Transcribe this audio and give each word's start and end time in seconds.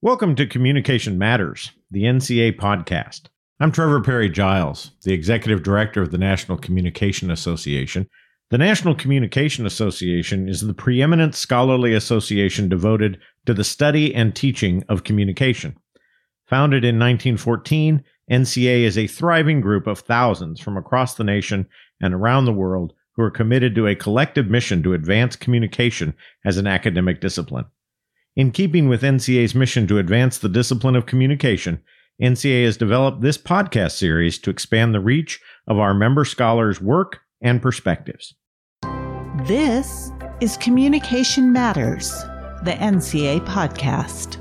Welcome 0.00 0.36
to 0.36 0.46
Communication 0.46 1.18
Matters, 1.18 1.72
the 1.90 2.04
NCA 2.04 2.56
podcast. 2.56 3.22
I'm 3.58 3.72
Trevor 3.72 4.00
Parry 4.00 4.28
Giles, 4.28 4.92
the 5.02 5.12
Executive 5.12 5.64
Director 5.64 6.00
of 6.00 6.12
the 6.12 6.18
National 6.18 6.56
Communication 6.56 7.32
Association. 7.32 8.08
The 8.50 8.58
National 8.58 8.94
Communication 8.94 9.66
Association 9.66 10.48
is 10.48 10.60
the 10.60 10.72
preeminent 10.72 11.34
scholarly 11.34 11.94
association 11.94 12.68
devoted 12.68 13.18
to 13.46 13.52
the 13.52 13.64
study 13.64 14.14
and 14.14 14.36
teaching 14.36 14.84
of 14.88 15.02
communication. 15.02 15.76
Founded 16.46 16.84
in 16.84 16.94
1914, 16.94 18.04
NCA 18.30 18.82
is 18.82 18.96
a 18.96 19.08
thriving 19.08 19.60
group 19.60 19.88
of 19.88 19.98
thousands 19.98 20.60
from 20.60 20.76
across 20.76 21.16
the 21.16 21.24
nation 21.24 21.66
and 22.00 22.14
around 22.14 22.44
the 22.44 22.52
world 22.52 22.92
who 23.16 23.22
are 23.22 23.32
committed 23.32 23.74
to 23.74 23.88
a 23.88 23.96
collective 23.96 24.46
mission 24.46 24.80
to 24.84 24.94
advance 24.94 25.34
communication 25.34 26.14
as 26.44 26.56
an 26.56 26.68
academic 26.68 27.20
discipline. 27.20 27.64
In 28.36 28.52
keeping 28.52 28.88
with 28.88 29.02
NCA's 29.02 29.54
mission 29.54 29.86
to 29.88 29.98
advance 29.98 30.38
the 30.38 30.48
discipline 30.48 30.94
of 30.94 31.06
communication, 31.06 31.82
NCA 32.22 32.64
has 32.64 32.76
developed 32.76 33.20
this 33.20 33.38
podcast 33.38 33.92
series 33.92 34.38
to 34.40 34.50
expand 34.50 34.94
the 34.94 35.00
reach 35.00 35.40
of 35.66 35.78
our 35.78 35.94
member 35.94 36.24
scholars' 36.24 36.80
work 36.80 37.20
and 37.40 37.60
perspectives. 37.60 38.34
This 39.46 40.12
is 40.40 40.56
Communication 40.56 41.52
Matters, 41.52 42.10
the 42.62 42.76
NCA 42.78 43.44
podcast. 43.46 44.36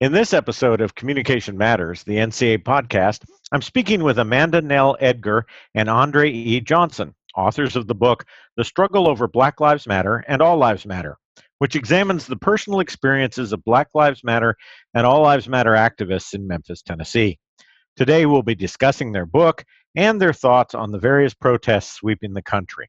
In 0.00 0.12
this 0.12 0.32
episode 0.32 0.80
of 0.80 0.94
Communication 0.94 1.58
Matters, 1.58 2.02
the 2.04 2.16
NCA 2.16 2.64
podcast, 2.64 3.24
I'm 3.52 3.62
speaking 3.62 4.02
with 4.02 4.18
Amanda 4.18 4.60
Nell 4.60 4.96
Edgar 4.98 5.46
and 5.74 5.88
Andre 5.90 6.30
E. 6.30 6.60
Johnson, 6.60 7.14
authors 7.36 7.76
of 7.76 7.86
the 7.86 7.94
book 7.94 8.24
The 8.56 8.64
Struggle 8.64 9.08
Over 9.08 9.28
Black 9.28 9.60
Lives 9.60 9.86
Matter 9.86 10.24
and 10.26 10.40
All 10.40 10.56
Lives 10.56 10.86
Matter 10.86 11.16
which 11.60 11.76
examines 11.76 12.26
the 12.26 12.36
personal 12.36 12.80
experiences 12.80 13.52
of 13.52 13.62
Black 13.64 13.88
Lives 13.94 14.24
Matter 14.24 14.56
and 14.94 15.06
All 15.06 15.20
Lives 15.20 15.46
Matter 15.46 15.72
activists 15.72 16.32
in 16.32 16.46
Memphis, 16.46 16.80
Tennessee. 16.80 17.38
Today, 17.96 18.24
we'll 18.24 18.42
be 18.42 18.54
discussing 18.54 19.12
their 19.12 19.26
book 19.26 19.62
and 19.94 20.18
their 20.18 20.32
thoughts 20.32 20.74
on 20.74 20.90
the 20.90 20.98
various 20.98 21.34
protests 21.34 21.92
sweeping 21.92 22.32
the 22.32 22.40
country. 22.40 22.88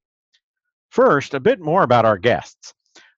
First, 0.90 1.34
a 1.34 1.40
bit 1.42 1.60
more 1.60 1.84
about 1.84 2.06
our 2.06 2.18
guests. 2.18 2.74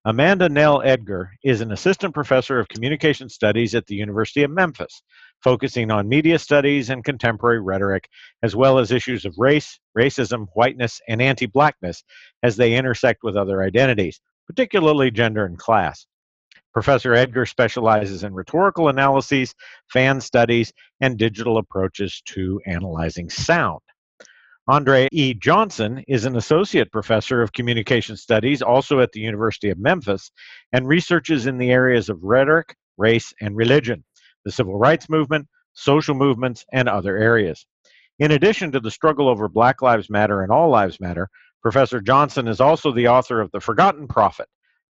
Amanda 0.05 0.49
Nell 0.49 0.81
Edgar 0.83 1.29
is 1.43 1.61
an 1.61 1.71
assistant 1.71 2.15
professor 2.15 2.59
of 2.59 2.67
communication 2.67 3.29
studies 3.29 3.75
at 3.75 3.85
the 3.85 3.95
University 3.95 4.41
of 4.41 4.49
Memphis, 4.49 5.03
focusing 5.43 5.91
on 5.91 6.09
media 6.09 6.39
studies 6.39 6.89
and 6.89 7.03
contemporary 7.03 7.61
rhetoric, 7.61 8.09
as 8.41 8.55
well 8.55 8.79
as 8.79 8.91
issues 8.91 9.23
of 9.23 9.35
race, 9.37 9.79
racism, 9.95 10.47
whiteness, 10.55 10.99
and 11.07 11.21
anti 11.21 11.45
blackness 11.45 12.03
as 12.41 12.57
they 12.57 12.73
intersect 12.73 13.19
with 13.21 13.37
other 13.37 13.61
identities 13.61 14.19
particularly 14.47 15.11
gender 15.11 15.45
and 15.45 15.57
class. 15.57 16.05
Professor 16.73 17.13
Edgar 17.13 17.45
specializes 17.45 18.23
in 18.23 18.33
rhetorical 18.33 18.87
analyses, 18.87 19.53
fan 19.91 20.19
studies, 20.19 20.73
and 21.01 21.17
digital 21.17 21.57
approaches 21.57 22.21
to 22.25 22.59
analyzing 22.65 23.29
sound. 23.29 23.79
Andre 24.67 25.09
E. 25.11 25.33
Johnson 25.33 26.03
is 26.07 26.25
an 26.25 26.37
associate 26.37 26.91
professor 26.91 27.41
of 27.41 27.51
communication 27.51 28.15
studies 28.15 28.61
also 28.61 29.01
at 29.01 29.11
the 29.11 29.19
University 29.19 29.69
of 29.69 29.77
Memphis 29.77 30.31
and 30.71 30.87
researches 30.87 31.47
in 31.47 31.57
the 31.57 31.69
areas 31.69 32.09
of 32.09 32.23
rhetoric, 32.23 32.75
race, 32.97 33.33
and 33.41 33.55
religion, 33.57 34.03
the 34.45 34.51
civil 34.51 34.77
rights 34.77 35.09
movement, 35.09 35.47
social 35.73 36.15
movements, 36.15 36.65
and 36.71 36.87
other 36.87 37.17
areas. 37.17 37.65
In 38.19 38.31
addition 38.31 38.71
to 38.71 38.79
the 38.79 38.91
struggle 38.91 39.27
over 39.27 39.49
Black 39.49 39.81
Lives 39.81 40.09
Matter 40.09 40.43
and 40.43 40.51
All 40.51 40.69
Lives 40.69 40.99
Matter, 40.99 41.29
Professor 41.63 42.01
Johnson 42.01 42.49
is 42.49 42.59
also 42.59 42.91
the 42.91 43.07
author 43.07 43.39
of 43.39 43.49
The 43.51 43.61
Forgotten 43.61 44.05
Prophet, 44.05 44.49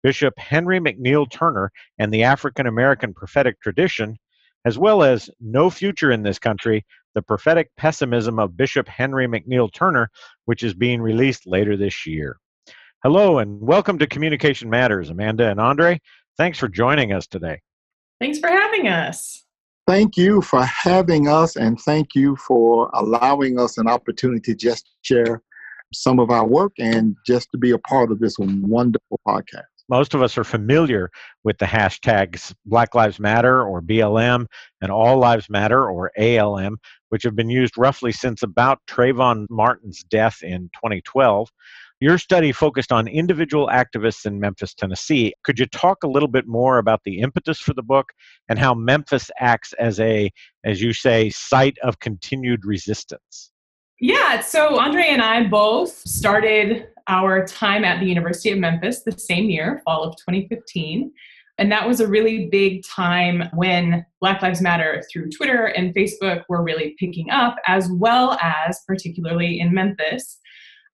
Bishop 0.03 0.37
Henry 0.37 0.81
McNeil 0.81 1.31
Turner 1.31 1.71
and 1.97 2.13
the 2.13 2.23
African 2.23 2.67
American 2.67 3.13
Prophetic 3.13 3.61
Tradition, 3.61 4.17
as 4.65 4.77
well 4.77 5.01
as 5.01 5.29
No 5.39 5.69
Future 5.69 6.11
in 6.11 6.23
This 6.23 6.39
Country, 6.39 6.85
The 7.15 7.21
Prophetic 7.21 7.69
Pessimism 7.77 8.37
of 8.37 8.57
Bishop 8.57 8.89
Henry 8.89 9.27
McNeil 9.27 9.73
Turner, 9.73 10.11
which 10.43 10.61
is 10.61 10.73
being 10.73 11.01
released 11.01 11.47
later 11.47 11.77
this 11.77 12.05
year. 12.05 12.37
Hello 13.01 13.39
and 13.39 13.61
welcome 13.61 13.97
to 13.99 14.05
Communication 14.05 14.69
Matters, 14.69 15.09
Amanda 15.09 15.49
and 15.49 15.61
Andre. 15.61 16.01
Thanks 16.37 16.59
for 16.59 16.67
joining 16.67 17.13
us 17.13 17.27
today. 17.27 17.61
Thanks 18.19 18.39
for 18.39 18.49
having 18.49 18.89
us. 18.89 19.45
Thank 19.87 20.17
you 20.17 20.41
for 20.41 20.63
having 20.63 21.29
us, 21.29 21.55
and 21.55 21.79
thank 21.79 22.13
you 22.13 22.35
for 22.35 22.89
allowing 22.93 23.57
us 23.57 23.77
an 23.77 23.87
opportunity 23.87 24.41
to 24.51 24.53
just 24.53 24.89
share 25.01 25.41
some 25.93 26.19
of 26.19 26.29
our 26.29 26.45
work 26.45 26.73
and 26.79 27.15
just 27.25 27.49
to 27.51 27.57
be 27.57 27.71
a 27.71 27.77
part 27.79 28.11
of 28.11 28.19
this 28.19 28.35
wonderful 28.39 29.19
podcast. 29.27 29.63
Most 29.89 30.13
of 30.13 30.21
us 30.21 30.37
are 30.37 30.43
familiar 30.43 31.09
with 31.45 31.57
the 31.59 31.65
hashtags 31.65 32.53
Black 32.65 32.93
Lives 32.93 33.19
Matter 33.19 33.63
or 33.63 33.81
BLM 33.81 34.45
and 34.81 34.91
All 34.91 35.17
Lives 35.17 35.49
Matter 35.49 35.89
or 35.89 36.11
ALM, 36.17 36.77
which 37.09 37.23
have 37.23 37.37
been 37.37 37.49
used 37.49 37.77
roughly 37.77 38.11
since 38.11 38.43
about 38.43 38.79
Trayvon 38.87 39.45
Martin's 39.49 40.03
death 40.03 40.43
in 40.43 40.63
2012. 40.75 41.49
Your 42.01 42.17
study 42.17 42.51
focused 42.51 42.91
on 42.91 43.07
individual 43.07 43.69
activists 43.69 44.25
in 44.25 44.39
Memphis, 44.39 44.73
Tennessee. 44.73 45.33
Could 45.43 45.57
you 45.57 45.65
talk 45.65 46.03
a 46.03 46.07
little 46.07 46.27
bit 46.27 46.47
more 46.47 46.79
about 46.79 47.01
the 47.05 47.21
impetus 47.21 47.59
for 47.59 47.73
the 47.73 47.81
book 47.81 48.11
and 48.49 48.59
how 48.59 48.73
Memphis 48.75 49.31
acts 49.39 49.73
as 49.79 49.99
a, 50.01 50.29
as 50.65 50.81
you 50.81 50.91
say, 50.91 51.29
site 51.29 51.77
of 51.79 51.99
continued 51.99 52.65
resistance? 52.65 53.51
Yeah, 53.99 54.41
so 54.41 54.77
Andre 54.79 55.07
and 55.07 55.21
I 55.21 55.47
both 55.47 55.89
started 55.89 56.87
our 57.07 57.45
time 57.45 57.83
at 57.83 57.99
the 57.99 58.05
University 58.05 58.51
of 58.51 58.59
Memphis 58.59 59.01
the 59.01 59.17
same 59.17 59.49
year, 59.49 59.81
fall 59.85 60.03
of 60.03 60.15
2015. 60.17 61.11
And 61.57 61.71
that 61.71 61.87
was 61.87 61.99
a 61.99 62.07
really 62.07 62.47
big 62.47 62.83
time 62.85 63.49
when 63.53 64.05
Black 64.21 64.43
Lives 64.43 64.61
Matter 64.61 65.03
through 65.11 65.31
Twitter 65.31 65.65
and 65.65 65.95
Facebook 65.95 66.43
were 66.47 66.61
really 66.61 66.95
picking 66.99 67.31
up, 67.31 67.55
as 67.65 67.89
well 67.91 68.37
as, 68.43 68.81
particularly 68.85 69.59
in 69.59 69.73
Memphis, 69.73 70.37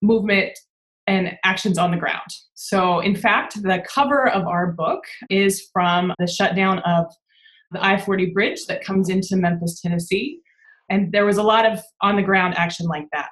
movement 0.00 0.58
and 1.06 1.36
actions 1.44 1.76
on 1.76 1.90
the 1.90 1.98
ground. 1.98 2.30
So, 2.54 3.00
in 3.00 3.14
fact, 3.14 3.62
the 3.62 3.84
cover 3.86 4.26
of 4.26 4.46
our 4.46 4.72
book 4.72 5.04
is 5.28 5.68
from 5.70 6.14
the 6.18 6.26
shutdown 6.26 6.78
of 6.78 7.12
the 7.72 7.84
I 7.84 7.98
40 7.98 8.30
bridge 8.30 8.64
that 8.66 8.82
comes 8.82 9.10
into 9.10 9.36
Memphis, 9.36 9.82
Tennessee. 9.82 10.40
And 10.94 11.10
there 11.10 11.26
was 11.26 11.38
a 11.38 11.42
lot 11.42 11.66
of 11.66 11.80
on 12.02 12.14
the 12.14 12.22
ground 12.22 12.54
action 12.56 12.86
like 12.86 13.08
that. 13.12 13.30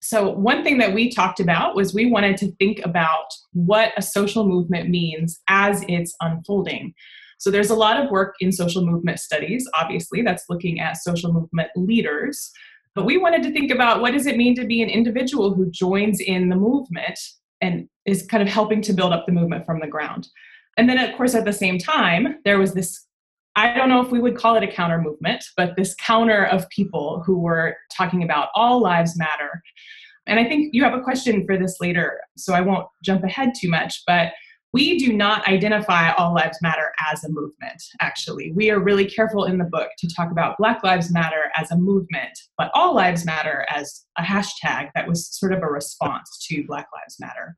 So, 0.00 0.30
one 0.30 0.64
thing 0.64 0.78
that 0.78 0.94
we 0.94 1.10
talked 1.10 1.38
about 1.38 1.76
was 1.76 1.92
we 1.92 2.06
wanted 2.06 2.38
to 2.38 2.52
think 2.52 2.80
about 2.82 3.26
what 3.52 3.92
a 3.96 4.02
social 4.02 4.46
movement 4.46 4.88
means 4.88 5.40
as 5.48 5.84
it's 5.86 6.14
unfolding. 6.22 6.94
So, 7.38 7.50
there's 7.50 7.68
a 7.68 7.74
lot 7.74 8.02
of 8.02 8.10
work 8.10 8.36
in 8.40 8.52
social 8.52 8.86
movement 8.86 9.20
studies, 9.20 9.68
obviously, 9.78 10.22
that's 10.22 10.44
looking 10.48 10.80
at 10.80 10.96
social 10.96 11.30
movement 11.30 11.68
leaders. 11.76 12.50
But 12.94 13.04
we 13.04 13.18
wanted 13.18 13.42
to 13.42 13.52
think 13.52 13.70
about 13.70 14.00
what 14.00 14.12
does 14.12 14.26
it 14.26 14.38
mean 14.38 14.54
to 14.56 14.66
be 14.66 14.80
an 14.80 14.88
individual 14.88 15.52
who 15.52 15.70
joins 15.70 16.20
in 16.20 16.48
the 16.48 16.56
movement 16.56 17.18
and 17.60 17.86
is 18.06 18.26
kind 18.26 18.42
of 18.42 18.48
helping 18.48 18.80
to 18.82 18.92
build 18.94 19.12
up 19.12 19.26
the 19.26 19.32
movement 19.32 19.66
from 19.66 19.80
the 19.80 19.86
ground. 19.86 20.28
And 20.78 20.88
then, 20.88 20.98
of 20.98 21.14
course, 21.16 21.34
at 21.34 21.44
the 21.44 21.52
same 21.52 21.78
time, 21.78 22.38
there 22.44 22.58
was 22.58 22.72
this 22.72 23.04
I 23.56 23.72
don't 23.74 23.88
know 23.88 24.00
if 24.00 24.10
we 24.10 24.20
would 24.20 24.36
call 24.36 24.56
it 24.56 24.62
a 24.64 24.68
counter 24.68 25.00
movement, 25.00 25.44
but 25.56 25.76
this 25.76 25.94
counter 25.94 26.46
of 26.46 26.68
people 26.70 27.22
who 27.24 27.38
were 27.38 27.76
talking 27.96 28.22
about 28.22 28.48
all 28.54 28.80
lives 28.80 29.16
matter. 29.16 29.62
And 30.26 30.40
I 30.40 30.44
think 30.44 30.74
you 30.74 30.82
have 30.82 30.94
a 30.94 31.02
question 31.02 31.46
for 31.46 31.56
this 31.56 31.76
later, 31.80 32.20
so 32.36 32.54
I 32.54 32.62
won't 32.62 32.88
jump 33.04 33.22
ahead 33.22 33.52
too 33.54 33.68
much, 33.68 34.02
but 34.06 34.32
we 34.72 34.98
do 34.98 35.12
not 35.12 35.46
identify 35.46 36.10
all 36.14 36.34
lives 36.34 36.58
matter 36.60 36.90
as 37.12 37.22
a 37.22 37.28
movement, 37.28 37.80
actually. 38.00 38.52
We 38.56 38.72
are 38.72 38.80
really 38.80 39.04
careful 39.04 39.44
in 39.44 39.56
the 39.56 39.64
book 39.64 39.88
to 39.98 40.08
talk 40.12 40.32
about 40.32 40.56
Black 40.58 40.82
Lives 40.82 41.12
Matter 41.12 41.44
as 41.56 41.70
a 41.70 41.76
movement, 41.76 42.36
but 42.58 42.72
all 42.74 42.92
lives 42.92 43.24
matter 43.24 43.64
as 43.68 44.04
a 44.18 44.22
hashtag 44.22 44.90
that 44.96 45.06
was 45.06 45.28
sort 45.28 45.52
of 45.52 45.62
a 45.62 45.68
response 45.68 46.44
to 46.48 46.64
Black 46.66 46.88
Lives 46.92 47.20
Matter. 47.20 47.56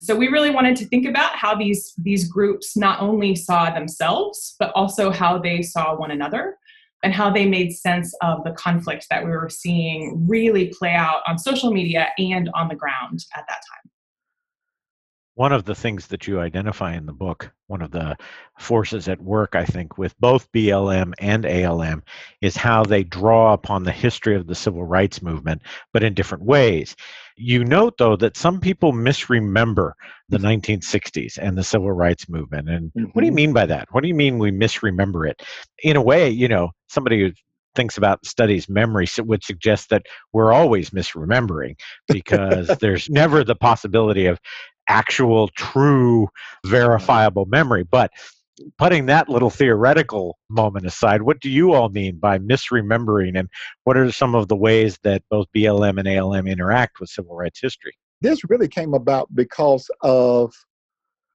So 0.00 0.14
we 0.14 0.28
really 0.28 0.50
wanted 0.50 0.76
to 0.76 0.86
think 0.86 1.06
about 1.06 1.36
how 1.36 1.54
these 1.54 1.94
these 1.98 2.28
groups 2.28 2.76
not 2.76 3.00
only 3.00 3.34
saw 3.34 3.70
themselves, 3.70 4.54
but 4.58 4.72
also 4.74 5.10
how 5.10 5.38
they 5.38 5.62
saw 5.62 5.96
one 5.96 6.10
another 6.10 6.58
and 7.02 7.12
how 7.12 7.30
they 7.30 7.46
made 7.46 7.72
sense 7.72 8.14
of 8.22 8.42
the 8.44 8.52
conflict 8.52 9.06
that 9.10 9.24
we 9.24 9.30
were 9.30 9.48
seeing 9.48 10.26
really 10.28 10.72
play 10.78 10.92
out 10.92 11.22
on 11.26 11.38
social 11.38 11.70
media 11.70 12.08
and 12.18 12.50
on 12.54 12.68
the 12.68 12.74
ground 12.74 13.24
at 13.36 13.44
that 13.48 13.60
time 13.72 13.85
one 15.36 15.52
of 15.52 15.64
the 15.64 15.74
things 15.74 16.06
that 16.06 16.26
you 16.26 16.40
identify 16.40 16.96
in 16.96 17.04
the 17.04 17.12
book, 17.12 17.52
one 17.66 17.82
of 17.82 17.90
the 17.90 18.16
forces 18.58 19.06
at 19.06 19.20
work, 19.20 19.54
I 19.54 19.66
think, 19.66 19.98
with 19.98 20.18
both 20.18 20.50
BLM 20.50 21.12
and 21.18 21.44
ALM, 21.44 22.02
is 22.40 22.56
how 22.56 22.82
they 22.82 23.04
draw 23.04 23.52
upon 23.52 23.84
the 23.84 23.92
history 23.92 24.34
of 24.34 24.46
the 24.46 24.54
civil 24.54 24.84
rights 24.84 25.20
movement, 25.20 25.60
but 25.92 26.02
in 26.02 26.14
different 26.14 26.44
ways. 26.44 26.96
You 27.36 27.66
note, 27.66 27.98
though, 27.98 28.16
that 28.16 28.38
some 28.38 28.60
people 28.60 28.92
misremember 28.92 29.94
the 30.30 30.38
1960s 30.38 31.38
and 31.38 31.56
the 31.56 31.62
civil 31.62 31.92
rights 31.92 32.30
movement. 32.30 32.70
And 32.70 32.88
mm-hmm. 32.88 33.04
what 33.12 33.20
do 33.20 33.26
you 33.26 33.30
mm-hmm. 33.30 33.36
mean 33.36 33.52
by 33.52 33.66
that? 33.66 33.88
What 33.92 34.00
do 34.00 34.08
you 34.08 34.14
mean 34.14 34.38
we 34.38 34.50
misremember 34.50 35.26
it? 35.26 35.42
In 35.82 35.96
a 35.96 36.02
way, 36.02 36.30
you 36.30 36.48
know, 36.48 36.70
somebody 36.88 37.20
who 37.20 37.32
thinks 37.74 37.98
about 37.98 38.24
studies 38.24 38.70
memory 38.70 39.06
would 39.18 39.44
suggest 39.44 39.90
that 39.90 40.06
we're 40.32 40.52
always 40.52 40.90
misremembering 40.90 41.78
because 42.08 42.68
there's 42.80 43.10
never 43.10 43.44
the 43.44 43.54
possibility 43.54 44.24
of 44.24 44.40
actual, 44.88 45.48
true, 45.48 46.28
verifiable 46.64 47.46
memory. 47.46 47.82
But 47.82 48.10
putting 48.78 49.06
that 49.06 49.28
little 49.28 49.50
theoretical 49.50 50.38
moment 50.48 50.86
aside, 50.86 51.22
what 51.22 51.40
do 51.40 51.50
you 51.50 51.72
all 51.72 51.88
mean 51.88 52.18
by 52.18 52.38
misremembering, 52.38 53.38
and 53.38 53.48
what 53.84 53.96
are 53.96 54.10
some 54.10 54.34
of 54.34 54.48
the 54.48 54.56
ways 54.56 54.98
that 55.02 55.22
both 55.30 55.46
BLM 55.54 55.98
and 55.98 56.08
ALM 56.08 56.46
interact 56.46 57.00
with 57.00 57.10
civil 57.10 57.36
rights 57.36 57.60
history? 57.60 57.92
This 58.22 58.48
really 58.48 58.68
came 58.68 58.94
about 58.94 59.34
because 59.34 59.90
of 60.02 60.54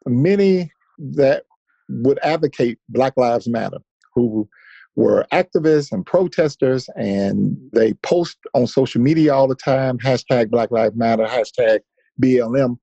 many 0.07 0.71
that 0.97 1.43
would 1.89 2.19
advocate 2.23 2.79
Black 2.89 3.13
Lives 3.17 3.47
Matter, 3.47 3.77
who 4.15 4.47
were 4.95 5.25
activists 5.31 5.91
and 5.91 6.05
protesters, 6.05 6.89
and 6.95 7.57
they 7.71 7.93
post 8.01 8.37
on 8.53 8.67
social 8.67 9.01
media 9.01 9.33
all 9.33 9.47
the 9.47 9.55
time 9.55 9.97
hashtag 9.99 10.49
Black 10.49 10.71
Lives 10.71 10.95
Matter, 10.95 11.25
hashtag 11.25 11.79
BLM. 12.21 12.77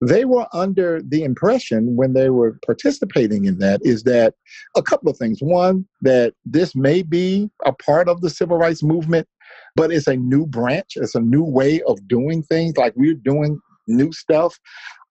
They 0.00 0.24
were 0.24 0.46
under 0.52 1.02
the 1.02 1.24
impression 1.24 1.96
when 1.96 2.12
they 2.12 2.30
were 2.30 2.58
participating 2.64 3.46
in 3.46 3.58
that 3.58 3.80
is 3.84 4.04
that 4.04 4.34
a 4.76 4.82
couple 4.82 5.10
of 5.10 5.16
things. 5.16 5.40
One, 5.40 5.86
that 6.02 6.34
this 6.44 6.76
may 6.76 7.02
be 7.02 7.50
a 7.64 7.72
part 7.72 8.08
of 8.08 8.20
the 8.20 8.30
civil 8.30 8.58
rights 8.58 8.82
movement, 8.82 9.26
but 9.74 9.92
it's 9.92 10.06
a 10.06 10.16
new 10.16 10.46
branch, 10.46 10.92
it's 10.96 11.14
a 11.14 11.20
new 11.20 11.42
way 11.42 11.82
of 11.82 12.06
doing 12.06 12.42
things, 12.44 12.76
like 12.76 12.92
we're 12.96 13.14
doing 13.14 13.60
new 13.88 14.12
stuff. 14.12 14.58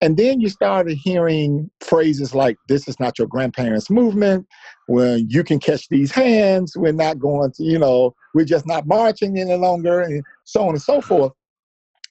And 0.00 0.16
then 0.16 0.40
you 0.40 0.48
started 0.48 0.96
hearing 0.96 1.70
phrases 1.80 2.34
like, 2.34 2.56
this 2.68 2.86
is 2.86 2.98
not 3.00 3.18
your 3.18 3.26
grandparents' 3.26 3.90
movement, 3.90 4.46
when 4.86 5.26
you 5.28 5.42
can 5.42 5.58
catch 5.58 5.88
these 5.88 6.12
hands, 6.12 6.74
we're 6.76 6.92
not 6.92 7.18
going 7.18 7.52
to, 7.52 7.64
you 7.64 7.78
know, 7.78 8.14
we're 8.34 8.44
just 8.44 8.66
not 8.66 8.86
marching 8.86 9.38
any 9.38 9.56
longer, 9.56 10.00
and 10.00 10.22
so 10.44 10.62
on 10.62 10.70
and 10.70 10.82
so 10.82 11.00
forth. 11.00 11.32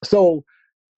So, 0.04 0.44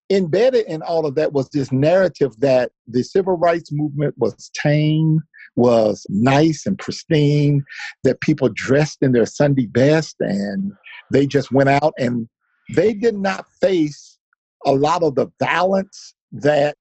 embedded 0.09 0.65
in 0.65 0.81
all 0.81 1.05
of 1.05 1.15
that 1.15 1.33
was 1.33 1.49
this 1.49 1.71
narrative 1.71 2.31
that 2.39 2.71
the 2.87 3.03
civil 3.03 3.37
rights 3.37 3.71
movement 3.71 4.15
was 4.17 4.49
tame, 4.53 5.21
was 5.55 6.05
nice 6.09 6.65
and 6.65 6.77
pristine, 6.79 7.63
that 8.03 8.21
people 8.21 8.49
dressed 8.49 8.99
in 9.01 9.11
their 9.11 9.25
Sunday 9.25 9.67
best 9.67 10.15
and 10.19 10.71
they 11.11 11.27
just 11.27 11.51
went 11.51 11.69
out 11.69 11.93
and 11.97 12.27
they 12.75 12.93
did 12.93 13.15
not 13.15 13.45
face 13.61 14.17
a 14.65 14.71
lot 14.71 15.03
of 15.03 15.15
the 15.15 15.27
violence 15.39 16.13
that 16.31 16.77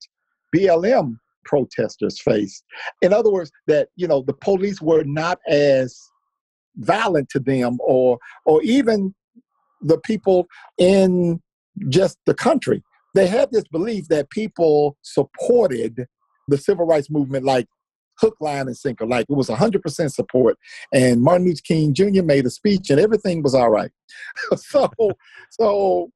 BLM 0.54 1.16
protesters 1.44 2.20
faced. 2.20 2.64
In 3.02 3.12
other 3.12 3.30
words, 3.30 3.50
that 3.66 3.88
you 3.96 4.06
know 4.06 4.22
the 4.22 4.34
police 4.34 4.80
were 4.80 5.04
not 5.04 5.38
as 5.48 5.98
violent 6.76 7.28
to 7.30 7.40
them, 7.40 7.78
or 7.80 8.18
or 8.44 8.62
even 8.62 9.14
the 9.80 9.98
people 9.98 10.46
in 10.78 11.40
just 11.88 12.18
the 12.26 12.34
country. 12.34 12.82
They 13.14 13.26
had 13.26 13.50
this 13.52 13.64
belief 13.70 14.08
that 14.08 14.30
people 14.30 14.96
supported 15.02 16.06
the 16.48 16.58
civil 16.58 16.86
rights 16.86 17.10
movement 17.10 17.44
like 17.44 17.66
hook, 18.18 18.36
line, 18.40 18.66
and 18.66 18.76
sinker. 18.76 19.06
Like 19.06 19.26
it 19.28 19.34
was 19.34 19.48
100% 19.48 20.12
support. 20.12 20.56
And 20.92 21.22
Martin 21.22 21.46
Luther 21.46 21.60
King 21.64 21.94
Jr. 21.94 22.22
made 22.22 22.46
a 22.46 22.50
speech 22.50 22.90
and 22.90 23.00
everything 23.00 23.42
was 23.42 23.54
all 23.54 23.70
right. 23.70 23.90
so, 24.56 24.90
so 25.50 26.10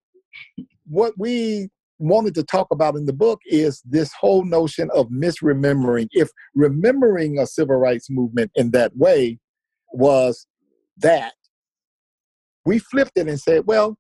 what 0.87 1.15
we 1.17 1.69
wanted 1.99 2.35
to 2.35 2.43
talk 2.43 2.67
about 2.73 2.97
in 2.97 3.07
the 3.07 3.13
book 3.13 3.41
is 3.47 3.81
this 3.85 4.11
whole 4.19 4.45
notion 4.45 4.91
of 4.95 5.09
misremembering. 5.09 6.09
If 6.11 6.31
remembering 6.55 7.39
a 7.39 7.47
civil 7.47 7.77
rights 7.77 8.11
movement 8.11 8.51
in 8.57 8.73
that 8.73 8.97
way 8.97 9.39
was 9.93 10.47
that, 10.99 11.35
we 12.65 12.79
flipped 12.79 13.13
it 13.17 13.29
and 13.29 13.41
said, 13.41 13.65
well, 13.67 13.97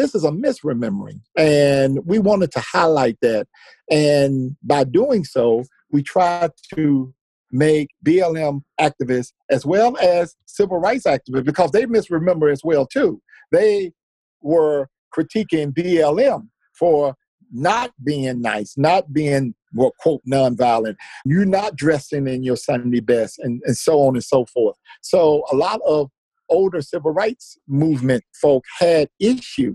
this 0.00 0.14
is 0.14 0.24
a 0.24 0.30
misremembering. 0.30 1.20
And 1.36 2.00
we 2.06 2.18
wanted 2.18 2.50
to 2.52 2.60
highlight 2.60 3.18
that. 3.20 3.46
And 3.90 4.56
by 4.62 4.84
doing 4.84 5.24
so, 5.24 5.64
we 5.90 6.02
tried 6.02 6.52
to 6.74 7.12
make 7.52 7.88
BLM 8.06 8.62
activists 8.80 9.32
as 9.50 9.66
well 9.66 9.96
as 9.98 10.36
civil 10.46 10.78
rights 10.78 11.04
activists 11.04 11.44
because 11.44 11.72
they 11.72 11.84
misremember 11.84 12.50
as 12.50 12.62
well 12.64 12.86
too. 12.86 13.20
They 13.52 13.92
were 14.40 14.88
critiquing 15.14 15.74
BLM 15.74 16.48
for 16.78 17.14
not 17.52 17.90
being 18.02 18.40
nice, 18.40 18.74
not 18.78 19.12
being 19.12 19.54
well, 19.74 19.92
quote 19.98 20.22
nonviolent. 20.26 20.94
You're 21.24 21.44
not 21.44 21.76
dressing 21.76 22.26
in 22.28 22.42
your 22.42 22.56
Sunday 22.56 23.00
best, 23.00 23.38
and, 23.40 23.60
and 23.66 23.76
so 23.76 24.00
on 24.02 24.14
and 24.14 24.24
so 24.24 24.46
forth. 24.46 24.76
So 25.02 25.44
a 25.50 25.56
lot 25.56 25.80
of 25.86 26.10
older 26.48 26.80
civil 26.80 27.12
rights 27.12 27.58
movement 27.68 28.24
folk 28.40 28.64
had 28.78 29.08
issue 29.20 29.74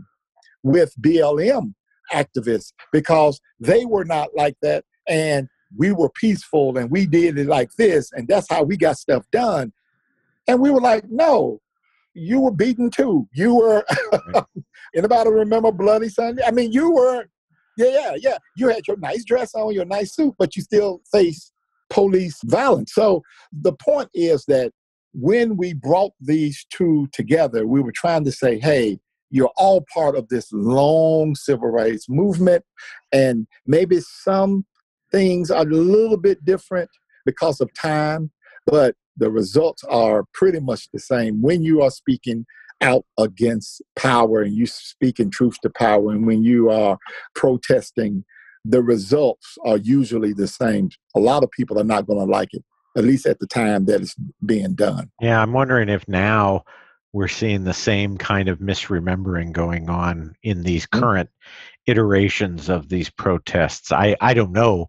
with 0.66 0.94
BLM 1.00 1.74
activists 2.12 2.74
because 2.92 3.40
they 3.60 3.86
were 3.86 4.04
not 4.04 4.30
like 4.36 4.58
that, 4.64 4.84
and 5.08 5.48
we 5.78 5.92
were 5.92 6.10
peaceful 6.10 6.78
and 6.78 6.90
we 6.90 7.06
did 7.06 7.38
it 7.38 7.48
like 7.48 7.70
this, 7.78 8.12
and 8.14 8.28
that's 8.28 8.50
how 8.50 8.64
we 8.64 8.76
got 8.76 8.98
stuff 8.98 9.24
done. 9.32 9.72
And 10.48 10.60
we 10.60 10.72
were 10.72 10.82
like, 10.82 11.06
no, 11.10 11.60
you 12.14 12.40
were 12.40 12.52
beaten 12.52 12.90
too. 12.90 13.28
You 13.32 13.56
were 13.56 13.86
anybody 14.96 15.30
remember 15.30 15.72
Bloody 15.72 16.10
Sunday? 16.10 16.44
I 16.46 16.52
mean, 16.52 16.72
you 16.72 16.92
were 16.92 17.26
yeah, 17.78 17.90
yeah, 17.90 18.16
yeah. 18.18 18.38
You 18.56 18.70
had 18.70 18.88
your 18.88 18.98
nice 18.98 19.24
dress 19.24 19.54
on, 19.54 19.74
your 19.74 19.86
nice 19.86 20.16
suit, 20.16 20.34
but 20.40 20.56
you 20.56 20.62
still 20.64 21.02
face 21.12 21.52
police 21.90 22.40
violence. 22.44 22.94
So 22.94 23.22
the 23.52 23.74
point 23.74 24.10
is 24.14 24.46
that 24.48 24.72
when 25.14 25.58
we 25.58 25.74
brought 25.74 26.14
these 26.20 26.66
two 26.72 27.08
together, 27.12 27.68
we 27.68 27.82
were 27.82 27.94
trying 27.94 28.24
to 28.26 28.32
say, 28.32 28.60
hey, 28.60 29.00
you're 29.36 29.52
all 29.58 29.86
part 29.94 30.16
of 30.16 30.30
this 30.30 30.48
long 30.54 31.36
civil 31.36 31.68
rights 31.70 32.08
movement, 32.08 32.64
and 33.12 33.48
maybe 33.68 34.00
some 34.00 34.66
things 35.12 35.52
are 35.52 35.64
a 35.64 35.66
little 35.66 36.18
bit 36.18 36.44
different 36.46 36.90
because 37.26 37.60
of 37.60 37.70
time, 37.74 38.32
but 38.66 38.96
the 39.18 39.30
results 39.30 39.84
are 39.86 40.24
pretty 40.34 40.60
much 40.60 40.90
the 40.92 41.00
same 41.00 41.42
when 41.42 41.64
you 41.64 41.82
are 41.82 41.92
speaking 41.92 42.46
out 42.82 43.06
against 43.20 43.82
power 43.98 44.42
and 44.42 44.54
you 44.54 44.66
speaking 44.66 45.30
truth 45.30 45.58
to 45.62 45.70
power 45.70 46.12
and 46.12 46.26
when 46.26 46.44
you 46.44 46.70
are 46.70 46.98
protesting 47.34 48.24
the 48.68 48.82
results 48.82 49.58
are 49.64 49.78
usually 49.78 50.34
the 50.34 50.48
same. 50.48 50.90
A 51.16 51.20
lot 51.20 51.44
of 51.44 51.52
people 51.52 51.80
are 51.80 51.84
not 51.84 52.08
going 52.08 52.20
to 52.20 52.26
like 52.26 52.50
it 52.52 52.64
at 52.98 53.04
least 53.04 53.26
at 53.26 53.40
the 53.40 53.48
time 53.48 53.86
that 53.86 54.02
it's 54.02 54.16
being 54.46 54.74
done. 54.74 55.12
Yeah 55.22 55.42
i'm 55.42 55.54
wondering 55.54 55.90
if 55.90 56.08
now 56.08 56.64
we're 57.16 57.30
seeing 57.30 57.64
the 57.64 57.74
same 57.74 58.18
kind 58.18 58.50
of 58.50 58.60
misremembering 58.60 59.54
going 59.54 59.90
on 59.90 60.36
in 60.44 60.64
these 60.64 60.86
mm-hmm. 60.88 61.00
current 61.00 61.30
iterations 61.88 62.68
of 62.68 62.90
these 62.90 63.10
protests 63.10 63.92
i 63.94 64.16
i 64.20 64.34
don't 64.34 64.52
know 64.52 64.88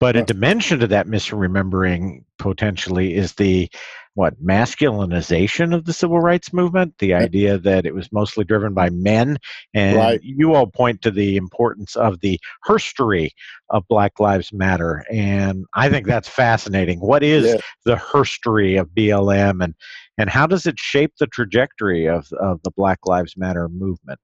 but 0.00 0.16
a 0.16 0.22
dimension 0.22 0.78
to 0.80 0.86
that 0.86 1.06
misremembering 1.06 2.24
potentially 2.38 3.14
is 3.14 3.34
the 3.34 3.68
what 4.14 4.42
masculinization 4.44 5.72
of 5.72 5.84
the 5.84 5.92
civil 5.92 6.18
rights 6.18 6.52
movement? 6.52 6.92
The 6.98 7.14
idea 7.14 7.56
that 7.58 7.86
it 7.86 7.94
was 7.94 8.10
mostly 8.10 8.44
driven 8.44 8.74
by 8.74 8.90
men? 8.90 9.38
And 9.74 9.96
right. 9.96 10.20
you 10.22 10.54
all 10.54 10.66
point 10.66 11.02
to 11.02 11.12
the 11.12 11.36
importance 11.36 11.94
of 11.94 12.18
the 12.18 12.40
herstory 12.66 13.30
of 13.70 13.86
black 13.86 14.18
lives 14.18 14.52
matter 14.52 15.04
and 15.10 15.66
i 15.74 15.88
think 15.88 16.06
that's 16.06 16.28
fascinating. 16.28 16.98
What 17.00 17.22
is 17.22 17.46
yeah. 17.46 17.60
the 17.84 17.96
herstory 17.96 18.80
of 18.80 18.88
blm 18.88 19.62
and 19.62 19.74
and 20.16 20.30
how 20.30 20.46
does 20.46 20.66
it 20.66 20.78
shape 20.78 21.12
the 21.20 21.26
trajectory 21.28 22.08
of, 22.08 22.26
of 22.40 22.60
the 22.64 22.72
black 22.72 23.00
lives 23.06 23.36
matter 23.36 23.68
movement 23.68 24.20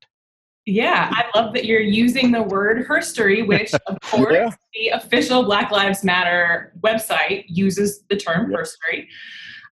yeah, 0.67 1.11
I 1.13 1.39
love 1.39 1.53
that 1.55 1.67
you're 1.67 1.81
using 1.81 2.33
the 2.33 2.43
word 2.43 2.87
herstory, 2.87 3.47
which, 3.47 3.73
of 3.87 4.01
course, 4.01 4.33
yeah. 4.35 4.51
the 4.75 4.89
official 4.89 5.45
Black 5.45 5.71
Lives 5.71 6.05
Matter 6.05 6.73
website 6.81 7.45
uses 7.49 8.03
the 8.09 8.17
term 8.17 8.51
herstory. 8.51 9.07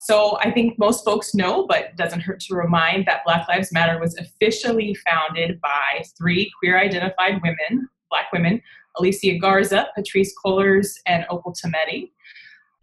So 0.00 0.38
I 0.40 0.50
think 0.50 0.78
most 0.78 1.04
folks 1.04 1.34
know, 1.34 1.66
but 1.66 1.96
doesn't 1.96 2.20
hurt 2.20 2.40
to 2.40 2.54
remind 2.54 3.06
that 3.06 3.24
Black 3.24 3.48
Lives 3.48 3.72
Matter 3.72 3.98
was 4.00 4.16
officially 4.16 4.96
founded 5.06 5.60
by 5.60 6.04
three 6.16 6.50
queer 6.58 6.78
identified 6.78 7.40
women, 7.42 7.88
Black 8.08 8.32
women, 8.32 8.62
Alicia 8.96 9.38
Garza, 9.38 9.88
Patrisse 9.96 10.32
Cullors, 10.42 10.94
and 11.06 11.26
Opal 11.28 11.52
Tometi. 11.52 12.10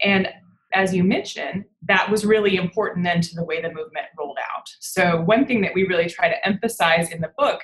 And 0.02 0.28
as 0.74 0.94
you 0.94 1.04
mentioned, 1.04 1.64
that 1.88 2.10
was 2.10 2.26
really 2.26 2.56
important 2.56 3.04
then 3.04 3.20
to 3.22 3.34
the 3.34 3.44
way 3.44 3.62
the 3.62 3.68
movement 3.68 4.06
rolled 4.18 4.38
out. 4.54 4.68
So, 4.80 5.22
one 5.22 5.46
thing 5.46 5.62
that 5.62 5.72
we 5.74 5.86
really 5.86 6.08
try 6.08 6.28
to 6.28 6.46
emphasize 6.46 7.10
in 7.10 7.20
the 7.20 7.32
book, 7.38 7.60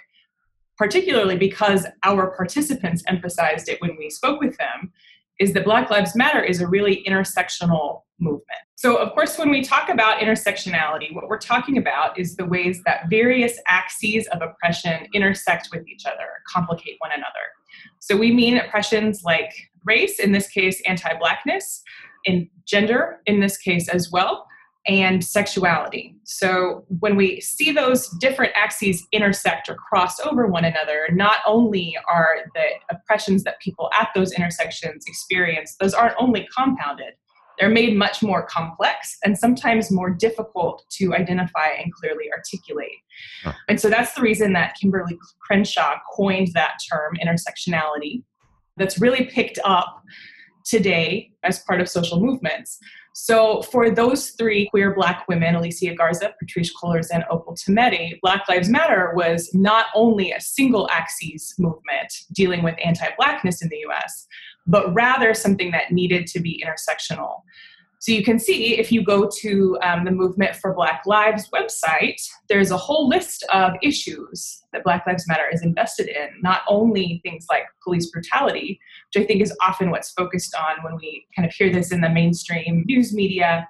particularly 0.77 1.37
because 1.37 1.87
our 2.03 2.35
participants 2.37 3.03
emphasized 3.07 3.69
it 3.69 3.81
when 3.81 3.97
we 3.99 4.11
spoke 4.11 4.41
with 4.41 4.57
them, 4.59 4.93
is 5.39 5.53
that 5.55 5.65
Black 5.65 5.91
Lives 5.91 6.15
Matter 6.15 6.43
is 6.43 6.61
a 6.61 6.67
really 6.67 7.05
intersectional 7.07 8.03
movement. 8.21 8.61
So, 8.77 8.97
of 8.97 9.13
course, 9.13 9.39
when 9.39 9.51
we 9.51 9.63
talk 9.63 9.89
about 9.89 10.19
intersectionality, 10.19 11.15
what 11.15 11.29
we're 11.29 11.39
talking 11.39 11.79
about 11.79 12.19
is 12.19 12.37
the 12.37 12.45
ways 12.45 12.81
that 12.85 13.09
various 13.09 13.59
axes 13.69 14.27
of 14.29 14.43
oppression 14.43 15.07
intersect 15.15 15.69
with 15.73 15.87
each 15.89 16.05
other, 16.07 16.29
complicate 16.49 16.97
one 16.99 17.11
another. 17.13 17.47
So, 18.01 18.17
we 18.17 18.33
mean 18.33 18.59
oppressions 18.59 19.23
like 19.25 19.53
race, 19.85 20.19
in 20.19 20.33
this 20.33 20.49
case, 20.49 20.81
anti 20.87 21.13
Blackness, 21.19 21.83
and 22.27 22.49
gender, 22.67 23.21
in 23.27 23.41
this 23.41 23.57
case, 23.57 23.89
as 23.89 24.11
well, 24.11 24.47
and 24.87 25.25
sexuality. 25.25 26.17
So 26.25 26.85
when 26.99 27.17
we 27.17 27.41
see 27.41 27.71
those 27.71 28.09
different 28.21 28.53
axes 28.57 29.07
intersect 29.13 29.69
or 29.69 29.77
cross 29.77 30.19
over 30.21 30.47
one 30.47 30.65
another, 30.65 31.07
not 31.13 31.39
only 31.47 31.97
are 32.11 32.39
the 32.55 32.67
oppressions 32.91 33.45
that 33.45 33.61
people 33.61 33.91
at 33.99 34.09
those 34.15 34.33
intersections 34.33 35.05
experience, 35.07 35.77
those 35.79 35.95
aren't 35.95 36.17
only 36.19 36.49
compounded, 36.57 37.15
they're 37.59 37.69
made 37.69 37.97
much 37.97 38.23
more 38.23 38.45
complex 38.47 39.19
and 39.25 39.39
sometimes 39.39 39.91
more 39.91 40.11
difficult 40.11 40.85
to 40.91 41.15
identify 41.15 41.69
and 41.69 41.93
clearly 41.93 42.25
articulate. 42.37 42.91
Huh. 43.45 43.53
And 43.69 43.81
so 43.81 43.89
that's 43.89 44.15
the 44.15 44.23
reason 44.23 44.53
that 44.55 44.75
Kimberlé 44.83 45.17
Crenshaw 45.41 45.95
coined 46.17 46.49
that 46.55 46.79
term, 46.91 47.17
intersectionality, 47.25 48.25
that's 48.77 48.99
really 48.99 49.27
picked 49.27 49.59
up 49.65 50.03
today 50.65 51.31
as 51.43 51.61
part 51.61 51.81
of 51.81 51.89
social 51.89 52.21
movements. 52.21 52.79
So, 53.15 53.61
for 53.63 53.91
those 53.91 54.31
three 54.31 54.69
queer 54.71 54.95
Black 54.95 55.27
women, 55.29 55.55
Alicia 55.55 55.95
Garza, 55.95 56.33
Patrisse 56.41 56.71
Cullors, 56.75 57.09
and 57.13 57.25
Opal 57.31 57.55
Tometi, 57.55 58.19
Black 58.23 58.49
Lives 58.49 58.71
Matter 58.71 59.13
was 59.15 59.51
not 59.53 59.87
only 59.95 60.33
a 60.33 60.41
single 60.41 60.89
axis 60.91 61.55
movement 61.59 62.13
dealing 62.33 62.63
with 62.63 62.75
anti 62.83 63.07
Blackness 63.19 63.63
in 63.63 63.69
the 63.69 63.85
US, 63.91 64.27
but 64.67 64.93
rather 64.95 65.35
something 65.35 65.71
that 65.73 65.93
needed 65.93 66.27
to 66.29 66.41
be 66.41 66.65
intersectional. 66.65 67.43
So 68.03 68.11
you 68.11 68.25
can 68.25 68.41
see 68.41 68.81
if 68.81 68.91
you 68.91 69.05
go 69.05 69.31
to 69.43 69.79
um, 69.81 70.05
the 70.05 70.11
Movement 70.11 70.57
for 70.57 70.75
Black 70.75 71.03
Lives 71.07 71.49
website, 71.55 72.21
there's 72.49 72.73
a 72.73 72.77
whole 72.77 73.07
list 73.07 73.47
of 73.53 73.75
issues 73.81 74.65
that 74.73 74.83
Black 74.83 75.07
Lives 75.07 75.29
Matter 75.29 75.45
is 75.53 75.63
invested 75.63 76.09
in, 76.09 76.31
not 76.43 76.63
only 76.67 77.21
things 77.23 77.47
like 77.49 77.63
police 77.85 78.11
brutality, 78.11 78.81
which 79.15 79.23
I 79.23 79.25
think 79.25 79.41
is 79.41 79.57
often 79.63 79.93
what's 79.93 80.11
focused 80.11 80.53
on 80.53 80.83
when 80.83 80.97
we 80.97 81.29
kind 81.37 81.47
of 81.47 81.55
hear 81.55 81.73
this 81.73 81.93
in 81.93 82.01
the 82.01 82.09
mainstream 82.09 82.83
news 82.89 83.15
media, 83.15 83.69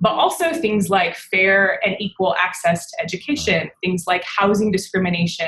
but 0.00 0.14
also 0.14 0.52
things 0.52 0.90
like 0.90 1.14
fair 1.14 1.78
and 1.86 1.94
equal 2.00 2.34
access 2.42 2.90
to 2.90 3.00
education, 3.00 3.70
things 3.84 4.02
like 4.04 4.24
housing 4.24 4.72
discrimination, 4.72 5.46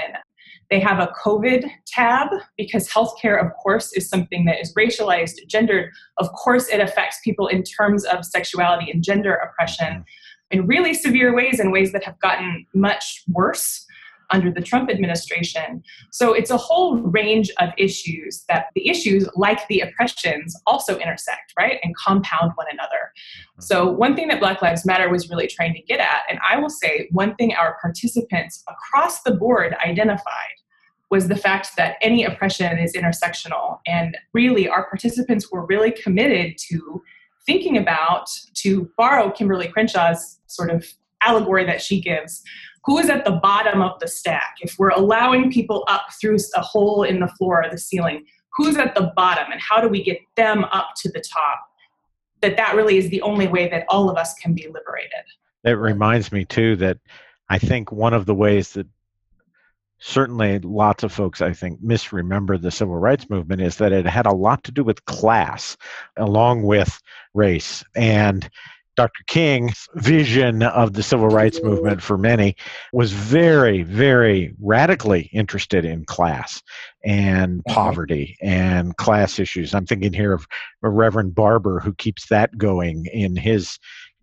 they 0.73 0.81
have 0.81 1.01
a 1.01 1.13
COVID 1.23 1.69
tab 1.87 2.29
because 2.57 2.89
healthcare, 2.89 3.39
of 3.39 3.53
course, 3.63 3.93
is 3.93 4.09
something 4.09 4.47
that 4.47 4.59
is 4.59 4.73
racialized, 4.73 5.35
gendered. 5.47 5.91
Of 6.17 6.33
course, 6.33 6.67
it 6.69 6.81
affects 6.81 7.19
people 7.23 7.47
in 7.47 7.63
terms 7.63 8.07
of 8.07 8.25
sexuality 8.25 8.91
and 8.91 9.05
gender 9.05 9.35
oppression 9.35 10.03
in 10.51 10.67
really 10.67 10.95
severe 10.95 11.37
ways, 11.37 11.61
in 11.61 11.73
ways 11.73 11.93
that 11.93 12.05
have 12.05 12.19
gotten 12.21 12.65
much 12.75 13.23
worse 13.29 13.85
under 14.31 14.51
the 14.51 14.63
Trump 14.63 14.89
administration. 14.89 15.83
So 16.11 16.33
it's 16.33 16.49
a 16.49 16.57
whole 16.57 16.97
range 17.01 17.51
of 17.61 17.69
issues 17.77 18.45
that 18.49 18.69
the 18.75 18.89
issues, 18.89 19.29
like 19.37 19.69
the 19.69 19.81
oppressions, 19.81 20.57
also 20.67 20.97
intersect, 20.97 21.53
right, 21.59 21.81
and 21.83 21.95
compound 21.97 22.53
one 22.55 22.67
another. 22.73 23.13
So, 23.61 23.91
one 23.91 24.17
thing 24.17 24.29
that 24.29 24.41
Black 24.41 24.63
Lives 24.63 24.87
Matter 24.87 25.11
was 25.11 25.29
really 25.29 25.49
trying 25.49 25.75
to 25.75 25.83
get 25.83 26.01
at, 26.01 26.23
and 26.31 26.39
I 26.49 26.59
will 26.59 26.71
say 26.71 27.09
one 27.11 27.35
thing 27.35 27.53
our 27.53 27.77
participants 27.83 28.65
across 28.67 29.23
the 29.23 29.33
board 29.33 29.77
identified 29.87 30.62
was 31.13 31.29
the 31.29 31.37
fact 31.37 31.77
that 31.77 31.97
any 32.01 32.25
oppression 32.25 32.79
is 32.79 32.95
intersectional. 32.95 33.81
And 33.87 34.17
really, 34.33 34.67
our 34.67 34.89
participants 34.89 35.53
were 35.53 35.67
really 35.67 35.91
committed 35.91 36.57
to 36.71 37.03
thinking 37.45 37.77
about, 37.77 38.31
to 38.55 38.91
borrow 38.97 39.31
Kimberlé 39.31 39.71
Crenshaw's 39.71 40.41
sort 40.47 40.71
of 40.71 40.87
allegory 41.21 41.67
that 41.67 41.83
she 41.83 42.01
gives, 42.01 42.43
who 42.87 42.97
is 42.99 43.11
at 43.11 43.27
the 43.27 43.33
bottom 43.33 43.83
of 43.83 44.01
the 44.01 44.09
stack? 44.09 44.55
If 44.63 44.77
we're 44.79 44.89
allowing 44.89 45.53
people 45.53 45.85
up 45.87 46.07
through 46.19 46.39
a 46.55 46.63
hole 46.63 47.03
in 47.03 47.21
the 47.21 47.29
floor 47.29 47.63
or 47.63 47.71
the 47.71 47.77
ceiling, 47.77 48.25
who's 48.57 48.79
at 48.79 48.95
the 48.95 49.13
bottom 49.15 49.53
and 49.53 49.61
how 49.61 49.83
do 49.83 49.89
we 49.89 50.03
get 50.03 50.19
them 50.37 50.65
up 50.65 50.93
to 51.03 51.11
the 51.11 51.21
top? 51.21 51.61
That 52.41 52.57
that 52.57 52.75
really 52.75 52.97
is 52.97 53.11
the 53.11 53.21
only 53.21 53.49
way 53.49 53.69
that 53.69 53.85
all 53.91 54.09
of 54.09 54.17
us 54.17 54.33
can 54.35 54.55
be 54.55 54.67
liberated. 54.67 55.25
It 55.63 55.73
reminds 55.73 56.33
me 56.33 56.47
too 56.47 56.75
that 56.77 56.97
I 57.51 57.59
think 57.59 57.93
one 57.93 58.15
of 58.15 58.25
the 58.25 58.35
ways 58.35 58.73
that 58.73 58.87
certainly 60.03 60.59
lots 60.59 61.05
of 61.05 61.13
folks 61.13 61.41
i 61.41 61.53
think 61.53 61.81
misremember 61.81 62.59
the 62.59 62.73
civil 62.73 62.97
rights 62.97 63.31
movement 63.31 63.63
is 63.63 63.77
that 63.77 63.93
it 63.93 64.05
had 64.05 64.27
a 64.27 64.35
lot 64.35 64.63
to 64.65 64.73
do 64.73 64.83
with 64.83 65.05
class 65.05 65.77
along 66.17 66.65
with 66.65 67.01
race 67.35 67.85
and 67.95 68.51
dr 68.97 69.23
king's 69.29 69.87
vision 69.95 70.65
of 70.65 70.95
the 70.95 71.05
civil 71.05 71.29
rights 71.29 71.63
movement 71.63 72.03
for 72.03 72.19
many 72.19 72.57
was 72.93 73.13
very 73.13 73.85
very 73.85 74.53
radically 74.61 75.31
interested 75.33 75.85
in 75.85 76.05
class 76.05 76.61
and 77.05 77.61
mm-hmm. 77.61 77.73
poverty 77.73 78.37
and 78.43 78.97
class 78.97 79.39
issues 79.39 79.73
i'm 79.73 79.87
thinking 79.87 80.13
here 80.13 80.33
of 80.33 80.49
reverend 80.83 81.33
barber 81.33 81.79
who 81.79 81.95
keeps 81.95 82.27
that 82.27 82.59
going 82.59 83.07
in 83.13 83.37
his 83.37 83.79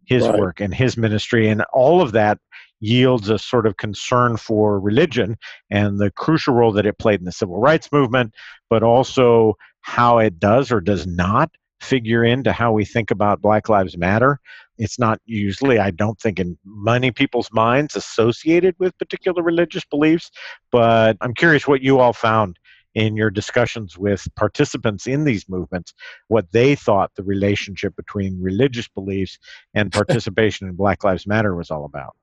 his 0.05 0.27
right. 0.27 0.39
work 0.39 0.59
and 0.59 0.73
his 0.73 0.97
ministry 0.97 1.47
and 1.47 1.61
all 1.71 2.01
of 2.01 2.11
that 2.11 2.37
yields 2.79 3.29
a 3.29 3.37
sort 3.37 3.65
of 3.65 3.77
concern 3.77 4.37
for 4.37 4.79
religion 4.79 5.37
and 5.69 5.99
the 5.99 6.11
crucial 6.11 6.53
role 6.53 6.71
that 6.73 6.85
it 6.85 6.97
played 6.97 7.19
in 7.19 7.25
the 7.25 7.31
civil 7.31 7.59
rights 7.59 7.91
movement, 7.91 8.33
but 8.69 8.83
also 8.83 9.55
how 9.81 10.19
it 10.19 10.39
does 10.39 10.71
or 10.71 10.81
does 10.81 11.05
not 11.07 11.51
figure 11.81 12.23
into 12.23 12.51
how 12.51 12.71
we 12.71 12.83
think 12.83 13.09
about 13.09 13.41
Black 13.41 13.69
Lives 13.69 13.97
Matter. 13.97 14.39
It's 14.77 14.99
not 14.99 15.19
usually, 15.25 15.79
I 15.79 15.91
don't 15.91 16.19
think, 16.19 16.39
in 16.39 16.57
many 16.65 17.11
people's 17.11 17.49
minds 17.51 17.95
associated 17.95 18.75
with 18.79 18.97
particular 18.97 19.41
religious 19.41 19.85
beliefs, 19.85 20.29
but 20.71 21.17
I'm 21.21 21.33
curious 21.33 21.67
what 21.67 21.81
you 21.81 21.99
all 21.99 22.13
found 22.13 22.59
in 22.95 23.15
your 23.15 23.29
discussions 23.29 23.97
with 23.97 24.27
participants 24.35 25.05
in 25.05 25.23
these 25.23 25.47
movements 25.47 25.93
what 26.27 26.51
they 26.51 26.75
thought 26.75 27.11
the 27.15 27.23
relationship 27.23 27.95
between 27.95 28.41
religious 28.41 28.87
beliefs 28.87 29.37
and 29.73 29.91
participation 29.99 30.67
in 30.67 30.75
Black 30.75 31.03
Lives 31.03 31.27
Matter 31.27 31.55
was 31.55 31.71
all 31.71 31.85
about. 31.85 32.15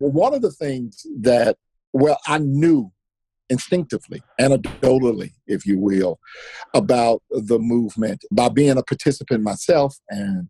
Well, 0.00 0.12
one 0.12 0.34
of 0.34 0.40
the 0.40 0.50
things 0.50 1.06
that, 1.20 1.56
well, 1.92 2.18
I 2.26 2.38
knew 2.38 2.90
instinctively, 3.50 4.22
anecdotally, 4.40 5.32
if 5.46 5.66
you 5.66 5.78
will, 5.78 6.18
about 6.74 7.22
the 7.30 7.58
movement 7.58 8.24
by 8.32 8.48
being 8.48 8.78
a 8.78 8.82
participant 8.82 9.42
myself 9.42 9.96
and 10.08 10.48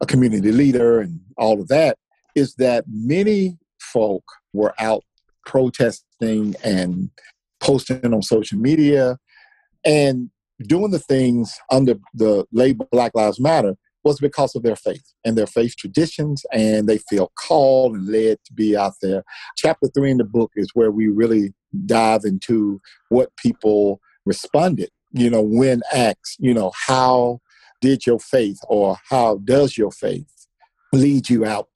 a 0.00 0.06
community 0.06 0.50
leader 0.50 1.00
and 1.00 1.20
all 1.36 1.60
of 1.60 1.68
that, 1.68 1.98
is 2.34 2.54
that 2.56 2.84
many 2.88 3.58
folk 3.78 4.24
were 4.52 4.74
out 4.80 5.04
protesting 5.46 6.56
and 6.64 7.10
posting 7.60 8.12
on 8.12 8.22
social 8.22 8.58
media 8.58 9.16
and 9.84 10.30
doing 10.66 10.90
the 10.90 10.98
things 10.98 11.56
under 11.70 11.94
the 12.14 12.44
label 12.52 12.88
Black 12.90 13.12
Lives 13.14 13.38
Matter 13.38 13.76
was 14.04 14.18
because 14.20 14.54
of 14.54 14.62
their 14.62 14.76
faith 14.76 15.04
and 15.24 15.36
their 15.36 15.46
faith 15.46 15.74
traditions, 15.76 16.44
and 16.52 16.88
they 16.88 16.98
feel 16.98 17.32
called 17.38 17.94
and 17.94 18.08
led 18.08 18.38
to 18.44 18.52
be 18.52 18.76
out 18.76 18.92
there. 19.02 19.24
Chapter 19.56 19.88
three 19.94 20.10
in 20.10 20.18
the 20.18 20.24
book 20.24 20.52
is 20.56 20.70
where 20.74 20.90
we 20.90 21.08
really 21.08 21.54
dive 21.86 22.20
into 22.24 22.80
what 23.08 23.36
people 23.36 24.00
responded, 24.26 24.90
you 25.12 25.30
know, 25.30 25.42
when 25.42 25.82
asked, 25.92 26.36
you 26.38 26.54
know, 26.54 26.72
how 26.86 27.40
did 27.80 28.06
your 28.06 28.18
faith 28.18 28.58
or 28.68 28.96
how 29.08 29.36
does 29.44 29.76
your 29.76 29.90
faith 29.90 30.26
lead 30.92 31.28
you 31.28 31.44
out 31.44 31.68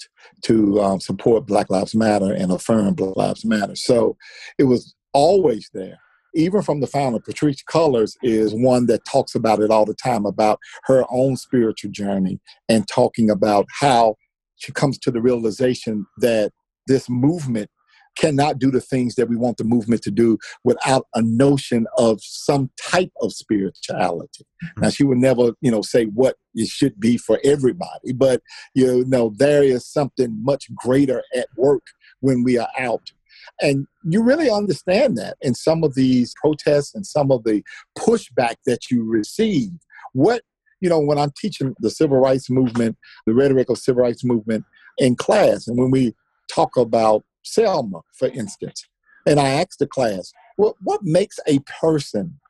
to 0.42 0.80
um, 0.80 1.00
support 1.00 1.46
Black 1.46 1.68
Lives 1.70 1.94
Matter 1.94 2.32
and 2.32 2.52
affirm 2.52 2.94
Black 2.94 3.16
Lives 3.16 3.44
Matter? 3.44 3.76
So 3.76 4.16
it 4.58 4.64
was 4.64 4.94
always 5.12 5.68
there 5.74 5.98
even 6.34 6.62
from 6.62 6.80
the 6.80 6.86
founder, 6.86 7.18
Patrisse 7.18 7.64
Cullors 7.64 8.16
is 8.22 8.54
one 8.54 8.86
that 8.86 9.04
talks 9.04 9.34
about 9.34 9.60
it 9.60 9.70
all 9.70 9.84
the 9.84 9.94
time 9.94 10.26
about 10.26 10.58
her 10.84 11.04
own 11.10 11.36
spiritual 11.36 11.90
journey 11.90 12.40
and 12.68 12.86
talking 12.86 13.30
about 13.30 13.66
how 13.80 14.16
she 14.56 14.72
comes 14.72 14.98
to 14.98 15.10
the 15.10 15.20
realization 15.20 16.06
that 16.18 16.52
this 16.86 17.08
movement 17.08 17.70
cannot 18.18 18.58
do 18.58 18.70
the 18.70 18.80
things 18.80 19.14
that 19.14 19.28
we 19.28 19.36
want 19.36 19.56
the 19.56 19.64
movement 19.64 20.02
to 20.02 20.10
do 20.10 20.36
without 20.64 21.06
a 21.14 21.22
notion 21.22 21.86
of 21.96 22.18
some 22.20 22.68
type 22.80 23.12
of 23.22 23.32
spirituality. 23.32 24.44
Mm-hmm. 24.64 24.80
Now 24.82 24.90
she 24.90 25.04
would 25.04 25.18
never, 25.18 25.52
you 25.60 25.70
know, 25.70 25.82
say 25.82 26.06
what 26.06 26.36
it 26.54 26.68
should 26.68 26.98
be 26.98 27.16
for 27.16 27.38
everybody, 27.44 28.12
but 28.12 28.42
you 28.74 29.04
know, 29.06 29.32
there 29.36 29.62
is 29.62 29.86
something 29.86 30.42
much 30.42 30.74
greater 30.74 31.22
at 31.34 31.46
work 31.56 31.86
when 32.20 32.42
we 32.42 32.58
are 32.58 32.68
out 32.78 33.12
and 33.60 33.86
you 34.04 34.22
really 34.22 34.50
understand 34.50 35.16
that 35.18 35.36
in 35.40 35.54
some 35.54 35.84
of 35.84 35.94
these 35.94 36.34
protests 36.40 36.94
and 36.94 37.06
some 37.06 37.30
of 37.30 37.44
the 37.44 37.62
pushback 37.98 38.56
that 38.66 38.90
you 38.90 39.04
receive. 39.04 39.70
What, 40.12 40.42
you 40.80 40.88
know, 40.88 41.00
when 41.00 41.18
I'm 41.18 41.32
teaching 41.40 41.74
the 41.80 41.90
civil 41.90 42.18
rights 42.18 42.50
movement, 42.50 42.96
the 43.26 43.34
rhetoric 43.34 43.68
of 43.70 43.78
civil 43.78 44.02
rights 44.02 44.24
movement 44.24 44.64
in 44.98 45.16
class, 45.16 45.68
and 45.68 45.78
when 45.78 45.90
we 45.90 46.14
talk 46.52 46.76
about 46.76 47.24
Selma, 47.44 48.00
for 48.18 48.28
instance, 48.28 48.86
and 49.26 49.38
I 49.38 49.48
ask 49.48 49.78
the 49.78 49.86
class, 49.86 50.32
well, 50.56 50.76
what 50.82 51.02
makes 51.02 51.38
a 51.46 51.60
person 51.80 52.40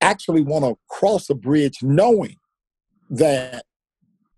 actually 0.00 0.42
want 0.42 0.64
to 0.64 0.76
cross 0.88 1.30
a 1.30 1.34
bridge 1.34 1.78
knowing 1.82 2.36
that 3.10 3.64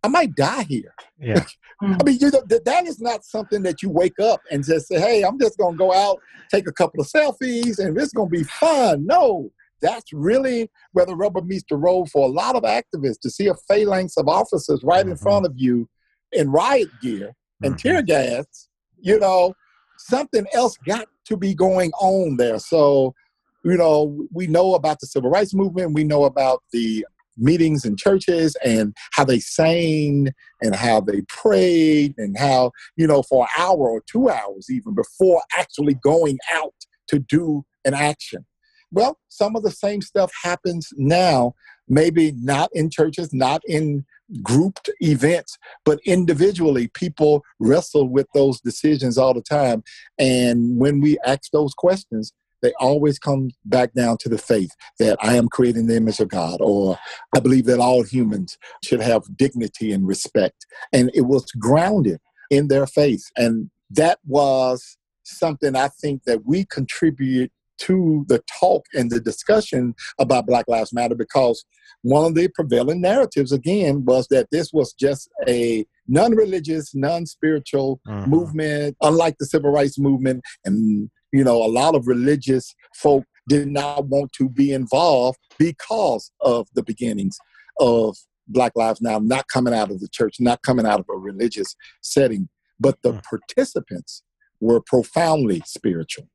I 0.08 0.10
might 0.10 0.34
die 0.34 0.62
here. 0.62 0.94
Yeah. 1.20 1.44
I 1.82 2.02
mean, 2.02 2.18
you 2.18 2.30
know, 2.30 2.42
that 2.64 2.86
is 2.86 2.98
not 2.98 3.24
something 3.24 3.62
that 3.62 3.82
you 3.82 3.90
wake 3.90 4.18
up 4.18 4.40
and 4.50 4.64
just 4.64 4.88
say, 4.88 4.98
hey, 4.98 5.22
I'm 5.22 5.38
just 5.38 5.58
going 5.58 5.74
to 5.74 5.78
go 5.78 5.92
out, 5.92 6.18
take 6.50 6.66
a 6.66 6.72
couple 6.72 7.00
of 7.00 7.06
selfies, 7.06 7.78
and 7.78 7.96
it's 7.98 8.12
going 8.12 8.30
to 8.30 8.38
be 8.38 8.44
fun. 8.44 9.04
No, 9.04 9.50
that's 9.82 10.10
really 10.12 10.70
where 10.92 11.04
the 11.04 11.14
rubber 11.14 11.42
meets 11.42 11.64
the 11.68 11.76
road 11.76 12.08
for 12.10 12.26
a 12.26 12.30
lot 12.30 12.56
of 12.56 12.62
activists 12.62 13.20
to 13.20 13.30
see 13.30 13.48
a 13.48 13.54
phalanx 13.68 14.16
of 14.16 14.28
officers 14.28 14.82
right 14.82 15.02
mm-hmm. 15.02 15.10
in 15.10 15.18
front 15.18 15.44
of 15.44 15.52
you 15.56 15.86
in 16.32 16.50
riot 16.50 16.88
gear 17.02 17.34
and 17.62 17.74
mm-hmm. 17.74 17.88
tear 17.88 18.02
gas. 18.02 18.68
You 18.98 19.20
know, 19.20 19.52
something 19.98 20.46
else 20.54 20.78
got 20.86 21.06
to 21.26 21.36
be 21.36 21.54
going 21.54 21.92
on 22.00 22.38
there. 22.38 22.58
So, 22.58 23.14
you 23.62 23.76
know, 23.76 24.26
we 24.32 24.46
know 24.46 24.74
about 24.74 25.00
the 25.00 25.06
civil 25.06 25.30
rights 25.30 25.54
movement, 25.54 25.92
we 25.92 26.04
know 26.04 26.24
about 26.24 26.62
the 26.72 27.04
meetings 27.38 27.84
in 27.84 27.96
churches 27.96 28.56
and 28.64 28.94
how 29.12 29.24
they 29.24 29.40
sang 29.40 30.28
and 30.62 30.74
how 30.74 31.00
they 31.00 31.22
prayed 31.28 32.14
and 32.18 32.36
how, 32.38 32.72
you 32.96 33.06
know, 33.06 33.22
for 33.22 33.44
an 33.44 33.62
hour 33.62 33.88
or 33.90 34.02
two 34.10 34.28
hours 34.28 34.66
even 34.70 34.94
before 34.94 35.42
actually 35.56 35.94
going 35.94 36.38
out 36.52 36.74
to 37.08 37.18
do 37.18 37.64
an 37.84 37.94
action. 37.94 38.44
Well, 38.90 39.18
some 39.28 39.54
of 39.54 39.62
the 39.62 39.70
same 39.70 40.00
stuff 40.00 40.32
happens 40.42 40.88
now, 40.96 41.54
maybe 41.88 42.32
not 42.36 42.70
in 42.72 42.90
churches, 42.90 43.34
not 43.34 43.60
in 43.66 44.04
grouped 44.42 44.90
events, 45.00 45.58
but 45.84 46.00
individually, 46.04 46.88
people 46.94 47.42
wrestle 47.60 48.08
with 48.08 48.26
those 48.34 48.60
decisions 48.60 49.18
all 49.18 49.34
the 49.34 49.42
time. 49.42 49.82
And 50.18 50.78
when 50.78 51.00
we 51.00 51.18
ask 51.24 51.50
those 51.52 51.74
questions, 51.74 52.32
they 52.62 52.72
always 52.78 53.18
come 53.18 53.50
back 53.64 53.92
down 53.94 54.16
to 54.20 54.28
the 54.28 54.38
faith 54.38 54.70
that 54.98 55.16
I 55.22 55.36
am 55.36 55.48
creating 55.48 55.86
the 55.86 55.96
image 55.96 56.20
of 56.20 56.28
God, 56.28 56.58
or 56.60 56.98
I 57.36 57.40
believe 57.40 57.66
that 57.66 57.80
all 57.80 58.02
humans 58.02 58.58
should 58.84 59.00
have 59.00 59.36
dignity 59.36 59.92
and 59.92 60.06
respect. 60.06 60.66
And 60.92 61.10
it 61.14 61.22
was 61.22 61.44
grounded 61.52 62.20
in 62.50 62.68
their 62.68 62.86
faith. 62.86 63.24
And 63.36 63.70
that 63.90 64.18
was 64.26 64.96
something 65.24 65.76
I 65.76 65.88
think 65.88 66.24
that 66.24 66.44
we 66.44 66.64
contribute 66.64 67.52
to 67.78 68.24
the 68.28 68.42
talk 68.58 68.84
and 68.92 69.10
the 69.10 69.20
discussion 69.20 69.94
about 70.18 70.46
Black 70.46 70.66
Lives 70.68 70.92
Matter 70.92 71.14
because 71.14 71.64
one 72.02 72.26
of 72.26 72.34
the 72.34 72.48
prevailing 72.48 73.00
narratives, 73.00 73.52
again, 73.52 74.04
was 74.04 74.26
that 74.28 74.48
this 74.50 74.72
was 74.72 74.92
just 74.92 75.28
a 75.48 75.86
non 76.06 76.34
religious, 76.34 76.94
non 76.94 77.26
spiritual 77.26 78.00
mm-hmm. 78.06 78.30
movement, 78.30 78.96
unlike 79.02 79.36
the 79.38 79.46
civil 79.46 79.70
rights 79.70 79.98
movement. 79.98 80.42
And, 80.64 81.10
you 81.32 81.44
know, 81.44 81.62
a 81.62 81.68
lot 81.68 81.94
of 81.94 82.06
religious 82.06 82.74
folk 82.94 83.24
did 83.48 83.68
not 83.68 84.06
want 84.06 84.32
to 84.32 84.48
be 84.48 84.72
involved 84.72 85.38
because 85.58 86.30
of 86.40 86.68
the 86.74 86.82
beginnings 86.82 87.38
of 87.78 88.16
Black 88.46 88.72
Lives 88.76 89.00
Now 89.00 89.18
not 89.18 89.46
coming 89.52 89.74
out 89.74 89.90
of 89.90 90.00
the 90.00 90.08
church, 90.08 90.36
not 90.40 90.62
coming 90.62 90.86
out 90.86 91.00
of 91.00 91.06
a 91.10 91.16
religious 91.16 91.74
setting. 92.02 92.48
But 92.80 93.02
the 93.02 93.14
mm. 93.14 93.22
participants 93.24 94.22
were 94.60 94.80
profoundly 94.80 95.62
spiritual 95.66 96.28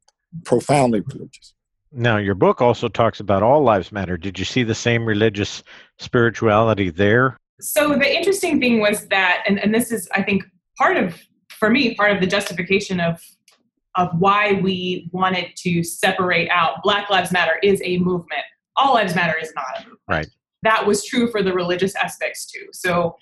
profoundly 0.46 1.02
religious. 1.02 1.54
Now, 1.92 2.18
your 2.18 2.36
book 2.36 2.62
also 2.62 2.88
talks 2.88 3.20
about 3.20 3.44
all 3.44 3.62
lives 3.62 3.92
matter. 3.92 4.18
Did 4.18 4.40
you 4.40 4.46
see 4.46 4.64
the 4.64 4.74
same 4.74 5.06
religious 5.06 5.64
spirituality 6.00 6.90
there? 6.90 7.38
So, 7.62 7.90
the 7.90 8.18
interesting 8.18 8.60
thing 8.60 8.80
was 8.80 9.08
that, 9.10 9.44
and, 9.48 9.60
and 9.60 9.74
this 9.74 9.92
is, 9.92 10.10
I 10.14 10.24
think, 10.24 10.44
part 10.78 10.98
of, 10.98 11.16
for 11.50 11.70
me, 11.70 11.94
part 11.94 12.12
of 12.12 12.20
the 12.20 12.28
justification 12.28 13.00
of 13.00 13.22
of 13.96 14.10
why 14.20 14.60
we 14.64 15.10
wanted 15.12 15.56
to 15.58 15.84
separate 15.84 16.50
out 16.50 16.82
Black 16.84 17.10
Lives 17.10 17.32
Matter 17.32 17.60
is 17.62 17.82
a 17.84 17.98
movement. 18.00 18.42
All 18.76 18.96
Lives 18.96 19.16
Matter 19.16 19.38
is 19.40 19.54
not 19.56 19.66
a 19.78 19.80
movement. 19.82 20.00
Right. 20.08 20.28
That 20.64 20.86
was 20.86 21.06
true 21.06 21.30
for 21.30 21.44
the 21.44 21.54
religious 21.54 21.96
aspects 21.96 22.46
too. 22.46 22.68
So 22.72 23.16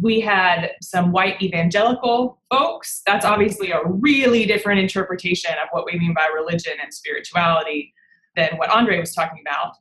we 0.00 0.20
had 0.20 0.72
some 0.82 1.12
white 1.12 1.40
evangelical 1.40 2.40
folks. 2.50 3.02
That's 3.06 3.24
obviously 3.24 3.70
a 3.70 3.80
really 3.84 4.44
different 4.44 4.80
interpretation 4.80 5.52
of 5.62 5.68
what 5.70 5.86
we 5.86 5.98
mean 5.98 6.14
by 6.14 6.28
religion 6.34 6.74
and 6.82 6.92
spirituality 6.92 7.94
than 8.34 8.50
what 8.56 8.70
Andre 8.70 8.98
was 8.98 9.14
talking 9.14 9.42
about 9.46 9.72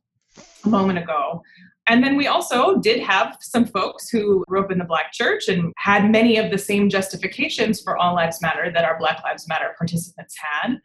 a 0.64 0.70
moment 0.70 1.00
ago. 1.00 1.42
And 1.88 2.04
then 2.04 2.16
we 2.16 2.28
also 2.28 2.78
did 2.78 3.00
have 3.02 3.38
some 3.42 3.66
folks 3.66 4.10
who 4.10 4.44
grew 4.48 4.64
up 4.64 4.72
in 4.72 4.80
the 4.80 4.86
Black 4.86 5.12
church 5.14 5.48
and 5.48 5.72
had 5.78 6.10
many 6.10 6.38
of 6.38 6.50
the 6.50 6.58
same 6.58 6.90
justifications 6.90 7.80
for 7.80 7.96
All 7.98 8.16
Lives 8.16 8.42
Matter 8.42 8.72
that 8.74 8.84
our 8.84 8.98
Black 8.98 9.24
Lives 9.24 9.48
Matter 9.48 9.76
participants 9.78 10.36
had. 10.40 10.78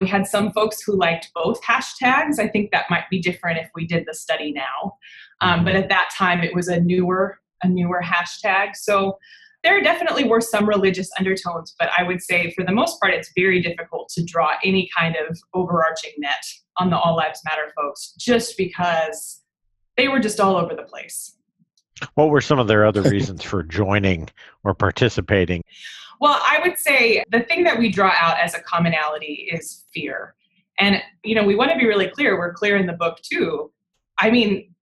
We 0.00 0.08
had 0.08 0.26
some 0.26 0.50
folks 0.50 0.82
who 0.82 0.96
liked 0.96 1.30
both 1.34 1.62
hashtags. 1.62 2.38
I 2.38 2.48
think 2.48 2.72
that 2.72 2.86
might 2.90 3.08
be 3.10 3.20
different 3.20 3.58
if 3.58 3.70
we 3.74 3.86
did 3.86 4.06
the 4.06 4.14
study 4.14 4.50
now. 4.52 4.96
Um, 5.40 5.64
but 5.64 5.76
at 5.76 5.88
that 5.90 6.10
time, 6.16 6.42
it 6.42 6.54
was 6.54 6.68
a 6.68 6.80
newer 6.80 7.38
a 7.62 7.68
newer 7.68 8.02
hashtag. 8.02 8.74
So 8.74 9.18
there 9.62 9.82
definitely 9.82 10.24
were 10.24 10.40
some 10.40 10.66
religious 10.66 11.10
undertones, 11.18 11.74
but 11.78 11.90
I 11.96 12.02
would 12.02 12.22
say 12.22 12.50
for 12.52 12.64
the 12.64 12.72
most 12.72 12.98
part, 13.00 13.12
it's 13.12 13.30
very 13.36 13.60
difficult 13.60 14.08
to 14.14 14.24
draw 14.24 14.52
any 14.64 14.88
kind 14.96 15.16
of 15.16 15.38
overarching 15.52 16.12
net 16.18 16.42
on 16.78 16.88
the 16.88 16.98
All 16.98 17.16
Lives 17.16 17.40
Matter 17.44 17.70
folks 17.76 18.14
just 18.18 18.56
because 18.56 19.39
they 20.00 20.08
were 20.08 20.18
just 20.18 20.40
all 20.40 20.56
over 20.56 20.74
the 20.74 20.82
place. 20.82 21.36
What 22.14 22.30
were 22.30 22.40
some 22.40 22.58
of 22.58 22.68
their 22.68 22.86
other 22.86 23.02
reasons 23.10 23.44
for 23.44 23.62
joining 23.62 24.30
or 24.64 24.74
participating? 24.74 25.62
Well, 26.20 26.40
I 26.42 26.58
would 26.64 26.78
say 26.78 27.22
the 27.30 27.40
thing 27.40 27.64
that 27.64 27.78
we 27.78 27.90
draw 27.90 28.12
out 28.18 28.38
as 28.38 28.54
a 28.54 28.60
commonality 28.60 29.50
is 29.52 29.84
fear. 29.92 30.34
And, 30.78 31.02
you 31.22 31.34
know, 31.34 31.44
we 31.44 31.54
want 31.54 31.70
to 31.70 31.76
be 31.76 31.86
really 31.86 32.08
clear. 32.08 32.38
We're 32.38 32.54
clear 32.54 32.78
in 32.78 32.86
the 32.86 32.94
book, 32.94 33.18
too. 33.22 33.70
I 34.18 34.30
mean, 34.30 34.74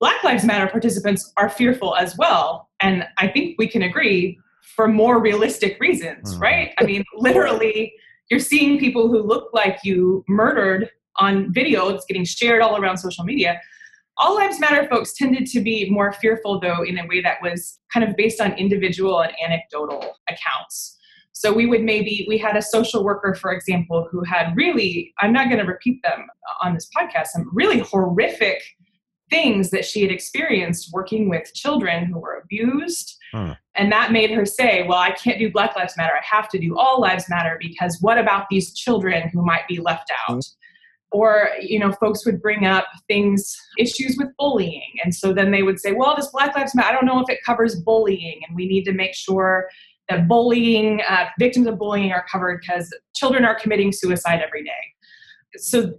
Black 0.00 0.24
Lives 0.24 0.44
Matter 0.44 0.66
participants 0.66 1.30
are 1.36 1.50
fearful 1.50 1.94
as 1.96 2.16
well. 2.16 2.70
And 2.80 3.06
I 3.18 3.28
think 3.28 3.56
we 3.58 3.68
can 3.68 3.82
agree 3.82 4.38
for 4.62 4.88
more 4.88 5.20
realistic 5.20 5.78
reasons, 5.78 6.32
mm-hmm. 6.32 6.42
right? 6.42 6.74
I 6.78 6.84
mean, 6.84 7.04
literally, 7.16 7.92
you're 8.30 8.40
seeing 8.40 8.78
people 8.78 9.08
who 9.08 9.22
look 9.22 9.50
like 9.52 9.80
you 9.84 10.24
murdered 10.26 10.90
on 11.16 11.52
video, 11.52 11.90
it's 11.90 12.06
getting 12.06 12.24
shared 12.24 12.62
all 12.62 12.76
around 12.76 12.96
social 12.96 13.24
media. 13.24 13.60
All 14.16 14.36
Lives 14.36 14.60
Matter 14.60 14.88
folks 14.88 15.12
tended 15.14 15.46
to 15.46 15.60
be 15.60 15.90
more 15.90 16.12
fearful, 16.12 16.60
though, 16.60 16.82
in 16.82 16.98
a 16.98 17.06
way 17.06 17.20
that 17.20 17.38
was 17.42 17.80
kind 17.92 18.08
of 18.08 18.16
based 18.16 18.40
on 18.40 18.52
individual 18.52 19.20
and 19.20 19.32
anecdotal 19.44 20.16
accounts. 20.28 20.98
So 21.32 21.52
we 21.52 21.66
would 21.66 21.82
maybe, 21.82 22.24
we 22.28 22.38
had 22.38 22.56
a 22.56 22.62
social 22.62 23.02
worker, 23.02 23.34
for 23.34 23.52
example, 23.52 24.06
who 24.10 24.22
had 24.22 24.56
really, 24.56 25.12
I'm 25.18 25.32
not 25.32 25.48
going 25.48 25.58
to 25.58 25.66
repeat 25.66 26.00
them 26.04 26.26
on 26.62 26.74
this 26.74 26.88
podcast, 26.96 27.26
some 27.26 27.50
really 27.52 27.80
horrific 27.80 28.62
things 29.30 29.70
that 29.70 29.84
she 29.84 30.02
had 30.02 30.12
experienced 30.12 30.90
working 30.92 31.28
with 31.28 31.52
children 31.52 32.04
who 32.04 32.20
were 32.20 32.40
abused. 32.44 33.16
Hmm. 33.32 33.52
And 33.74 33.90
that 33.90 34.12
made 34.12 34.30
her 34.30 34.46
say, 34.46 34.86
Well, 34.86 34.98
I 34.98 35.10
can't 35.10 35.40
do 35.40 35.50
Black 35.50 35.74
Lives 35.74 35.96
Matter. 35.96 36.12
I 36.12 36.24
have 36.24 36.48
to 36.50 36.58
do 36.58 36.78
All 36.78 37.00
Lives 37.00 37.28
Matter 37.28 37.58
because 37.60 37.98
what 38.00 38.16
about 38.16 38.46
these 38.48 38.72
children 38.72 39.28
who 39.30 39.44
might 39.44 39.66
be 39.66 39.80
left 39.80 40.12
out? 40.28 40.44
Or, 41.12 41.50
you 41.60 41.78
know, 41.78 41.92
folks 41.92 42.26
would 42.26 42.42
bring 42.42 42.66
up 42.66 42.86
things, 43.06 43.56
issues 43.78 44.16
with 44.18 44.28
bullying. 44.36 44.90
And 45.04 45.14
so 45.14 45.32
then 45.32 45.52
they 45.52 45.62
would 45.62 45.78
say, 45.78 45.92
Well, 45.92 46.16
this 46.16 46.28
Black 46.32 46.56
Lives 46.56 46.74
Matter? 46.74 46.88
I 46.88 46.92
don't 46.92 47.06
know 47.06 47.20
if 47.20 47.30
it 47.30 47.38
covers 47.44 47.76
bullying. 47.76 48.40
And 48.46 48.56
we 48.56 48.66
need 48.66 48.84
to 48.84 48.92
make 48.92 49.14
sure 49.14 49.68
that 50.08 50.28
bullying, 50.28 51.00
uh, 51.08 51.26
victims 51.38 51.66
of 51.66 51.78
bullying 51.78 52.12
are 52.12 52.26
covered 52.30 52.60
because 52.60 52.92
children 53.14 53.44
are 53.44 53.58
committing 53.58 53.92
suicide 53.92 54.42
every 54.44 54.64
day. 54.64 54.70
So 55.56 55.94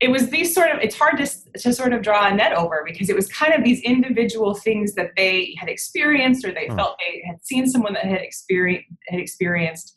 it 0.00 0.10
was 0.10 0.30
these 0.30 0.54
sort 0.54 0.70
of 0.70 0.78
it's 0.80 0.96
hard 0.96 1.18
to, 1.18 1.26
to 1.58 1.72
sort 1.72 1.92
of 1.92 2.02
draw 2.02 2.26
a 2.26 2.34
net 2.34 2.54
over 2.54 2.82
because 2.86 3.10
it 3.10 3.16
was 3.16 3.28
kind 3.28 3.52
of 3.52 3.62
these 3.62 3.82
individual 3.82 4.54
things 4.54 4.94
that 4.94 5.10
they 5.16 5.54
had 5.58 5.68
experienced 5.68 6.44
or 6.44 6.52
they 6.52 6.68
hmm. 6.68 6.76
felt 6.76 6.96
they 7.06 7.22
had 7.26 7.44
seen 7.44 7.66
someone 7.66 7.92
that 7.92 8.04
had 8.04 8.22
experienced 8.22 8.86
had 9.08 9.20
experienced 9.20 9.94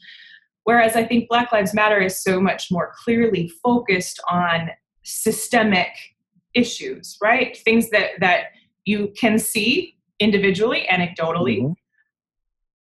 whereas 0.64 0.96
i 0.96 1.04
think 1.04 1.28
black 1.28 1.52
lives 1.52 1.74
matter 1.74 2.00
is 2.00 2.22
so 2.22 2.40
much 2.40 2.72
more 2.72 2.94
clearly 3.04 3.48
focused 3.64 4.20
on 4.30 4.70
systemic 5.04 5.90
issues 6.54 7.18
right 7.22 7.58
things 7.58 7.90
that 7.90 8.12
that 8.20 8.46
you 8.86 9.12
can 9.18 9.38
see 9.40 9.98
individually 10.20 10.86
anecdotally 10.90 11.62
mm-hmm. 11.62 11.74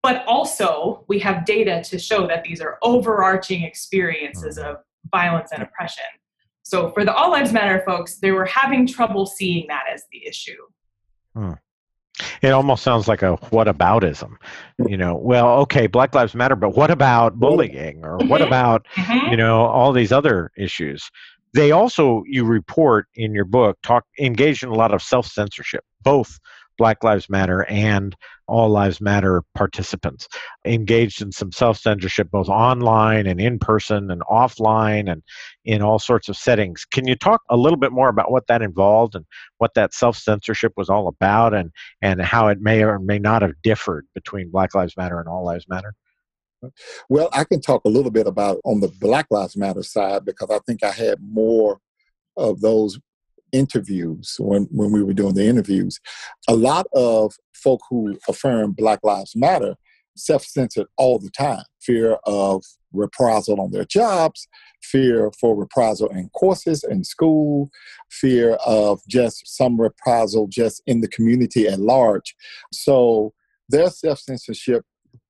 but 0.01 0.25
also 0.27 1.05
we 1.07 1.19
have 1.19 1.45
data 1.45 1.81
to 1.83 1.99
show 1.99 2.27
that 2.27 2.43
these 2.43 2.61
are 2.61 2.77
overarching 2.81 3.63
experiences 3.63 4.57
hmm. 4.57 4.65
of 4.65 4.77
violence 5.11 5.51
and 5.51 5.63
oppression 5.63 6.05
so 6.69 6.91
for 6.91 7.03
the 7.03 7.11
All 7.11 7.31
Lives 7.31 7.51
Matter 7.51 7.81
folks, 7.83 8.19
they 8.19 8.29
were 8.29 8.45
having 8.45 8.85
trouble 8.85 9.25
seeing 9.25 9.65
that 9.69 9.85
as 9.91 10.03
the 10.11 10.23
issue. 10.27 10.61
Hmm. 11.33 11.53
It 12.41 12.49
almost 12.49 12.83
sounds 12.83 13.07
like 13.07 13.21
a 13.21 13.37
whataboutism. 13.51 14.35
You 14.87 14.97
know, 14.97 15.15
well, 15.15 15.59
okay, 15.61 15.87
Black 15.87 16.13
Lives 16.15 16.35
Matter, 16.35 16.55
but 16.55 16.75
what 16.75 16.91
about 16.91 17.39
bullying 17.39 18.03
or 18.03 18.17
what 18.17 18.41
mm-hmm. 18.41 18.47
about, 18.47 18.85
mm-hmm. 18.95 19.31
you 19.31 19.37
know, 19.37 19.65
all 19.65 19.91
these 19.91 20.11
other 20.11 20.51
issues? 20.57 21.09
They 21.53 21.71
also, 21.71 22.23
you 22.27 22.45
report 22.45 23.07
in 23.15 23.33
your 23.33 23.45
book, 23.45 23.77
talk 23.81 24.05
engaged 24.19 24.63
in 24.63 24.69
a 24.69 24.75
lot 24.75 24.93
of 24.93 25.01
self 25.01 25.25
censorship, 25.25 25.83
both 26.03 26.39
Black 26.79 27.03
Lives 27.03 27.29
Matter 27.29 27.65
and 27.65 28.15
All 28.47 28.69
Lives 28.69 29.01
Matter 29.01 29.43
participants 29.53 30.27
engaged 30.65 31.21
in 31.21 31.31
some 31.31 31.51
self 31.51 31.77
censorship, 31.77 32.31
both 32.31 32.47
online 32.47 33.27
and 33.27 33.39
in 33.39 33.59
person 33.59 34.09
and 34.09 34.21
offline 34.21 35.11
and 35.11 35.21
in 35.65 35.83
all 35.83 35.99
sorts 35.99 36.29
of 36.29 36.37
settings. 36.37 36.85
Can 36.85 37.05
you 37.05 37.15
talk 37.15 37.41
a 37.49 37.57
little 37.57 37.77
bit 37.77 37.91
more 37.91 38.07
about 38.09 38.31
what 38.31 38.47
that 38.47 38.63
involved 38.63 39.13
and 39.13 39.25
what 39.59 39.73
that 39.75 39.93
self 39.93 40.17
censorship 40.17 40.73
was 40.77 40.89
all 40.89 41.07
about 41.07 41.53
and, 41.53 41.69
and 42.01 42.21
how 42.21 42.47
it 42.47 42.61
may 42.61 42.81
or 42.81 42.97
may 42.97 43.19
not 43.19 43.43
have 43.43 43.61
differed 43.61 44.07
between 44.15 44.49
Black 44.49 44.73
Lives 44.73 44.95
Matter 44.97 45.19
and 45.19 45.27
All 45.27 45.45
Lives 45.45 45.65
Matter? 45.67 45.93
Well, 47.09 47.29
I 47.33 47.43
can 47.43 47.61
talk 47.61 47.83
a 47.85 47.89
little 47.89 48.11
bit 48.11 48.25
about 48.25 48.59
on 48.63 48.79
the 48.79 48.91
Black 48.99 49.27
Lives 49.29 49.57
Matter 49.57 49.83
side 49.83 50.23
because 50.25 50.49
I 50.49 50.59
think 50.65 50.83
I 50.83 50.91
had 50.91 51.19
more 51.21 51.79
of 52.37 52.61
those 52.61 52.97
interviews 53.51 54.35
when, 54.39 54.63
when 54.71 54.91
we 54.91 55.03
were 55.03 55.13
doing 55.13 55.33
the 55.33 55.45
interviews 55.45 55.99
a 56.47 56.55
lot 56.55 56.85
of 56.93 57.35
folk 57.53 57.81
who 57.89 58.17
affirm 58.27 58.71
black 58.71 58.99
lives 59.03 59.35
matter 59.35 59.75
self-censored 60.15 60.87
all 60.97 61.17
the 61.19 61.29
time 61.29 61.63
fear 61.81 62.17
of 62.25 62.63
reprisal 62.93 63.59
on 63.61 63.71
their 63.71 63.85
jobs, 63.85 64.47
fear 64.81 65.31
for 65.39 65.55
reprisal 65.55 66.07
in 66.09 66.29
courses 66.29 66.83
in 66.83 67.03
school, 67.03 67.69
fear 68.09 68.53
of 68.65 68.99
just 69.07 69.47
some 69.47 69.79
reprisal 69.79 70.47
just 70.47 70.81
in 70.87 71.01
the 71.01 71.07
community 71.07 71.67
at 71.67 71.79
large. 71.79 72.35
So 72.73 73.33
their 73.67 73.89
self 73.89 74.19
censorship 74.19 74.83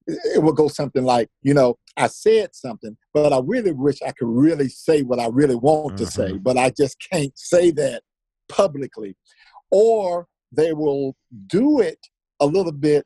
it 0.08 0.42
will 0.42 0.54
go 0.54 0.68
something 0.68 1.04
like, 1.04 1.30
you 1.44 1.54
know, 1.54 1.78
I 1.96 2.08
said 2.08 2.56
something, 2.56 2.98
but 3.14 3.32
I 3.32 3.42
really 3.46 3.74
wish 3.74 4.02
I 4.02 4.12
could 4.12 4.28
really 4.28 4.68
say 4.68 5.04
what 5.04 5.20
I 5.20 5.28
really 5.28 5.56
want 5.56 5.96
mm-hmm. 5.96 6.06
to 6.06 6.12
say, 6.12 6.32
mm-hmm. 6.32 6.38
but 6.38 6.58
I 6.58 6.72
just 6.72 6.98
can't 7.12 7.38
say 7.38 7.70
that 7.72 8.02
publicly. 8.50 9.16
Or 9.72 10.28
they 10.52 10.74
will 10.74 11.16
do 11.48 11.80
it 11.80 12.00
a 12.40 12.46
little 12.46 12.72
bit. 12.72 13.06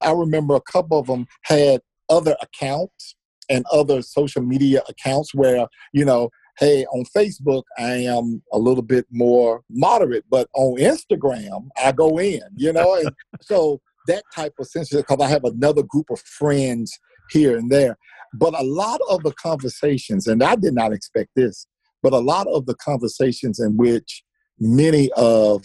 I 0.00 0.12
remember 0.12 0.54
a 0.54 0.60
couple 0.60 0.98
of 0.98 1.06
them 1.06 1.26
had 1.42 1.80
other 2.08 2.36
accounts 2.40 3.16
and 3.48 3.64
other 3.72 4.02
social 4.02 4.42
media 4.42 4.82
accounts 4.88 5.34
where, 5.34 5.66
you 5.92 6.04
know, 6.04 6.30
hey, 6.58 6.84
on 6.86 7.04
Facebook, 7.16 7.64
I 7.78 7.94
am 7.94 8.42
a 8.52 8.58
little 8.58 8.82
bit 8.82 9.06
more 9.10 9.62
moderate, 9.70 10.24
but 10.30 10.48
on 10.54 10.78
Instagram, 10.78 11.68
I 11.82 11.92
go 11.92 12.18
in, 12.18 12.42
you 12.56 12.72
know? 12.72 12.94
and 12.94 13.10
so 13.40 13.80
that 14.06 14.22
type 14.34 14.52
of 14.58 14.66
censorship, 14.66 15.06
because 15.08 15.24
I 15.24 15.28
have 15.28 15.44
another 15.44 15.82
group 15.82 16.10
of 16.10 16.20
friends 16.20 16.96
here 17.30 17.56
and 17.56 17.70
there. 17.70 17.96
But 18.34 18.58
a 18.58 18.64
lot 18.64 19.00
of 19.08 19.22
the 19.22 19.32
conversations, 19.32 20.26
and 20.26 20.42
I 20.42 20.56
did 20.56 20.74
not 20.74 20.92
expect 20.92 21.30
this, 21.34 21.66
but 22.02 22.12
a 22.12 22.18
lot 22.18 22.46
of 22.48 22.66
the 22.66 22.74
conversations 22.74 23.60
in 23.60 23.76
which 23.76 24.23
many 24.58 25.10
of, 25.16 25.64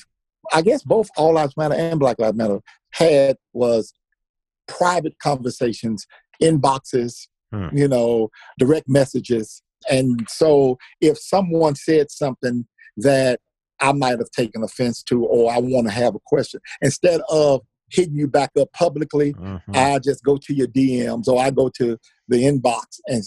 I 0.54 0.62
guess 0.62 0.84
both 0.84 1.10
All 1.18 1.34
Lives 1.34 1.56
Matter 1.58 1.76
and 1.76 2.00
Black 2.00 2.20
Lives 2.20 2.38
Matter 2.38 2.60
had 2.92 3.38
was 3.54 3.94
private 4.68 5.18
conversations, 5.20 6.06
inboxes, 6.42 7.28
hmm. 7.52 7.68
you 7.74 7.88
know, 7.88 8.30
direct 8.58 8.88
messages. 8.88 9.62
And 9.90 10.28
so 10.30 10.78
if 11.02 11.18
someone 11.18 11.76
said 11.76 12.12
something 12.12 12.66
that 12.98 13.40
I 13.80 13.94
might 13.94 14.20
have 14.20 14.32
taken 14.32 14.64
offense 14.64 15.04
to, 15.04 15.26
or 15.26 15.52
I 15.52 15.60
want 15.60 15.88
to 15.88 15.94
have 15.94 16.16
a 16.16 16.20
question, 16.26 16.60
instead 16.82 17.22
of 17.30 17.62
hitting 17.92 18.16
you 18.16 18.28
back 18.28 18.52
up 18.60 18.72
publicly, 18.74 19.34
mm-hmm. 19.34 19.72
I 19.74 20.00
just 20.00 20.24
go 20.24 20.38
to 20.38 20.54
your 20.54 20.68
DMs 20.68 21.28
or 21.28 21.42
I 21.42 21.50
go 21.50 21.70
to 21.78 21.98
the 22.28 22.38
inbox 22.38 23.00
and 23.08 23.24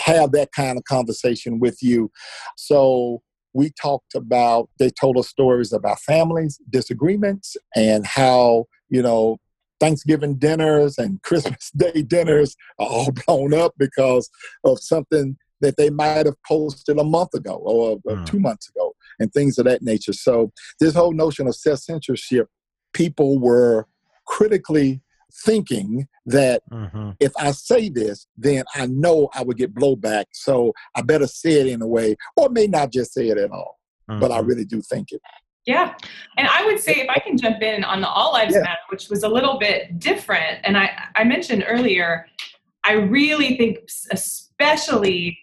have 0.00 0.32
that 0.32 0.52
kind 0.52 0.78
of 0.78 0.84
conversation 0.84 1.58
with 1.58 1.78
you. 1.82 2.10
So 2.56 3.22
we 3.56 3.70
talked 3.80 4.14
about, 4.14 4.68
they 4.78 4.90
told 4.90 5.16
us 5.16 5.28
stories 5.28 5.72
about 5.72 5.98
families, 6.00 6.60
disagreements, 6.70 7.56
and 7.74 8.06
how, 8.06 8.66
you 8.90 9.02
know, 9.02 9.38
Thanksgiving 9.80 10.36
dinners 10.36 10.98
and 10.98 11.20
Christmas 11.24 11.70
Day 11.74 12.02
dinners 12.02 12.54
are 12.78 12.86
all 12.86 13.12
blown 13.26 13.54
up 13.54 13.72
because 13.78 14.28
of 14.64 14.78
something 14.78 15.36
that 15.62 15.78
they 15.78 15.88
might 15.88 16.26
have 16.26 16.36
posted 16.46 16.98
a 16.98 17.04
month 17.04 17.32
ago 17.32 17.54
or, 17.54 17.98
or 18.04 18.16
mm. 18.16 18.26
two 18.26 18.38
months 18.38 18.68
ago 18.68 18.94
and 19.18 19.32
things 19.32 19.58
of 19.58 19.64
that 19.64 19.82
nature. 19.82 20.12
So, 20.12 20.52
this 20.78 20.94
whole 20.94 21.12
notion 21.12 21.46
of 21.46 21.56
self 21.56 21.78
censorship, 21.78 22.48
people 22.92 23.38
were 23.38 23.86
critically 24.26 25.00
thinking 25.32 26.06
that 26.26 26.62
mm-hmm. 26.70 27.10
if 27.20 27.32
I 27.38 27.52
say 27.52 27.88
this, 27.88 28.26
then 28.36 28.64
I 28.74 28.86
know 28.86 29.28
I 29.34 29.42
would 29.42 29.56
get 29.56 29.74
blowback. 29.74 30.24
So, 30.32 30.72
I 30.94 31.02
better 31.02 31.26
say 31.26 31.60
it 31.60 31.66
in 31.66 31.82
a 31.82 31.86
way, 31.86 32.16
or 32.36 32.48
may 32.48 32.66
not 32.66 32.92
just 32.92 33.12
say 33.12 33.28
it 33.28 33.38
at 33.38 33.50
all. 33.50 33.78
Mm-hmm. 34.10 34.20
But 34.20 34.30
I 34.30 34.38
mm-hmm. 34.38 34.48
really 34.48 34.64
do 34.64 34.80
think 34.82 35.12
it. 35.12 35.20
Yeah. 35.66 35.94
And 36.38 36.46
I 36.46 36.64
would 36.64 36.78
say 36.78 36.92
if 36.94 37.08
I 37.08 37.18
can 37.18 37.36
jump 37.36 37.60
in 37.60 37.82
on 37.82 38.00
the 38.00 38.08
All 38.08 38.32
Lives 38.32 38.54
yeah. 38.54 38.60
Matter, 38.60 38.78
which 38.88 39.08
was 39.08 39.24
a 39.24 39.28
little 39.28 39.58
bit 39.58 39.98
different, 39.98 40.60
and 40.62 40.78
I, 40.78 40.90
I 41.16 41.24
mentioned 41.24 41.64
earlier, 41.66 42.26
I 42.84 42.92
really 42.92 43.56
think, 43.56 43.78
especially 44.12 45.36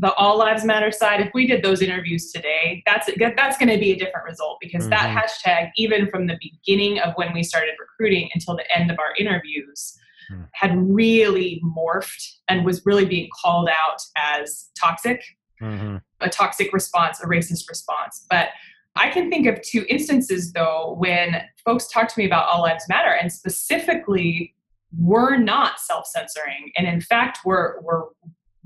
the 0.00 0.14
All 0.14 0.38
Lives 0.38 0.64
Matter 0.64 0.92
side, 0.92 1.20
if 1.20 1.30
we 1.34 1.46
did 1.46 1.62
those 1.62 1.82
interviews 1.82 2.30
today, 2.30 2.82
that's 2.86 3.10
that's 3.18 3.58
going 3.58 3.68
to 3.68 3.78
be 3.78 3.92
a 3.92 3.96
different 3.96 4.26
result 4.26 4.58
because 4.60 4.86
mm-hmm. 4.86 4.90
that 4.90 5.28
hashtag, 5.44 5.70
even 5.76 6.08
from 6.08 6.26
the 6.26 6.38
beginning 6.40 7.00
of 7.00 7.14
when 7.16 7.32
we 7.34 7.42
started 7.42 7.74
recruiting 7.80 8.30
until 8.32 8.56
the 8.56 8.64
end 8.76 8.92
of 8.92 8.98
our 9.00 9.12
interviews, 9.18 9.98
mm. 10.32 10.46
had 10.52 10.72
really 10.76 11.60
morphed 11.64 12.36
and 12.48 12.64
was 12.64 12.86
really 12.86 13.04
being 13.04 13.28
called 13.42 13.68
out 13.68 14.00
as 14.16 14.70
toxic, 14.80 15.20
mm-hmm. 15.60 15.96
a 16.20 16.28
toxic 16.28 16.72
response, 16.72 17.20
a 17.20 17.26
racist 17.26 17.68
response. 17.68 18.24
But 18.30 18.50
I 18.94 19.10
can 19.10 19.30
think 19.30 19.48
of 19.48 19.60
two 19.62 19.84
instances 19.88 20.52
though 20.52 20.94
when 20.98 21.42
folks 21.64 21.88
talk 21.88 22.06
to 22.06 22.18
me 22.18 22.24
about 22.24 22.48
All 22.48 22.62
Lives 22.62 22.84
Matter 22.88 23.10
and 23.10 23.32
specifically 23.32 24.54
were 24.96 25.36
not 25.36 25.80
self-censoring 25.80 26.72
and 26.76 26.86
in 26.86 27.00
fact 27.00 27.40
were 27.44 27.78
were 27.82 28.08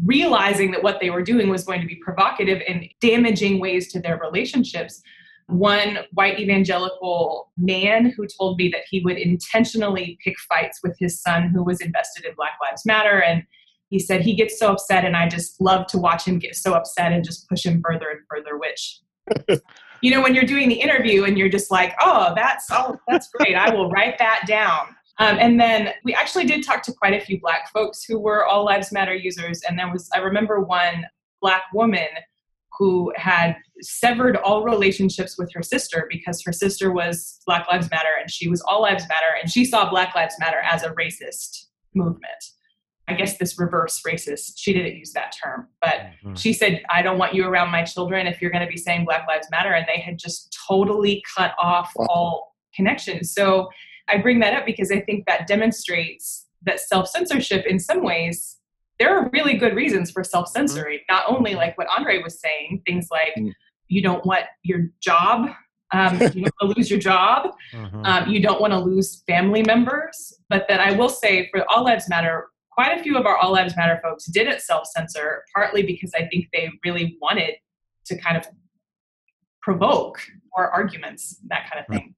realizing 0.04 0.70
that 0.72 0.82
what 0.82 1.00
they 1.00 1.10
were 1.10 1.22
doing 1.22 1.48
was 1.48 1.64
going 1.64 1.80
to 1.80 1.86
be 1.86 1.96
provocative 1.96 2.60
and 2.66 2.88
damaging 3.00 3.60
ways 3.60 3.92
to 3.92 4.00
their 4.00 4.18
relationships. 4.18 5.02
One 5.46 5.98
white 6.12 6.40
evangelical 6.40 7.52
man 7.56 8.06
who 8.16 8.26
told 8.26 8.58
me 8.58 8.68
that 8.68 8.82
he 8.88 9.00
would 9.00 9.18
intentionally 9.18 10.18
pick 10.24 10.34
fights 10.48 10.80
with 10.82 10.96
his 10.98 11.20
son 11.20 11.50
who 11.50 11.62
was 11.62 11.80
invested 11.80 12.24
in 12.24 12.34
Black 12.36 12.52
Lives 12.62 12.84
Matter 12.86 13.22
and 13.22 13.42
he 13.90 13.98
said 13.98 14.22
he 14.22 14.34
gets 14.34 14.58
so 14.58 14.72
upset 14.72 15.04
and 15.04 15.16
I 15.16 15.28
just 15.28 15.60
love 15.60 15.86
to 15.88 15.98
watch 15.98 16.24
him 16.24 16.38
get 16.38 16.56
so 16.56 16.72
upset 16.72 17.12
and 17.12 17.24
just 17.24 17.46
push 17.48 17.66
him 17.66 17.82
further 17.84 18.08
and 18.08 18.20
further 18.30 18.56
which 18.56 19.00
you 20.02 20.10
know, 20.10 20.20
when 20.20 20.34
you're 20.34 20.44
doing 20.44 20.68
the 20.68 20.74
interview 20.74 21.24
and 21.24 21.38
you're 21.38 21.48
just 21.48 21.70
like, 21.70 21.94
oh, 22.00 22.32
that's 22.34 22.66
oh, 22.70 22.96
that's 23.08 23.28
great. 23.28 23.54
I 23.54 23.72
will 23.74 23.88
write 23.90 24.18
that 24.18 24.42
down. 24.46 24.96
Um, 25.18 25.36
and 25.38 25.60
then 25.60 25.90
we 26.04 26.14
actually 26.14 26.46
did 26.46 26.64
talk 26.64 26.82
to 26.84 26.92
quite 26.92 27.14
a 27.14 27.24
few 27.24 27.40
black 27.40 27.70
folks 27.70 28.04
who 28.04 28.18
were 28.18 28.46
all 28.46 28.64
lives 28.64 28.92
matter 28.92 29.14
users. 29.14 29.60
And 29.68 29.78
there 29.78 29.90
was, 29.90 30.08
I 30.14 30.18
remember 30.18 30.60
one 30.60 31.06
black 31.40 31.64
woman 31.74 32.08
who 32.78 33.12
had 33.16 33.56
severed 33.82 34.36
all 34.36 34.64
relationships 34.64 35.36
with 35.38 35.52
her 35.52 35.62
sister 35.62 36.06
because 36.10 36.42
her 36.42 36.52
sister 36.52 36.92
was 36.92 37.40
Black 37.46 37.66
Lives 37.70 37.90
Matter 37.90 38.08
and 38.20 38.30
she 38.30 38.48
was 38.48 38.62
All 38.62 38.82
Lives 38.82 39.04
Matter 39.08 39.36
and 39.40 39.50
she 39.50 39.64
saw 39.64 39.90
Black 39.90 40.14
Lives 40.14 40.34
Matter 40.40 40.58
as 40.58 40.82
a 40.82 40.90
racist 40.90 41.66
movement. 41.94 42.44
I 43.08 43.14
guess 43.14 43.36
this 43.36 43.58
reverse 43.58 44.00
racist. 44.06 44.52
She 44.56 44.72
didn't 44.72 44.96
use 44.96 45.12
that 45.12 45.34
term, 45.42 45.68
but 45.80 45.94
mm-hmm. 45.94 46.34
she 46.34 46.52
said, 46.52 46.82
I 46.88 47.02
don't 47.02 47.18
want 47.18 47.34
you 47.34 47.46
around 47.46 47.70
my 47.70 47.82
children 47.82 48.26
if 48.26 48.40
you're 48.40 48.50
going 48.50 48.64
to 48.64 48.70
be 48.70 48.78
saying 48.78 49.04
Black 49.04 49.26
Lives 49.28 49.48
Matter. 49.50 49.72
And 49.74 49.86
they 49.86 50.00
had 50.00 50.18
just 50.18 50.56
totally 50.66 51.22
cut 51.36 51.52
off 51.60 51.92
wow. 51.96 52.06
all 52.08 52.56
connections. 52.74 53.34
So 53.34 53.68
I 54.08 54.18
bring 54.18 54.40
that 54.40 54.54
up 54.54 54.66
because 54.66 54.90
I 54.90 55.00
think 55.00 55.26
that 55.26 55.46
demonstrates 55.46 56.46
that 56.62 56.80
self 56.80 57.08
censorship, 57.08 57.66
in 57.66 57.78
some 57.78 58.02
ways, 58.02 58.58
there 58.98 59.16
are 59.16 59.30
really 59.32 59.56
good 59.56 59.74
reasons 59.74 60.10
for 60.10 60.22
self 60.24 60.48
censoring. 60.48 60.98
Mm-hmm. 60.98 61.14
Not 61.14 61.24
only 61.28 61.54
like 61.54 61.76
what 61.78 61.88
Andre 61.96 62.22
was 62.22 62.40
saying, 62.40 62.82
things 62.86 63.08
like 63.10 63.34
mm-hmm. 63.36 63.50
you 63.88 64.02
don't 64.02 64.24
want 64.24 64.44
your 64.62 64.88
job 65.00 65.50
um, 65.92 66.14
you 66.34 66.44
don't 66.44 66.54
want 66.60 66.74
to 66.74 66.78
lose 66.78 66.90
your 66.90 66.98
job. 66.98 67.50
Mm-hmm. 67.72 68.04
Um, 68.04 68.28
you 68.28 68.40
don't 68.40 68.60
want 68.60 68.72
to 68.72 68.78
lose 68.78 69.22
family 69.26 69.62
members. 69.62 70.34
But 70.48 70.66
that 70.68 70.80
I 70.80 70.92
will 70.92 71.08
say, 71.08 71.48
for 71.50 71.64
All 71.70 71.84
Lives 71.84 72.08
Matter, 72.08 72.48
quite 72.70 72.98
a 72.98 73.02
few 73.02 73.16
of 73.16 73.26
our 73.26 73.36
All 73.36 73.52
Lives 73.52 73.76
Matter 73.76 74.00
folks 74.02 74.26
didn't 74.26 74.60
self 74.60 74.86
censor, 74.86 75.44
partly 75.54 75.82
because 75.82 76.12
I 76.14 76.26
think 76.26 76.48
they 76.52 76.70
really 76.84 77.16
wanted 77.20 77.54
to 78.06 78.18
kind 78.18 78.36
of 78.36 78.46
provoke 79.60 80.18
more 80.56 80.70
arguments, 80.70 81.38
that 81.48 81.70
kind 81.70 81.84
of 81.84 81.94
thing. 81.94 82.14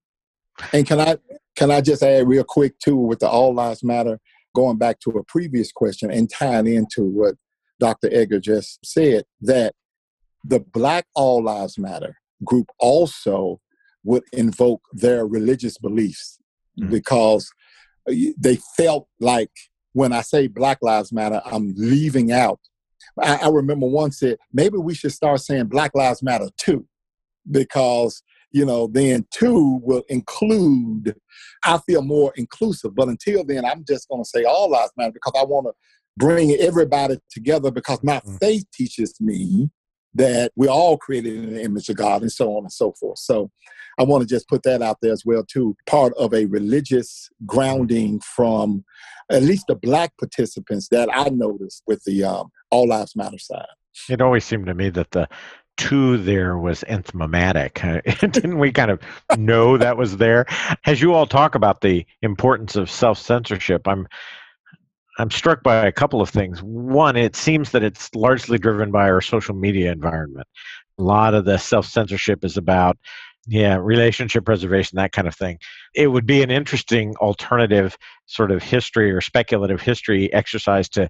And 0.72 0.86
can 0.86 1.00
I 1.00 1.16
can 1.56 1.70
I 1.70 1.80
just 1.80 2.02
add 2.02 2.28
real 2.28 2.44
quick 2.44 2.78
too 2.78 2.96
with 2.96 3.20
the 3.20 3.28
All 3.28 3.54
Lives 3.54 3.84
Matter, 3.84 4.18
going 4.54 4.78
back 4.78 5.00
to 5.00 5.10
a 5.10 5.24
previous 5.24 5.72
question 5.72 6.10
and 6.10 6.30
tying 6.30 6.66
into 6.66 7.04
what 7.04 7.34
Dr. 7.80 8.08
Edgar 8.12 8.40
just 8.40 8.84
said, 8.84 9.24
that 9.40 9.74
the 10.44 10.60
Black 10.60 11.06
All 11.14 11.42
Lives 11.42 11.78
Matter 11.78 12.16
group 12.44 12.66
also 12.78 13.60
would 14.04 14.24
invoke 14.32 14.82
their 14.92 15.26
religious 15.26 15.78
beliefs 15.78 16.38
mm-hmm. 16.78 16.90
because 16.90 17.50
they 18.06 18.58
felt 18.76 19.08
like 19.20 19.50
when 19.92 20.12
I 20.12 20.20
say 20.20 20.46
Black 20.46 20.78
Lives 20.82 21.12
Matter, 21.12 21.40
I'm 21.44 21.72
leaving 21.76 22.32
out. 22.32 22.60
I, 23.20 23.36
I 23.36 23.48
remember 23.48 23.86
one 23.86 24.12
said, 24.12 24.38
maybe 24.52 24.76
we 24.76 24.94
should 24.94 25.12
start 25.12 25.40
saying 25.40 25.66
Black 25.66 25.94
Lives 25.94 26.22
Matter 26.22 26.48
too, 26.58 26.86
because 27.50 28.22
you 28.54 28.64
know, 28.64 28.86
then 28.86 29.26
two 29.32 29.80
will 29.82 30.04
include, 30.08 31.16
I 31.64 31.78
feel 31.78 32.02
more 32.02 32.32
inclusive. 32.36 32.94
But 32.94 33.08
until 33.08 33.44
then, 33.44 33.64
I'm 33.64 33.84
just 33.84 34.08
going 34.08 34.22
to 34.22 34.28
say 34.28 34.44
all 34.44 34.70
lives 34.70 34.92
matter 34.96 35.12
because 35.12 35.32
I 35.36 35.44
want 35.44 35.66
to 35.66 35.72
bring 36.16 36.52
everybody 36.52 37.18
together 37.30 37.72
because 37.72 37.98
my 38.04 38.20
mm. 38.20 38.38
faith 38.38 38.64
teaches 38.72 39.20
me 39.20 39.70
that 40.14 40.52
we're 40.54 40.70
all 40.70 40.96
created 40.96 41.34
in 41.34 41.54
the 41.54 41.62
image 41.62 41.88
of 41.88 41.96
God 41.96 42.22
and 42.22 42.30
so 42.30 42.56
on 42.56 42.62
and 42.62 42.72
so 42.72 42.92
forth. 42.92 43.18
So 43.18 43.50
I 43.98 44.04
want 44.04 44.22
to 44.22 44.28
just 44.28 44.48
put 44.48 44.62
that 44.62 44.82
out 44.82 44.98
there 45.02 45.12
as 45.12 45.24
well 45.26 45.44
too. 45.44 45.74
Part 45.88 46.14
of 46.16 46.32
a 46.32 46.44
religious 46.44 47.28
grounding 47.44 48.20
from 48.20 48.84
at 49.32 49.42
least 49.42 49.64
the 49.66 49.74
black 49.74 50.16
participants 50.16 50.86
that 50.92 51.08
I 51.12 51.28
noticed 51.30 51.82
with 51.88 52.04
the 52.04 52.22
um, 52.22 52.50
All 52.70 52.86
Lives 52.86 53.16
Matter 53.16 53.38
side. 53.38 53.66
It 54.08 54.20
always 54.20 54.44
seemed 54.44 54.66
to 54.66 54.74
me 54.74 54.90
that 54.90 55.10
the 55.10 55.28
two 55.76 56.18
there 56.18 56.58
was 56.58 56.84
enthymematic. 56.88 57.84
Uh, 57.84 58.26
didn't 58.28 58.58
we 58.58 58.72
kind 58.72 58.90
of 58.90 59.00
know 59.36 59.76
that 59.76 59.96
was 59.96 60.16
there? 60.16 60.46
As 60.86 61.00
you 61.00 61.14
all 61.14 61.26
talk 61.26 61.54
about 61.54 61.80
the 61.80 62.06
importance 62.22 62.76
of 62.76 62.90
self 62.90 63.18
censorship, 63.18 63.86
I'm 63.86 64.06
I'm 65.18 65.30
struck 65.30 65.62
by 65.62 65.86
a 65.86 65.92
couple 65.92 66.20
of 66.20 66.30
things. 66.30 66.62
One, 66.62 67.16
it 67.16 67.36
seems 67.36 67.70
that 67.70 67.84
it's 67.84 68.12
largely 68.14 68.58
driven 68.58 68.90
by 68.90 69.08
our 69.08 69.20
social 69.20 69.54
media 69.54 69.92
environment. 69.92 70.46
A 70.98 71.02
lot 71.02 71.34
of 71.34 71.44
the 71.44 71.58
self 71.58 71.86
censorship 71.86 72.44
is 72.44 72.56
about, 72.56 72.98
yeah, 73.46 73.76
relationship 73.76 74.44
preservation, 74.44 74.96
that 74.96 75.12
kind 75.12 75.28
of 75.28 75.34
thing. 75.34 75.58
It 75.94 76.08
would 76.08 76.26
be 76.26 76.42
an 76.42 76.50
interesting 76.50 77.14
alternative 77.16 77.96
sort 78.26 78.50
of 78.50 78.62
history 78.62 79.12
or 79.12 79.20
speculative 79.20 79.80
history 79.80 80.32
exercise 80.32 80.88
to 80.90 81.08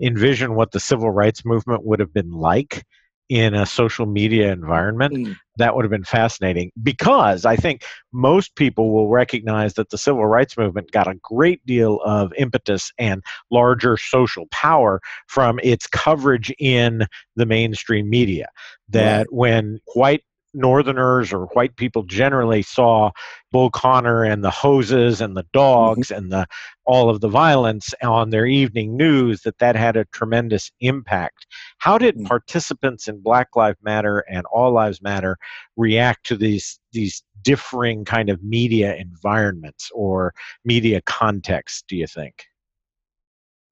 envision 0.00 0.54
what 0.54 0.72
the 0.72 0.80
civil 0.80 1.10
rights 1.10 1.44
movement 1.44 1.84
would 1.84 2.00
have 2.00 2.12
been 2.12 2.32
like 2.32 2.84
in 3.28 3.54
a 3.54 3.64
social 3.64 4.06
media 4.06 4.52
environment, 4.52 5.14
mm. 5.14 5.36
that 5.56 5.74
would 5.74 5.84
have 5.84 5.90
been 5.90 6.04
fascinating 6.04 6.70
because 6.82 7.44
I 7.44 7.56
think 7.56 7.84
most 8.12 8.54
people 8.56 8.92
will 8.92 9.08
recognize 9.08 9.74
that 9.74 9.90
the 9.90 9.98
civil 9.98 10.26
rights 10.26 10.56
movement 10.56 10.90
got 10.90 11.08
a 11.08 11.14
great 11.22 11.64
deal 11.64 12.00
of 12.04 12.32
impetus 12.36 12.92
and 12.98 13.22
larger 13.50 13.96
social 13.96 14.46
power 14.50 15.00
from 15.26 15.58
its 15.62 15.86
coverage 15.86 16.52
in 16.58 17.06
the 17.36 17.46
mainstream 17.46 18.10
media. 18.10 18.46
That 18.88 19.18
right. 19.18 19.32
when 19.32 19.80
white 19.94 20.22
Northerners 20.54 21.32
or 21.32 21.46
white 21.46 21.76
people 21.76 22.02
generally 22.04 22.62
saw 22.62 23.10
Bull 23.52 23.70
Connor 23.70 24.24
and 24.24 24.42
the 24.42 24.50
hoses 24.50 25.20
and 25.20 25.36
the 25.36 25.42
mm-hmm. 25.42 25.58
dogs 25.58 26.08
mm-hmm. 26.08 26.24
and 26.24 26.32
the 26.32 26.46
all 26.86 27.08
of 27.08 27.20
the 27.20 27.28
violence 27.28 27.94
on 28.02 28.30
their 28.30 28.46
evening 28.46 28.96
news 28.96 29.42
that 29.42 29.58
that 29.58 29.76
had 29.76 29.96
a 29.96 30.04
tremendous 30.06 30.70
impact. 30.80 31.46
How 31.78 31.98
did 31.98 32.16
mm-hmm. 32.16 32.26
participants 32.26 33.08
in 33.08 33.20
Black 33.20 33.56
Lives 33.56 33.78
Matter 33.82 34.24
and 34.30 34.44
All 34.46 34.72
Lives 34.72 35.02
Matter 35.02 35.36
react 35.76 36.26
to 36.26 36.36
these 36.36 36.78
these 36.92 37.22
differing 37.42 38.04
kind 38.04 38.30
of 38.30 38.42
media 38.42 38.94
environments 38.96 39.90
or 39.94 40.34
media 40.64 41.00
contexts? 41.02 41.84
Do 41.88 41.96
you 41.96 42.06
think? 42.06 42.44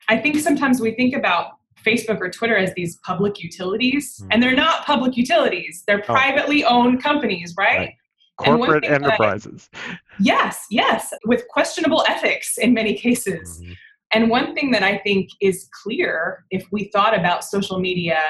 I 0.09 0.17
think 0.17 0.37
sometimes 0.41 0.81
we 0.81 0.93
think 0.93 1.15
about 1.15 1.59
Facebook 1.85 2.21
or 2.21 2.31
Twitter 2.31 2.57
as 2.57 2.73
these 2.75 2.97
public 3.05 3.43
utilities, 3.43 4.21
mm. 4.21 4.29
and 4.31 4.43
they're 4.43 4.55
not 4.55 4.85
public 4.85 5.17
utilities. 5.17 5.85
They're 5.87 6.03
oh. 6.03 6.15
privately 6.15 6.65
owned 6.65 7.03
companies, 7.03 7.55
right? 7.57 7.79
right. 7.79 7.95
Corporate 8.39 8.85
enterprises. 8.85 9.69
That, 9.73 9.99
yes, 10.19 10.67
yes, 10.71 11.13
with 11.27 11.47
questionable 11.49 12.05
ethics 12.09 12.59
in 12.59 12.73
many 12.73 12.95
cases. 12.95 13.61
Mm-hmm. 13.61 13.73
And 14.15 14.31
one 14.31 14.55
thing 14.55 14.71
that 14.73 14.83
I 14.83 14.99
think 14.99 15.31
is 15.41 15.69
clear 15.83 16.45
if 16.51 16.67
we 16.71 16.85
thought 16.85 17.19
about 17.19 17.45
social 17.45 17.79
media 17.79 18.21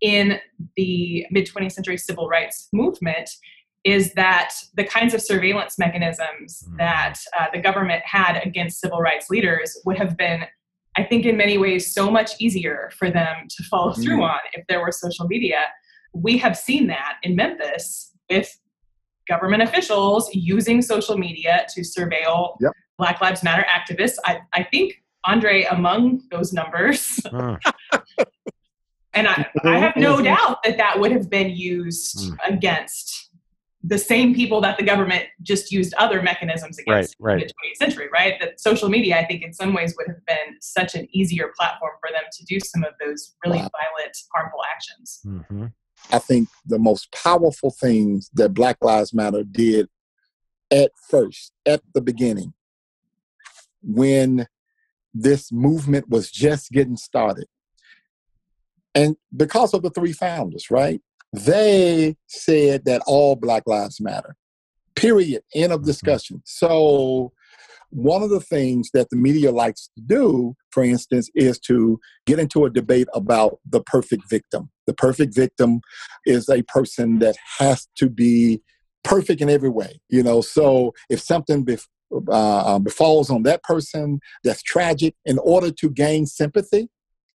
in 0.00 0.38
the 0.76 1.26
mid 1.30 1.46
20th 1.46 1.72
century 1.72 1.96
civil 1.96 2.28
rights 2.28 2.68
movement 2.72 3.30
is 3.84 4.14
that 4.14 4.54
the 4.74 4.84
kinds 4.84 5.14
of 5.14 5.20
surveillance 5.20 5.78
mechanisms 5.78 6.64
mm. 6.68 6.76
that 6.78 7.18
uh, 7.38 7.46
the 7.52 7.60
government 7.60 8.02
had 8.04 8.40
against 8.42 8.80
civil 8.80 8.98
rights 8.98 9.28
leaders 9.30 9.78
would 9.84 9.98
have 9.98 10.16
been 10.16 10.44
I 10.96 11.02
think 11.02 11.26
in 11.26 11.36
many 11.36 11.58
ways 11.58 11.92
so 11.92 12.10
much 12.10 12.32
easier 12.38 12.90
for 12.96 13.10
them 13.10 13.46
to 13.48 13.62
follow 13.64 13.92
mm-hmm. 13.92 14.02
through 14.02 14.22
on 14.22 14.38
if 14.52 14.66
there 14.68 14.80
were 14.80 14.92
social 14.92 15.26
media. 15.26 15.58
We 16.12 16.38
have 16.38 16.56
seen 16.56 16.86
that 16.88 17.16
in 17.22 17.34
Memphis 17.34 18.12
with 18.30 18.56
government 19.28 19.62
officials 19.62 20.30
using 20.32 20.82
social 20.82 21.18
media 21.18 21.66
to 21.74 21.80
surveil 21.80 22.56
yep. 22.60 22.72
Black 22.98 23.20
Lives 23.20 23.42
Matter 23.42 23.64
activists. 23.68 24.16
I, 24.24 24.40
I 24.52 24.62
think 24.64 25.02
Andre 25.24 25.64
among 25.64 26.22
those 26.30 26.52
numbers. 26.52 27.20
and 27.32 27.58
I, 29.14 29.46
I 29.64 29.78
have 29.78 29.96
no 29.96 30.22
doubt 30.22 30.62
that 30.64 30.76
that 30.76 31.00
would 31.00 31.10
have 31.10 31.30
been 31.30 31.50
used 31.50 32.18
mm. 32.18 32.36
against 32.46 33.23
the 33.86 33.98
same 33.98 34.34
people 34.34 34.62
that 34.62 34.78
the 34.78 34.82
government 34.82 35.24
just 35.42 35.70
used 35.70 35.92
other 35.94 36.22
mechanisms 36.22 36.78
against 36.78 37.16
right, 37.18 37.34
right. 37.34 37.42
in 37.42 37.48
the 37.48 37.52
20th 37.52 37.76
century, 37.76 38.08
right? 38.10 38.34
That 38.40 38.58
social 38.58 38.88
media, 38.88 39.18
I 39.18 39.26
think, 39.26 39.42
in 39.42 39.52
some 39.52 39.74
ways 39.74 39.94
would 39.98 40.08
have 40.08 40.24
been 40.26 40.56
such 40.60 40.94
an 40.94 41.06
easier 41.12 41.52
platform 41.56 41.92
for 42.00 42.10
them 42.10 42.22
to 42.32 42.44
do 42.46 42.58
some 42.60 42.82
of 42.82 42.94
those 42.98 43.34
really 43.44 43.58
wow. 43.58 43.70
violent, 43.78 44.16
harmful 44.34 44.60
actions. 44.74 45.20
Mm-hmm. 45.26 45.66
I 46.10 46.18
think 46.18 46.48
the 46.64 46.78
most 46.78 47.12
powerful 47.12 47.70
things 47.70 48.30
that 48.34 48.54
Black 48.54 48.78
Lives 48.80 49.12
Matter 49.12 49.44
did 49.44 49.88
at 50.70 50.90
first, 51.10 51.52
at 51.66 51.82
the 51.92 52.00
beginning, 52.00 52.54
when 53.82 54.46
this 55.12 55.52
movement 55.52 56.08
was 56.08 56.30
just 56.30 56.70
getting 56.70 56.96
started, 56.96 57.46
and 58.94 59.16
because 59.36 59.74
of 59.74 59.82
the 59.82 59.90
three 59.90 60.12
founders, 60.12 60.70
right? 60.70 61.02
They 61.34 62.16
said 62.28 62.84
that 62.84 63.02
all 63.06 63.34
Black 63.34 63.64
Lives 63.66 64.00
Matter. 64.00 64.36
Period. 64.94 65.42
End 65.52 65.72
of 65.72 65.80
mm-hmm. 65.80 65.88
discussion. 65.88 66.42
So, 66.44 67.32
one 67.90 68.22
of 68.22 68.30
the 68.30 68.40
things 68.40 68.90
that 68.94 69.10
the 69.10 69.16
media 69.16 69.50
likes 69.50 69.88
to 69.96 70.02
do, 70.04 70.54
for 70.70 70.84
instance, 70.84 71.28
is 71.34 71.58
to 71.60 71.98
get 72.26 72.38
into 72.38 72.64
a 72.64 72.70
debate 72.70 73.08
about 73.14 73.58
the 73.68 73.80
perfect 73.80 74.28
victim. 74.30 74.70
The 74.86 74.94
perfect 74.94 75.34
victim 75.34 75.80
is 76.24 76.48
a 76.48 76.62
person 76.62 77.18
that 77.18 77.36
has 77.58 77.88
to 77.98 78.08
be 78.08 78.62
perfect 79.02 79.40
in 79.40 79.50
every 79.50 79.70
way, 79.70 80.00
you 80.08 80.22
know. 80.22 80.40
So, 80.40 80.94
if 81.10 81.20
something 81.20 81.64
bef- 81.64 81.88
uh, 82.12 82.76
uh 82.76 82.78
befalls 82.78 83.28
on 83.28 83.42
that 83.42 83.64
person 83.64 84.20
that's 84.44 84.62
tragic, 84.62 85.16
in 85.24 85.38
order 85.38 85.72
to 85.72 85.90
gain 85.90 86.26
sympathy, 86.26 86.88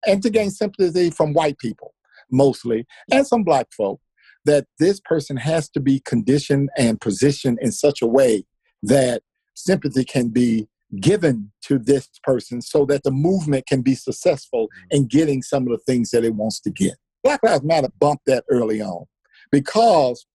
and 0.06 0.22
to 0.22 0.30
gain 0.30 0.52
sympathy 0.52 1.10
from 1.10 1.34
white 1.34 1.58
people, 1.58 1.96
mostly, 2.32 2.86
and 3.12 3.26
some 3.26 3.44
black 3.44 3.68
folk, 3.76 4.00
that 4.46 4.66
this 4.80 5.00
person 5.00 5.38
has 5.38 5.70
to 5.70 5.80
be 5.80 6.02
conditioned 6.06 6.70
and 6.78 7.02
positioned 7.02 7.60
in 7.62 7.72
such 7.72 8.02
a 8.02 8.08
way 8.08 8.46
that 8.84 9.22
sympathy 9.56 10.06
can 10.06 10.30
be 10.30 10.68
given 11.02 11.52
to 11.62 11.78
this 11.78 12.10
person 12.24 12.62
so 12.62 12.86
that 12.86 13.04
the 13.04 13.12
movement 13.12 13.68
can 13.68 13.82
be 13.82 13.96
successful 13.96 14.68
mm-hmm. 14.68 14.98
in 14.98 15.08
getting 15.08 15.42
some 15.42 15.64
of 15.64 15.70
the 15.70 15.84
things 15.86 16.12
that 16.12 16.24
it 16.24 16.36
wants 16.36 16.60
to 16.62 16.70
get. 16.70 16.96
Black 17.24 17.42
Lives 17.44 17.64
Matter 17.64 17.90
bumped 18.00 18.26
that 18.28 18.46
early 18.50 18.82
on 18.82 19.06
because 19.52 20.26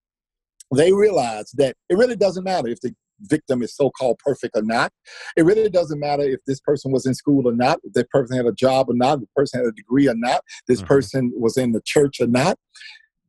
they 0.74 0.92
realized 0.92 1.56
that 1.56 1.76
it 1.88 1.96
really 1.96 2.16
doesn't 2.16 2.44
matter 2.44 2.68
if 2.68 2.80
the 2.80 2.94
victim 3.22 3.62
is 3.62 3.74
so-called 3.74 4.18
perfect 4.24 4.56
or 4.56 4.62
not. 4.62 4.92
It 5.36 5.44
really 5.44 5.68
doesn't 5.70 5.98
matter 5.98 6.22
if 6.22 6.40
this 6.46 6.60
person 6.60 6.92
was 6.92 7.06
in 7.06 7.14
school 7.14 7.48
or 7.48 7.54
not, 7.54 7.80
if 7.84 7.92
the 7.92 8.04
person 8.06 8.36
had 8.36 8.46
a 8.46 8.52
job 8.52 8.88
or 8.88 8.94
not, 8.94 9.14
if 9.14 9.20
the 9.20 9.28
person 9.36 9.60
had 9.60 9.68
a 9.68 9.72
degree 9.72 10.08
or 10.08 10.14
not, 10.14 10.42
this 10.66 10.78
mm-hmm. 10.78 10.88
person 10.88 11.32
was 11.36 11.56
in 11.56 11.72
the 11.72 11.82
church 11.82 12.20
or 12.20 12.26
not. 12.26 12.58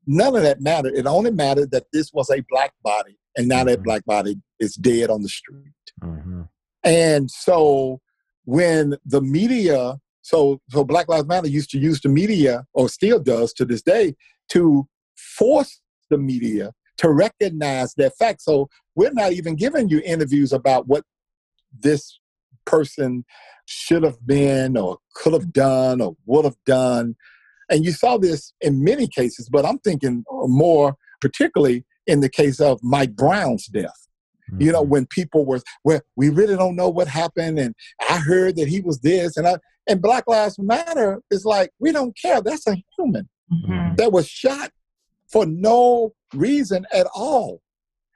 None 0.05 0.35
of 0.35 0.43
that 0.43 0.61
mattered. 0.61 0.95
It 0.95 1.05
only 1.07 1.31
mattered 1.31 1.71
that 1.71 1.85
this 1.93 2.11
was 2.13 2.29
a 2.29 2.43
black 2.49 2.73
body, 2.83 3.17
and 3.37 3.47
now 3.47 3.59
mm-hmm. 3.59 3.69
that 3.69 3.83
black 3.83 4.05
body 4.05 4.35
is 4.59 4.75
dead 4.75 5.09
on 5.09 5.21
the 5.21 5.29
street. 5.29 5.73
Mm-hmm. 6.01 6.41
And 6.83 7.31
so 7.31 8.01
when 8.45 8.95
the 9.05 9.21
media, 9.21 9.97
so 10.21 10.59
so 10.69 10.83
Black 10.83 11.07
Lives 11.07 11.27
Matter 11.27 11.47
used 11.47 11.69
to 11.71 11.79
use 11.79 12.01
the 12.01 12.09
media, 12.09 12.65
or 12.73 12.89
still 12.89 13.19
does 13.19 13.53
to 13.53 13.65
this 13.65 13.81
day, 13.81 14.15
to 14.49 14.87
force 15.15 15.79
the 16.09 16.17
media 16.17 16.73
to 16.97 17.11
recognize 17.11 17.93
that 17.95 18.15
fact. 18.17 18.41
So 18.41 18.69
we're 18.95 19.13
not 19.13 19.33
even 19.33 19.55
giving 19.55 19.89
you 19.89 20.01
interviews 20.05 20.53
about 20.53 20.87
what 20.87 21.03
this 21.77 22.19
person 22.65 23.25
should 23.65 24.03
have 24.03 24.25
been 24.25 24.77
or 24.77 24.97
could 25.15 25.33
have 25.33 25.51
done 25.51 26.01
or 26.01 26.15
would 26.25 26.45
have 26.45 26.57
done. 26.65 27.15
And 27.69 27.83
you 27.83 27.91
saw 27.91 28.17
this 28.17 28.53
in 28.61 28.83
many 28.83 29.07
cases, 29.07 29.49
but 29.49 29.65
I'm 29.65 29.79
thinking 29.79 30.23
more 30.29 30.95
particularly 31.21 31.85
in 32.05 32.19
the 32.19 32.29
case 32.29 32.59
of 32.59 32.79
Mike 32.83 33.15
Brown's 33.15 33.67
death. 33.67 34.07
Mm-hmm. 34.51 34.61
You 34.61 34.71
know, 34.73 34.81
mm-hmm. 34.81 34.91
when 34.91 35.05
people 35.07 35.45
were, 35.45 35.61
well, 35.83 36.01
we 36.15 36.29
really 36.29 36.57
don't 36.57 36.75
know 36.75 36.89
what 36.89 37.07
happened, 37.07 37.57
and 37.59 37.73
I 38.09 38.17
heard 38.17 38.57
that 38.57 38.67
he 38.67 38.81
was 38.81 38.99
this, 38.99 39.37
and 39.37 39.47
I, 39.47 39.55
and 39.87 40.01
Black 40.01 40.25
Lives 40.27 40.59
Matter 40.59 41.21
is 41.31 41.45
like, 41.45 41.71
we 41.79 41.91
don't 41.91 42.15
care. 42.17 42.41
That's 42.41 42.67
a 42.67 42.75
human 42.97 43.29
mm-hmm. 43.51 43.95
that 43.95 44.11
was 44.11 44.27
shot 44.27 44.71
for 45.31 45.45
no 45.45 46.13
reason 46.33 46.85
at 46.93 47.07
all. 47.13 47.61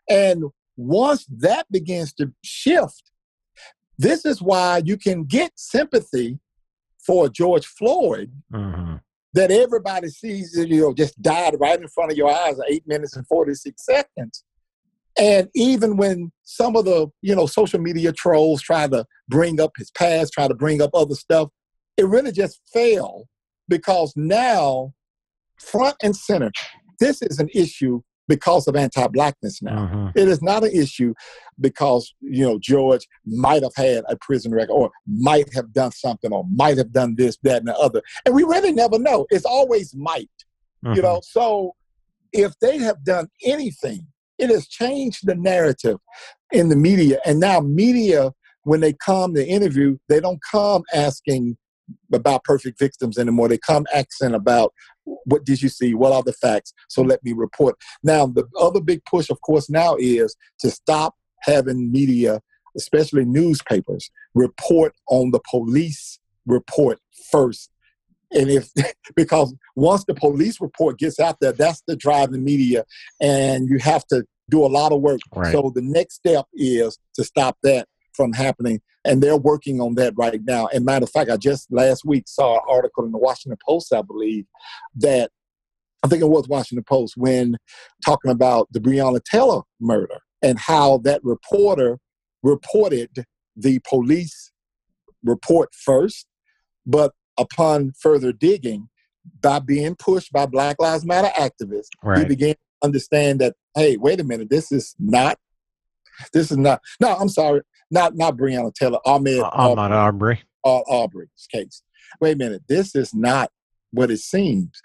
And 0.09 0.45
once 0.75 1.25
that 1.25 1.65
begins 1.71 2.13
to 2.13 2.31
shift, 2.43 3.11
this 3.97 4.25
is 4.25 4.41
why 4.41 4.81
you 4.85 4.97
can 4.97 5.23
get 5.23 5.51
sympathy 5.55 6.39
for 7.05 7.29
George 7.29 7.65
Floyd 7.65 8.31
mm-hmm. 8.53 8.95
that 9.33 9.49
everybody 9.49 10.09
sees, 10.09 10.55
you 10.55 10.81
know, 10.81 10.93
just 10.93 11.19
died 11.21 11.55
right 11.59 11.79
in 11.79 11.87
front 11.87 12.11
of 12.11 12.17
your 12.17 12.29
eyes, 12.29 12.59
eight 12.69 12.83
minutes 12.85 13.15
and 13.15 13.25
46 13.27 13.83
seconds. 13.83 14.43
And 15.19 15.49
even 15.55 15.97
when 15.97 16.31
some 16.43 16.75
of 16.75 16.85
the, 16.85 17.07
you 17.23 17.35
know, 17.35 17.47
social 17.47 17.79
media 17.79 18.13
trolls 18.13 18.61
try 18.61 18.87
to 18.87 19.05
bring 19.27 19.59
up 19.59 19.71
his 19.77 19.89
past, 19.91 20.33
try 20.33 20.47
to 20.47 20.53
bring 20.53 20.81
up 20.81 20.91
other 20.93 21.15
stuff, 21.15 21.49
it 21.97 22.05
really 22.05 22.31
just 22.31 22.59
failed 22.71 23.25
because 23.67 24.13
now, 24.15 24.93
front 25.59 25.95
and 26.03 26.15
center, 26.15 26.51
this 26.99 27.21
is 27.21 27.39
an 27.39 27.49
issue 27.53 28.01
because 28.27 28.67
of 28.67 28.75
anti-blackness 28.75 29.61
now. 29.61 29.83
Uh-huh. 29.83 30.11
It 30.15 30.27
is 30.27 30.41
not 30.41 30.63
an 30.63 30.71
issue 30.71 31.13
because 31.59 32.13
you 32.21 32.45
know 32.45 32.59
George 32.59 33.07
might 33.25 33.63
have 33.63 33.75
had 33.75 34.03
a 34.09 34.17
prison 34.17 34.51
record 34.51 34.73
or 34.73 34.91
might 35.07 35.53
have 35.53 35.71
done 35.73 35.91
something 35.91 36.31
or 36.31 36.45
might 36.53 36.77
have 36.77 36.91
done 36.91 37.15
this, 37.15 37.37
that, 37.43 37.59
and 37.59 37.67
the 37.67 37.77
other. 37.77 38.01
And 38.25 38.35
we 38.35 38.43
really 38.43 38.71
never 38.71 38.99
know. 38.99 39.25
It's 39.29 39.45
always 39.45 39.95
might. 39.95 40.29
Uh-huh. 40.85 40.95
You 40.95 41.01
know, 41.01 41.21
so 41.23 41.73
if 42.33 42.53
they 42.59 42.77
have 42.79 43.03
done 43.03 43.29
anything, 43.43 44.05
it 44.37 44.49
has 44.49 44.67
changed 44.67 45.25
the 45.25 45.35
narrative 45.35 45.97
in 46.51 46.69
the 46.69 46.75
media. 46.75 47.19
And 47.25 47.39
now 47.39 47.59
media 47.59 48.31
when 48.63 48.81
they 48.81 48.93
come 48.93 49.33
to 49.33 49.47
interview, 49.47 49.97
they 50.09 50.19
don't 50.19 50.39
come 50.51 50.83
asking 50.93 51.57
about 52.13 52.43
perfect 52.43 52.79
victims 52.79 53.17
anymore. 53.17 53.47
They 53.47 53.57
come 53.57 53.85
asking 53.93 54.33
about 54.33 54.73
what 55.25 55.45
did 55.45 55.61
you 55.61 55.69
see? 55.69 55.93
What 55.93 56.11
are 56.11 56.23
the 56.23 56.33
facts? 56.33 56.73
So 56.89 57.01
let 57.01 57.23
me 57.23 57.33
report. 57.33 57.75
Now, 58.03 58.25
the 58.25 58.45
other 58.59 58.81
big 58.81 59.03
push, 59.05 59.29
of 59.29 59.39
course, 59.41 59.69
now 59.69 59.95
is 59.97 60.35
to 60.59 60.69
stop 60.69 61.15
having 61.41 61.91
media, 61.91 62.41
especially 62.75 63.25
newspapers, 63.25 64.09
report 64.35 64.93
on 65.07 65.31
the 65.31 65.39
police 65.49 66.19
report 66.45 66.99
first. 67.31 67.69
And 68.31 68.49
if, 68.49 68.69
because 69.15 69.55
once 69.75 70.03
the 70.05 70.13
police 70.13 70.59
report 70.59 70.99
gets 70.99 71.19
out 71.19 71.37
there, 71.39 71.53
that's 71.53 71.81
the 71.87 71.95
driving 71.95 72.43
media, 72.43 72.83
and 73.21 73.69
you 73.69 73.79
have 73.79 74.05
to 74.07 74.25
do 74.49 74.65
a 74.65 74.67
lot 74.67 74.91
of 74.91 75.01
work. 75.01 75.19
Right. 75.33 75.51
So 75.51 75.71
the 75.73 75.81
next 75.81 76.15
step 76.15 76.45
is 76.53 76.97
to 77.15 77.23
stop 77.23 77.57
that 77.63 77.87
from 78.17 78.33
happening. 78.33 78.81
And 79.05 79.23
they're 79.23 79.37
working 79.37 79.79
on 79.79 79.95
that 79.95 80.13
right 80.17 80.41
now. 80.43 80.67
And 80.67 80.83
matter 80.83 81.05
of 81.05 81.11
fact, 81.11 81.29
I 81.29 81.37
just 81.37 81.71
last 81.71 82.03
week 82.03 82.25
saw 82.27 82.55
an 82.55 82.61
article 82.67 83.05
in 83.05 83.13
the 83.13 83.17
Washington 83.17 83.57
Post, 83.65 83.93
I 83.93 84.01
believe, 84.01 84.45
that 84.95 85.31
I 86.03 86.09
think 86.09 86.21
it 86.21 86.29
was 86.29 86.47
Washington 86.49 86.83
Post 86.83 87.15
when 87.15 87.55
talking 88.05 88.31
about 88.31 88.67
the 88.71 88.79
Breonna 88.79 89.23
Taylor 89.23 89.61
murder 89.79 90.19
and 90.41 90.59
how 90.59 90.97
that 90.99 91.23
reporter 91.23 91.99
reported 92.43 93.25
the 93.55 93.79
police 93.87 94.51
report 95.23 95.69
first, 95.73 96.27
but 96.85 97.13
upon 97.37 97.93
further 97.99 98.31
digging, 98.31 98.89
by 99.41 99.59
being 99.59 99.95
pushed 99.95 100.31
by 100.31 100.45
Black 100.45 100.79
Lives 100.79 101.05
Matter 101.05 101.29
activists, 101.37 101.89
right. 102.03 102.19
he 102.19 102.25
began 102.25 102.53
to 102.53 102.59
understand 102.83 103.41
that, 103.41 103.55
hey, 103.75 103.97
wait 103.97 104.19
a 104.19 104.23
minute, 104.23 104.49
this 104.49 104.71
is 104.71 104.95
not, 104.99 105.37
this 106.33 106.51
is 106.51 106.57
not, 106.57 106.81
no, 106.99 107.15
I'm 107.15 107.29
sorry, 107.29 107.61
not 107.91 108.15
not 108.15 108.37
Breonna 108.37 108.73
Taylor, 108.73 108.99
Ahmaud, 109.05 109.43
uh, 109.43 109.51
Ahmaud 109.51 109.91
Arbery. 109.91 110.43
Uh, 110.63 110.81
Arbery's 110.89 111.47
case. 111.51 111.81
Wait 112.19 112.33
a 112.33 112.37
minute, 112.37 112.63
this 112.67 112.95
is 112.95 113.13
not 113.13 113.51
what 113.91 114.11
it 114.11 114.19
seems. 114.19 114.81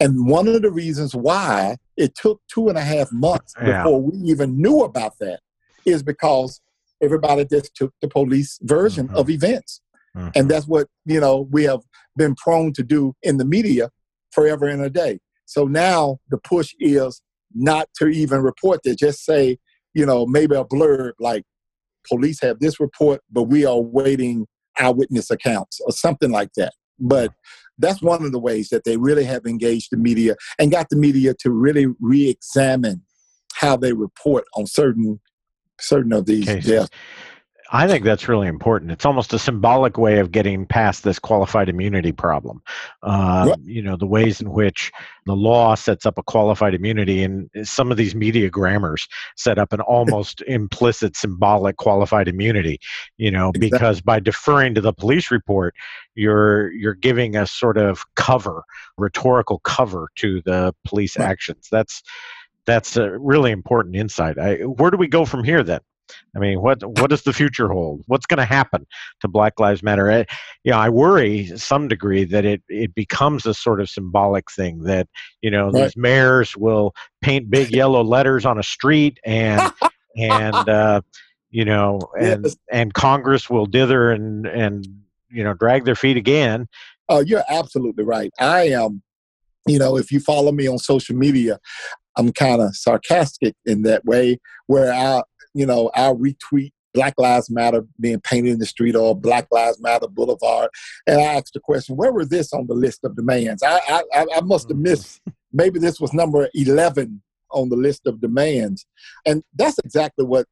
And 0.00 0.26
one 0.26 0.48
of 0.48 0.62
the 0.62 0.70
reasons 0.70 1.14
why 1.14 1.76
it 1.96 2.14
took 2.14 2.40
two 2.48 2.68
and 2.68 2.76
a 2.76 2.82
half 2.82 3.12
months 3.12 3.54
yeah. 3.60 3.82
before 3.82 4.02
we 4.02 4.16
even 4.30 4.60
knew 4.60 4.82
about 4.82 5.18
that 5.20 5.40
is 5.86 6.02
because 6.02 6.60
everybody 7.02 7.44
just 7.44 7.74
took 7.74 7.92
the 8.00 8.08
police 8.08 8.58
version 8.62 9.08
mm-hmm. 9.08 9.16
of 9.16 9.30
events. 9.30 9.80
Mm-hmm. 10.16 10.28
And 10.34 10.50
that's 10.50 10.66
what, 10.66 10.88
you 11.04 11.20
know, 11.20 11.48
we 11.50 11.64
have 11.64 11.80
been 12.16 12.34
prone 12.34 12.72
to 12.74 12.82
do 12.82 13.14
in 13.22 13.38
the 13.38 13.44
media 13.44 13.90
forever 14.32 14.66
and 14.66 14.82
a 14.82 14.90
day. 14.90 15.20
So 15.46 15.64
now 15.66 16.18
the 16.30 16.38
push 16.38 16.74
is 16.78 17.22
not 17.54 17.88
to 17.96 18.08
even 18.08 18.40
report 18.42 18.82
that, 18.84 18.98
just 18.98 19.24
say, 19.24 19.58
you 19.94 20.06
know, 20.06 20.26
maybe 20.26 20.54
a 20.54 20.64
blurb 20.64 21.12
like 21.18 21.44
police 22.08 22.40
have 22.42 22.58
this 22.60 22.80
report, 22.80 23.20
but 23.30 23.44
we 23.44 23.64
are 23.64 23.80
waiting 23.80 24.46
eyewitness 24.78 25.30
accounts 25.30 25.80
or 25.84 25.92
something 25.92 26.30
like 26.30 26.50
that. 26.56 26.72
But 26.98 27.32
that's 27.78 28.02
one 28.02 28.24
of 28.24 28.32
the 28.32 28.38
ways 28.38 28.68
that 28.68 28.84
they 28.84 28.96
really 28.96 29.24
have 29.24 29.44
engaged 29.46 29.88
the 29.90 29.96
media 29.96 30.36
and 30.58 30.70
got 30.70 30.88
the 30.88 30.96
media 30.96 31.34
to 31.40 31.50
really 31.50 31.86
re-examine 32.00 33.02
how 33.54 33.76
they 33.76 33.92
report 33.92 34.44
on 34.54 34.66
certain 34.66 35.20
certain 35.80 36.12
of 36.12 36.26
these 36.26 36.46
Cases. 36.46 36.70
deaths. 36.70 36.90
I 37.74 37.88
think 37.88 38.04
that's 38.04 38.28
really 38.28 38.48
important. 38.48 38.90
It's 38.90 39.06
almost 39.06 39.32
a 39.32 39.38
symbolic 39.38 39.96
way 39.96 40.18
of 40.18 40.30
getting 40.30 40.66
past 40.66 41.04
this 41.04 41.18
qualified 41.18 41.70
immunity 41.70 42.12
problem. 42.12 42.62
Uh, 43.02 43.56
You 43.62 43.80
know, 43.82 43.96
the 43.96 44.06
ways 44.06 44.42
in 44.42 44.52
which 44.52 44.92
the 45.24 45.34
law 45.34 45.74
sets 45.74 46.04
up 46.04 46.18
a 46.18 46.22
qualified 46.22 46.74
immunity, 46.74 47.22
and 47.22 47.48
some 47.62 47.90
of 47.90 47.96
these 47.96 48.14
media 48.14 48.50
grammars 48.50 49.08
set 49.36 49.58
up 49.58 49.72
an 49.72 49.80
almost 49.80 50.42
implicit 50.42 51.16
symbolic 51.16 51.78
qualified 51.78 52.28
immunity. 52.28 52.78
You 53.16 53.30
know, 53.30 53.48
exactly. 53.48 53.70
because 53.70 54.00
by 54.02 54.20
deferring 54.20 54.74
to 54.74 54.82
the 54.82 54.92
police 54.92 55.30
report, 55.30 55.74
you're 56.14 56.70
you're 56.72 56.94
giving 56.94 57.36
a 57.36 57.46
sort 57.46 57.78
of 57.78 58.04
cover, 58.16 58.64
rhetorical 58.98 59.60
cover 59.60 60.08
to 60.16 60.42
the 60.44 60.74
police 60.86 61.18
right. 61.18 61.30
actions. 61.30 61.68
That's 61.72 62.02
that's 62.66 62.98
a 62.98 63.18
really 63.18 63.50
important 63.50 63.96
insight. 63.96 64.38
I, 64.38 64.56
where 64.56 64.90
do 64.90 64.98
we 64.98 65.08
go 65.08 65.24
from 65.24 65.42
here 65.42 65.62
then? 65.62 65.80
I 66.34 66.38
mean, 66.38 66.60
what 66.60 66.82
what 66.98 67.10
does 67.10 67.22
the 67.22 67.32
future 67.32 67.68
hold? 67.68 68.02
What's 68.06 68.26
going 68.26 68.38
to 68.38 68.44
happen 68.44 68.86
to 69.20 69.28
Black 69.28 69.60
Lives 69.60 69.82
Matter? 69.82 70.10
I, 70.10 70.26
you 70.64 70.72
know, 70.72 70.78
I 70.78 70.88
worry 70.88 71.46
some 71.56 71.88
degree 71.88 72.24
that 72.24 72.44
it 72.44 72.62
it 72.68 72.94
becomes 72.94 73.46
a 73.46 73.54
sort 73.54 73.80
of 73.80 73.88
symbolic 73.88 74.50
thing 74.50 74.82
that 74.84 75.08
you 75.42 75.50
know 75.50 75.70
right. 75.70 75.84
these 75.84 75.96
mayors 75.96 76.56
will 76.56 76.94
paint 77.20 77.50
big 77.50 77.70
yellow 77.74 78.02
letters 78.02 78.44
on 78.44 78.58
a 78.58 78.62
street 78.62 79.18
and 79.24 79.72
and 80.16 80.54
uh, 80.68 81.00
you 81.50 81.64
know 81.64 82.00
and 82.18 82.44
yes. 82.44 82.56
and 82.70 82.94
Congress 82.94 83.48
will 83.48 83.66
dither 83.66 84.10
and 84.10 84.46
and 84.46 84.86
you 85.30 85.44
know 85.44 85.54
drag 85.54 85.84
their 85.84 85.96
feet 85.96 86.16
again. 86.16 86.68
Oh, 87.08 87.20
you're 87.20 87.44
absolutely 87.48 88.04
right. 88.04 88.32
I 88.38 88.68
am. 88.68 89.02
You 89.66 89.78
know, 89.78 89.96
if 89.96 90.10
you 90.10 90.18
follow 90.18 90.50
me 90.50 90.66
on 90.66 90.78
social 90.78 91.14
media, 91.14 91.60
I'm 92.16 92.32
kind 92.32 92.60
of 92.60 92.74
sarcastic 92.74 93.54
in 93.64 93.82
that 93.82 94.04
way, 94.04 94.38
where 94.66 94.92
I 94.92 95.22
you 95.54 95.66
know, 95.66 95.90
I'll 95.94 96.16
retweet 96.16 96.72
Black 96.94 97.14
Lives 97.18 97.50
Matter 97.50 97.84
being 98.00 98.20
painted 98.20 98.52
in 98.52 98.58
the 98.58 98.66
street 98.66 98.94
or 98.94 99.18
Black 99.18 99.46
Lives 99.50 99.80
Matter 99.80 100.08
Boulevard. 100.08 100.70
And 101.06 101.20
I 101.20 101.24
asked 101.24 101.54
the 101.54 101.60
question, 101.60 101.96
where 101.96 102.12
was 102.12 102.28
this 102.28 102.52
on 102.52 102.66
the 102.66 102.74
list 102.74 103.00
of 103.04 103.16
demands? 103.16 103.62
I, 103.62 104.02
I, 104.14 104.26
I 104.36 104.40
must 104.42 104.68
have 104.68 104.78
missed, 104.78 105.20
mm-hmm. 105.20 105.30
maybe 105.52 105.78
this 105.78 106.00
was 106.00 106.12
number 106.12 106.48
11 106.54 107.22
on 107.50 107.68
the 107.68 107.76
list 107.76 108.06
of 108.06 108.20
demands. 108.20 108.86
And 109.26 109.42
that's 109.54 109.78
exactly 109.78 110.24
what 110.24 110.46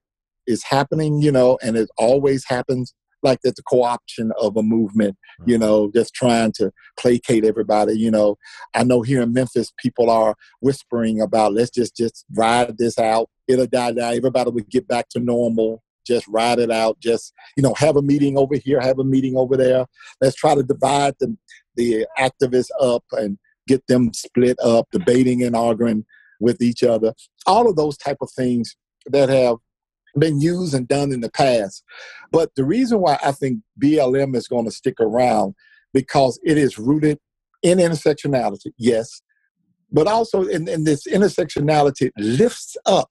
is 0.47 0.65
happening, 0.65 1.23
you 1.23 1.33
know, 1.33 1.59
and 1.63 1.77
it 1.77 1.89
always 1.97 2.45
happens 2.47 2.95
like 3.23 3.39
it's 3.43 3.61
a 3.61 3.63
co-option 3.63 4.33
of 4.41 4.57
a 4.57 4.63
movement, 4.63 5.17
you 5.47 5.55
mm-hmm. 5.55 5.65
know, 5.65 5.91
just 5.95 6.15
trying 6.15 6.53
to 6.53 6.71
placate 6.99 7.45
everybody. 7.45 7.99
You 7.99 8.11
know, 8.11 8.37
I 8.75 8.85
know 8.85 9.03
here 9.03 9.23
in 9.23 9.33
Memphis, 9.33 9.73
people 9.79 10.11
are 10.11 10.35
whispering 10.61 11.21
about 11.21 11.55
let's 11.55 11.71
just 11.71 11.97
just 11.97 12.25
ride 12.35 12.79
this 12.79 12.99
out. 12.99 13.29
It'll 13.49 13.67
die 13.67 13.93
down. 13.93 14.15
Everybody 14.15 14.51
would 14.51 14.71
get 14.71 14.87
back 14.89 15.09
to 15.11 15.21
normal. 15.21 15.83
Just 16.07 16.27
ride 16.29 16.59
it 16.59 16.71
out. 16.71 16.99
Just 17.01 17.33
you 17.57 17.63
know, 17.63 17.75
have 17.77 17.97
a 17.97 18.03
meeting 18.03 18.39
over 18.39 18.57
here, 18.57 18.81
have 18.81 18.99
a 18.99 19.05
meeting 19.05 19.37
over 19.37 19.57
there. 19.57 19.87
Let's 20.21 20.37
try 20.37 20.55
to 20.55 20.63
divide 20.63 21.15
the 21.21 21.37
the 21.77 22.07
activists 22.19 22.71
up 22.81 23.05
and 23.13 23.39
get 23.69 23.87
them 23.87 24.13
split 24.13 24.59
up, 24.63 24.89
debating 24.91 25.43
and 25.43 25.55
arguing 25.55 26.05
with 26.41 26.61
each 26.63 26.83
other. 26.83 27.15
All 27.47 27.69
of 27.69 27.77
those 27.77 27.97
type 27.97 28.17
of 28.21 28.31
things 28.33 28.75
that 29.07 29.29
have 29.29 29.57
been 30.18 30.40
used 30.40 30.75
and 30.75 30.88
done 30.88 31.12
in 31.12 31.20
the 31.20 31.31
past. 31.31 31.85
But 32.33 32.55
the 32.57 32.64
reason 32.64 33.01
why 33.01 33.18
I 33.23 33.33
think 33.33 33.61
BLM 33.83 34.35
is 34.37 34.49
going 34.49 34.64
to 34.64 34.70
stick 34.70 35.01
around 35.01 35.55
because 35.92 36.38
it 36.44 36.57
is 36.59 36.79
rooted 36.79 37.18
in 37.62 37.79
intersectionality, 37.79 38.73
yes, 38.79 39.23
but 39.92 40.07
also 40.07 40.44
in, 40.44 40.68
in 40.68 40.85
this 40.85 41.07
intersectionality 41.07 42.11
lifts 42.16 42.77
up 42.87 43.11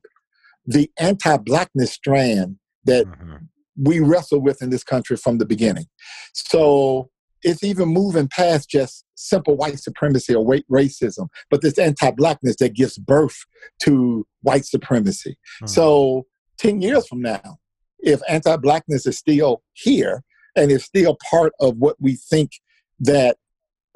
the 0.65 0.89
anti-blackness 0.99 1.91
strand 1.91 2.57
that 2.85 3.05
mm-hmm. 3.05 3.35
we 3.77 3.99
wrestle 3.99 4.41
with 4.41 4.62
in 4.62 4.69
this 4.69 4.83
country 4.83 5.17
from 5.17 5.38
the 5.38 5.45
beginning. 5.45 5.85
So 6.33 7.09
it's 7.41 7.63
even 7.63 7.89
moving 7.89 8.27
past 8.27 8.69
just 8.69 9.05
simple 9.15 9.55
white 9.55 9.79
supremacy 9.79 10.35
or 10.35 10.45
white 10.45 10.65
racism, 10.69 11.27
but 11.49 11.62
this 11.62 11.77
anti-blackness 11.77 12.57
that 12.57 12.73
gives 12.73 12.97
birth 12.97 13.45
to 13.83 14.25
white 14.41 14.65
supremacy. 14.65 15.31
Mm-hmm. 15.31 15.67
So 15.67 16.25
10 16.60 16.82
years 16.82 17.08
from 17.08 17.22
now, 17.22 17.58
if 18.00 18.22
anti 18.30 18.56
blackness 18.58 19.06
is 19.06 19.17
still 19.17 19.62
here 19.74 20.24
and 20.56 20.72
is 20.72 20.84
still 20.84 21.17
part 21.30 21.54
of 21.60 21.78
what 21.78 21.95
we 22.00 22.15
think 22.15 22.52
that 23.00 23.38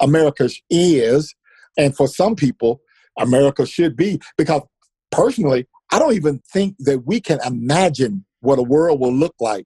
America 0.00 0.48
is, 0.70 1.34
and 1.76 1.96
for 1.96 2.08
some 2.08 2.34
people, 2.34 2.80
America 3.18 3.66
should 3.66 3.96
be, 3.96 4.20
because 4.36 4.62
personally, 5.10 5.66
I 5.92 5.98
don't 5.98 6.14
even 6.14 6.40
think 6.52 6.76
that 6.80 7.06
we 7.06 7.20
can 7.20 7.38
imagine 7.44 8.24
what 8.40 8.58
a 8.58 8.62
world 8.62 9.00
will 9.00 9.12
look 9.12 9.34
like 9.40 9.64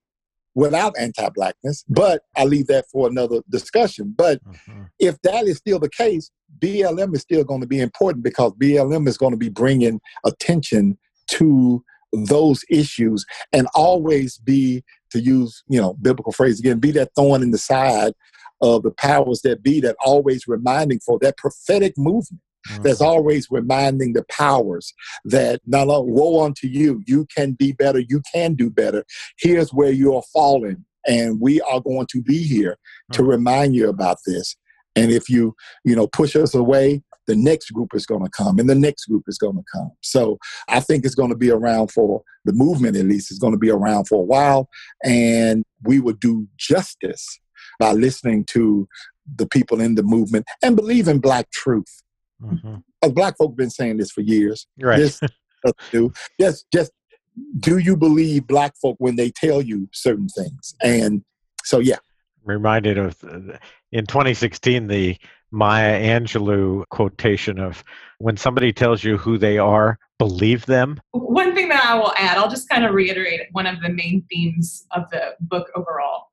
without 0.55 0.95
anti 0.99 1.29
blackness, 1.31 1.85
but 1.89 2.23
I 2.37 2.45
leave 2.45 2.67
that 2.67 2.87
for 2.91 3.09
another 3.09 3.41
discussion. 3.49 4.15
But 4.17 4.45
mm-hmm. 4.45 4.85
if 4.99 5.21
that 5.23 5.47
is 5.47 5.59
still 5.59 5.79
the 5.79 5.91
case, 5.91 6.31
BLM 6.59 7.15
is 7.15 7.23
still 7.23 7.45
going 7.45 7.61
to 7.61 7.67
be 7.67 7.81
important 7.81 8.25
because 8.25 8.53
BLM 8.55 9.07
is 9.07 9.17
going 9.17 9.33
to 9.33 9.39
be 9.39 9.49
bringing 9.49 10.01
attention 10.25 10.99
to 11.29 11.85
those 12.13 12.65
issues 12.71 13.25
and 13.53 13.67
always 13.75 14.39
be 14.39 14.83
to 15.11 15.21
use 15.21 15.63
you 15.69 15.81
know 15.81 15.95
biblical 15.95 16.33
phrase 16.33 16.59
again 16.59 16.79
be 16.79 16.91
that 16.91 17.11
thorn 17.15 17.43
in 17.43 17.51
the 17.51 17.59
side 17.59 18.13
of 18.61 18.83
the 18.83 18.91
powers 18.91 19.43
that 19.43 19.63
be 19.63 19.81
that 19.81 19.97
always 20.05 20.49
reminding 20.49 20.99
for 21.01 21.19
that 21.21 21.37
prophetic 21.37 21.97
movement 21.97 22.43
mm-hmm. 22.69 22.83
that's 22.83 23.01
always 23.01 23.49
reminding 23.51 24.13
the 24.13 24.25
powers 24.31 24.93
that 25.25 25.61
not 25.67 25.89
only 25.89 26.13
woe 26.13 26.45
unto 26.45 26.67
you 26.67 27.03
you 27.07 27.27
can 27.35 27.53
be 27.53 27.73
better 27.73 27.99
you 27.99 28.23
can 28.33 28.55
do 28.55 28.71
better 28.71 29.05
here's 29.39 29.73
where 29.73 29.93
you 29.93 30.15
are 30.15 30.23
falling 30.33 30.85
and 31.07 31.41
we 31.41 31.61
are 31.63 31.81
going 31.81 32.07
to 32.11 32.23
be 32.23 32.43
here 32.43 32.73
mm-hmm. 32.73 33.17
to 33.17 33.25
remind 33.25 33.75
you 33.75 33.89
about 33.89 34.19
this 34.27 34.57
and 34.97 35.13
if 35.13 35.29
you 35.29 35.55
you 35.85 35.95
know 35.95 36.07
push 36.07 36.35
us 36.37 36.55
away 36.55 37.03
the 37.29 37.37
next 37.37 37.71
group 37.71 37.91
is 37.95 38.07
going 38.07 38.25
to 38.25 38.31
come 38.31 38.59
and 38.59 38.69
the 38.69 38.75
next 38.75 39.05
group 39.05 39.25
is 39.29 39.39
going 39.39 39.55
to 39.55 39.65
come. 39.73 39.93
So 40.01 40.39
I 40.67 40.81
think 40.81 41.05
it's 41.05 41.15
going 41.15 41.29
to 41.31 41.37
be 41.37 41.51
around 41.51 41.93
for 41.93 42.23
the 42.45 42.53
movement, 42.53 42.97
at 42.97 43.05
least, 43.05 43.31
is 43.31 43.39
going 43.39 43.53
to 43.53 43.59
be 43.59 43.71
around 43.71 44.07
for 44.07 44.17
a 44.17 44.25
while. 44.25 44.69
And 45.05 45.63
we 45.85 46.01
will 46.01 46.15
do 46.15 46.49
justice 46.57 47.39
by 47.79 47.93
listening 47.93 48.45
to 48.47 48.89
the 49.37 49.47
people 49.47 49.81
in 49.81 49.95
the 49.95 50.03
movement 50.03 50.47
and 50.63 50.75
believe 50.75 51.07
in 51.07 51.21
Black 51.21 51.51
truth. 51.51 52.03
Mm-hmm. 52.43 53.11
Black 53.11 53.37
folk 53.37 53.55
been 53.55 53.71
saying 53.71 53.99
this 53.99 54.11
for 54.11 54.23
years. 54.23 54.67
Right. 54.81 54.99
This, 54.99 55.21
do. 55.93 56.13
Just, 56.41 56.67
just 56.73 56.93
do 57.61 57.79
you 57.79 57.97
believe 57.97 58.47
Black 58.47 58.75
folk 58.81 58.97
when 58.99 59.17
they 59.17 59.31
tell 59.31 59.61
you 59.61 59.89
certain 59.93 60.29
things? 60.29 60.75
And 60.83 61.23
so, 61.63 61.79
yeah. 61.79 61.99
Reminded 62.45 62.97
of 62.97 63.23
uh, 63.23 63.59
in 63.93 64.07
2016 64.07 64.87
the 64.87 65.19
Maya 65.51 66.01
Angelou 66.01 66.85
quotation 66.91 67.59
of 67.59 67.83
when 68.19 68.37
somebody 68.37 68.73
tells 68.73 69.05
you 69.05 69.17
who 69.17 69.39
they 69.39 69.59
are, 69.59 69.99
believe 70.19 70.67
them. 70.67 71.01
One 71.13 71.55
thing 71.55 71.69
that 71.69 71.85
I 71.85 71.95
will 71.95 72.13
add, 72.17 72.39
I'll 72.39 72.51
just 72.51 72.69
kind 72.69 72.85
of 72.85 72.95
reiterate 72.95 73.41
one 73.53 73.67
of 73.67 73.81
the 73.81 73.89
main 73.89 74.25
themes 74.31 74.87
of 74.93 75.09
the 75.11 75.35
book 75.41 75.69
overall, 75.75 76.27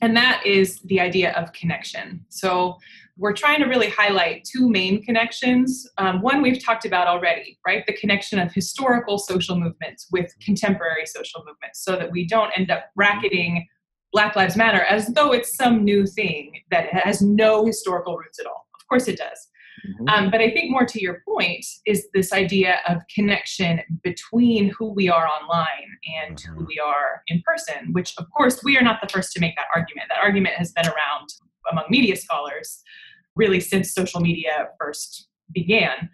and 0.00 0.16
that 0.16 0.44
is 0.46 0.80
the 0.80 1.00
idea 1.00 1.32
of 1.32 1.52
connection. 1.52 2.24
So 2.28 2.78
we're 3.20 3.34
trying 3.34 3.60
to 3.60 3.66
really 3.66 3.90
highlight 3.90 4.44
two 4.44 4.70
main 4.70 5.02
connections. 5.02 5.86
Um, 5.98 6.22
one 6.22 6.40
we've 6.40 6.64
talked 6.64 6.86
about 6.86 7.06
already, 7.06 7.58
right? 7.66 7.84
The 7.86 7.92
connection 7.92 8.38
of 8.38 8.50
historical 8.50 9.18
social 9.18 9.56
movements 9.56 10.08
with 10.10 10.34
contemporary 10.40 11.04
social 11.04 11.44
movements 11.46 11.84
so 11.84 11.96
that 11.96 12.10
we 12.10 12.26
don't 12.26 12.50
end 12.56 12.70
up 12.70 12.86
bracketing 12.96 13.68
Black 14.12 14.36
Lives 14.36 14.56
Matter 14.56 14.82
as 14.82 15.06
though 15.08 15.32
it's 15.32 15.56
some 15.56 15.84
new 15.84 16.06
thing 16.06 16.52
that 16.70 16.86
has 16.92 17.22
no 17.22 17.64
historical 17.64 18.16
roots 18.16 18.38
at 18.38 18.46
all. 18.46 18.66
Of 18.74 18.86
course 18.88 19.08
it 19.08 19.18
does. 19.18 19.48
Mm-hmm. 19.86 20.08
Um, 20.08 20.30
but 20.30 20.40
I 20.40 20.50
think 20.50 20.70
more 20.70 20.84
to 20.84 21.00
your 21.00 21.22
point 21.26 21.64
is 21.86 22.08
this 22.12 22.32
idea 22.32 22.80
of 22.88 22.98
connection 23.14 23.80
between 24.02 24.70
who 24.70 24.92
we 24.92 25.08
are 25.08 25.26
online 25.26 25.66
and 26.22 26.36
mm-hmm. 26.36 26.58
who 26.58 26.64
we 26.66 26.80
are 26.84 27.22
in 27.28 27.42
person, 27.46 27.92
which 27.92 28.14
of 28.18 28.26
course 28.36 28.62
we 28.64 28.76
are 28.76 28.82
not 28.82 29.00
the 29.00 29.08
first 29.08 29.32
to 29.32 29.40
make 29.40 29.56
that 29.56 29.66
argument. 29.74 30.08
That 30.10 30.20
argument 30.22 30.56
has 30.56 30.72
been 30.72 30.86
around 30.86 31.28
among 31.70 31.84
media 31.88 32.16
scholars 32.16 32.82
really 33.36 33.60
since 33.60 33.94
social 33.94 34.20
media 34.20 34.68
first 34.78 35.28
began. 35.52 36.10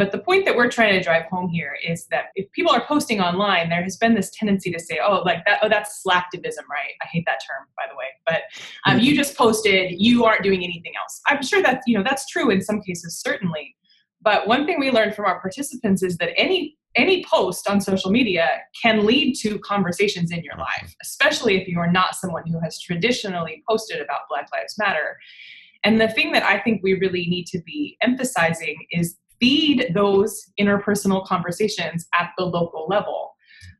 But 0.00 0.12
the 0.12 0.18
point 0.18 0.46
that 0.46 0.56
we're 0.56 0.70
trying 0.70 0.94
to 0.94 1.04
drive 1.04 1.24
home 1.24 1.50
here 1.50 1.76
is 1.86 2.06
that 2.06 2.28
if 2.34 2.50
people 2.52 2.72
are 2.72 2.82
posting 2.86 3.20
online, 3.20 3.68
there 3.68 3.82
has 3.82 3.98
been 3.98 4.14
this 4.14 4.30
tendency 4.30 4.72
to 4.72 4.78
say, 4.78 4.98
"Oh, 5.06 5.20
like 5.26 5.44
that. 5.44 5.58
Oh, 5.60 5.68
that's 5.68 6.02
slacktivism, 6.02 6.66
right?" 6.70 6.94
I 7.02 7.06
hate 7.12 7.24
that 7.26 7.40
term, 7.46 7.66
by 7.76 7.82
the 7.86 7.94
way. 7.94 8.06
But 8.24 8.44
um, 8.86 8.98
you 8.98 9.14
just 9.14 9.36
posted. 9.36 9.92
You 9.98 10.24
aren't 10.24 10.42
doing 10.42 10.64
anything 10.64 10.92
else. 10.98 11.20
I'm 11.26 11.42
sure 11.42 11.60
that 11.60 11.82
you 11.86 11.98
know 11.98 12.02
that's 12.02 12.26
true 12.28 12.48
in 12.48 12.62
some 12.62 12.80
cases, 12.80 13.20
certainly. 13.20 13.76
But 14.22 14.48
one 14.48 14.64
thing 14.64 14.80
we 14.80 14.90
learned 14.90 15.14
from 15.14 15.26
our 15.26 15.38
participants 15.38 16.02
is 16.02 16.16
that 16.16 16.30
any 16.34 16.78
any 16.96 17.22
post 17.26 17.68
on 17.68 17.78
social 17.78 18.10
media 18.10 18.48
can 18.82 19.04
lead 19.04 19.34
to 19.42 19.58
conversations 19.58 20.30
in 20.30 20.42
your 20.42 20.56
life, 20.56 20.94
especially 21.02 21.60
if 21.60 21.68
you 21.68 21.78
are 21.78 21.92
not 21.92 22.14
someone 22.14 22.46
who 22.46 22.58
has 22.60 22.80
traditionally 22.80 23.62
posted 23.68 24.00
about 24.00 24.20
Black 24.30 24.48
Lives 24.50 24.76
Matter. 24.78 25.18
And 25.84 26.00
the 26.00 26.08
thing 26.08 26.32
that 26.32 26.42
I 26.42 26.58
think 26.58 26.82
we 26.82 26.94
really 26.94 27.26
need 27.26 27.46
to 27.48 27.60
be 27.62 27.96
emphasizing 28.02 28.76
is 28.90 29.16
feed 29.40 29.90
those 29.94 30.50
interpersonal 30.60 31.24
conversations 31.26 32.06
at 32.14 32.30
the 32.36 32.44
local 32.44 32.86
level. 32.88 33.29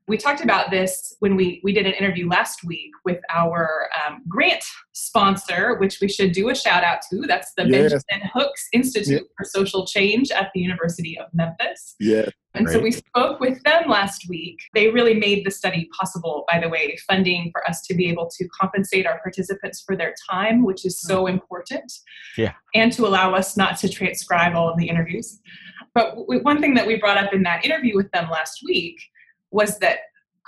We 0.07 0.17
talked 0.17 0.41
about 0.41 0.71
this 0.71 1.15
when 1.19 1.35
we, 1.35 1.61
we 1.63 1.73
did 1.73 1.85
an 1.85 1.93
interview 1.93 2.27
last 2.27 2.63
week 2.63 2.91
with 3.05 3.19
our 3.29 3.89
um, 4.05 4.21
grant 4.27 4.63
sponsor, 4.93 5.75
which 5.75 5.99
we 6.01 6.09
should 6.09 6.31
do 6.31 6.49
a 6.49 6.55
shout 6.55 6.83
out 6.83 6.99
to. 7.11 7.21
That's 7.27 7.53
the 7.55 7.67
yes. 7.67 8.03
Benjamin 8.09 8.29
Hooks 8.33 8.67
Institute 8.73 9.27
for 9.37 9.45
Social 9.45 9.85
Change 9.85 10.31
at 10.31 10.51
the 10.53 10.59
University 10.59 11.17
of 11.17 11.27
Memphis. 11.33 11.95
Yeah. 11.99 12.29
And 12.53 12.69
so 12.69 12.79
we 12.79 12.91
spoke 12.91 13.39
with 13.39 13.63
them 13.63 13.83
last 13.87 14.27
week. 14.27 14.59
They 14.73 14.89
really 14.89 15.13
made 15.13 15.45
the 15.45 15.51
study 15.51 15.89
possible, 15.97 16.43
by 16.51 16.59
the 16.59 16.67
way, 16.67 16.97
funding 17.07 17.49
for 17.53 17.65
us 17.69 17.81
to 17.83 17.93
be 17.93 18.09
able 18.09 18.29
to 18.37 18.47
compensate 18.49 19.07
our 19.07 19.19
participants 19.21 19.81
for 19.85 19.95
their 19.95 20.13
time, 20.29 20.65
which 20.65 20.85
is 20.85 20.99
so 20.99 21.23
mm-hmm. 21.23 21.35
important. 21.35 21.91
Yeah. 22.37 22.53
And 22.75 22.91
to 22.93 23.07
allow 23.07 23.33
us 23.33 23.55
not 23.55 23.77
to 23.79 23.89
transcribe 23.89 24.55
all 24.55 24.69
of 24.69 24.77
the 24.77 24.89
interviews. 24.89 25.39
But 25.93 26.15
one 26.43 26.61
thing 26.61 26.73
that 26.75 26.87
we 26.87 26.97
brought 26.97 27.17
up 27.17 27.33
in 27.33 27.43
that 27.43 27.63
interview 27.65 27.95
with 27.95 28.11
them 28.11 28.29
last 28.29 28.61
week 28.65 29.01
was 29.51 29.79
that 29.79 29.99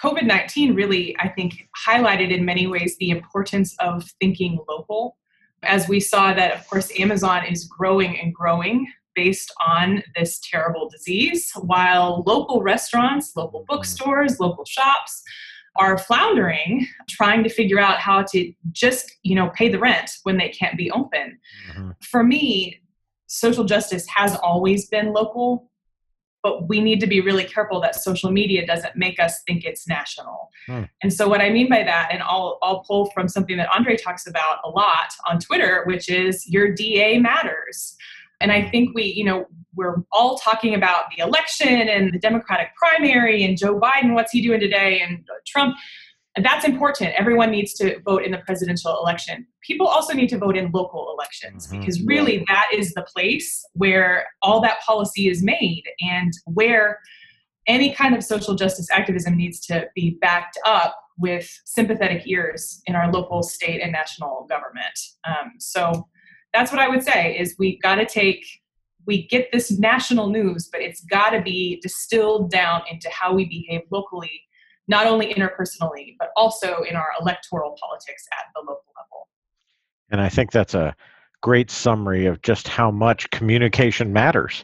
COVID 0.02 0.24
19 0.24 0.74
really, 0.74 1.16
I 1.20 1.30
think, 1.30 1.68
highlighted 1.88 2.32
in 2.32 2.44
many 2.44 2.68
ways 2.68 2.98
the 2.98 3.12
importance 3.12 3.76
of 3.80 4.10
thinking 4.20 4.60
local. 4.68 5.18
As 5.62 5.88
we 5.88 6.00
saw 6.00 6.34
that, 6.34 6.54
of 6.54 6.68
course, 6.68 6.92
Amazon 7.00 7.46
is 7.46 7.66
growing 7.66 8.20
and 8.20 8.34
growing 8.34 8.88
based 9.16 9.54
on 9.66 10.04
this 10.16 10.42
terrible 10.44 10.90
disease, 10.90 11.52
while 11.62 12.24
local 12.26 12.62
restaurants, 12.62 13.34
local 13.36 13.62
mm-hmm. 13.62 13.76
bookstores, 13.76 14.40
local 14.40 14.66
shops 14.66 15.24
are 15.76 15.98
floundering 15.98 16.88
trying 17.10 17.44
to 17.44 17.50
figure 17.50 17.80
out 17.80 17.98
how 17.98 18.22
to 18.22 18.54
just 18.72 19.12
you 19.24 19.36
know 19.36 19.50
pay 19.56 19.70
the 19.70 19.80
rent 19.80 20.12
when 20.24 20.38
they 20.38 20.50
can't 20.50 20.78
be 20.78 20.92
open 20.92 21.40
mm-hmm. 21.72 21.90
for 22.02 22.24
me 22.24 22.80
social 23.28 23.64
justice 23.64 24.06
has 24.08 24.36
always 24.36 24.88
been 24.90 25.12
local 25.14 25.72
but 26.44 26.68
we 26.68 26.82
need 26.82 27.00
to 27.00 27.08
be 27.08 27.22
really 27.22 27.46
careful 27.46 27.80
that 27.82 27.96
social 27.96 28.30
media 28.30 28.68
doesn't 28.68 28.96
make 28.96 29.20
us 29.20 29.42
think 29.44 29.64
it's 29.64 29.88
national. 29.88 30.52
Hmm. 30.68 30.84
And 31.02 31.12
so 31.12 31.28
what 31.28 31.42
I 31.42 31.50
mean 31.50 31.70
by 31.70 31.84
that, 31.84 32.10
and 32.12 32.22
I'll 32.22 32.60
I'll 32.62 32.84
pull 32.84 33.10
from 33.12 33.28
something 33.28 33.58
that 33.58 33.70
Andre 33.74 33.96
talks 33.96 34.28
about 34.28 34.60
a 34.64 34.70
lot 34.70 35.14
on 35.28 35.40
Twitter, 35.40 35.84
which 35.88 36.10
is 36.10 36.48
your 36.48 36.72
DA 36.72 37.18
matters. 37.20 37.96
And 38.42 38.52
I 38.52 38.70
think 38.70 38.94
we, 38.94 39.04
you 39.04 39.24
know, 39.24 39.46
we're 39.74 40.04
all 40.12 40.38
talking 40.38 40.76
about 40.76 41.06
the 41.16 41.24
election 41.24 41.88
and 41.88 42.14
the 42.14 42.20
Democratic 42.20 42.76
primary 42.76 43.44
and 43.44 43.58
Joe 43.58 43.80
Biden, 43.80 44.14
what's 44.14 44.32
he 44.32 44.42
doing 44.42 44.60
today, 44.60 45.02
and 45.02 45.26
Trump. 45.48 45.76
And 46.36 46.44
that's 46.44 46.66
important. 46.66 47.14
Everyone 47.16 47.52
needs 47.52 47.74
to 47.76 48.00
vote 48.02 48.24
in 48.24 48.32
the 48.32 48.40
presidential 48.40 48.98
election. 49.00 49.46
People 49.62 49.88
also 49.88 50.14
need 50.14 50.30
to 50.30 50.38
vote 50.38 50.58
in 50.58 50.72
local 50.72 51.14
elections 51.14 51.68
mm-hmm. 51.68 51.80
because 51.80 52.02
really 52.04 52.44
that 52.48 52.68
is 52.74 52.94
the 52.94 53.04
place 53.04 53.64
where 53.74 54.26
all 54.42 54.60
that 54.62 54.82
policy 54.82 55.30
is 55.30 55.44
made 55.44 55.84
and 56.02 56.34
where 56.46 57.00
any 57.68 57.94
kind 57.94 58.16
of 58.16 58.24
social 58.24 58.56
justice 58.56 58.88
activism 58.92 59.38
needs 59.38 59.60
to 59.68 59.88
be 59.96 60.18
backed 60.22 60.58
up 60.66 60.98
with 61.20 61.50
sympathetic 61.66 62.24
ears 62.26 62.82
in 62.88 62.96
our 62.96 63.12
local, 63.12 63.44
state, 63.44 63.82
and 63.82 63.92
national 63.92 64.48
government. 64.50 65.00
Um, 65.26 65.54
so 65.60 66.08
that's 66.54 66.72
what 66.72 66.82
I 66.82 66.90
would 66.90 67.04
say 67.04 67.38
is 67.38 67.56
we've 67.60 67.82
got 67.82 67.96
to 67.96 68.06
take 68.06 68.46
we 69.06 69.28
get 69.28 69.52
this 69.52 69.70
national 69.72 70.30
news, 70.30 70.70
but 70.72 70.82
it's 70.82 71.04
got 71.06 71.32
to 71.32 71.42
be 71.42 71.80
distilled 71.82 72.50
down 72.50 72.82
into 72.90 73.10
how 73.10 73.34
we 73.34 73.46
behave 73.46 73.82
locally, 73.92 74.44
not 74.88 75.08
only 75.08 75.34
interpersonally, 75.34 76.16
but 76.20 76.30
also 76.36 76.82
in 76.84 76.96
our 76.96 77.10
electoral 77.22 77.78
politics 77.82 78.26
at 78.34 78.46
the 78.56 78.62
local 78.62 78.84
level. 78.98 79.28
And 80.12 80.22
I 80.22 80.30
think 80.30 80.52
that's 80.52 80.74
a 80.74 80.96
great 81.42 81.70
summary 81.70 82.26
of 82.26 82.42
just 82.42 82.68
how 82.68 82.92
much 82.92 83.30
communication 83.32 84.14
matters 84.14 84.64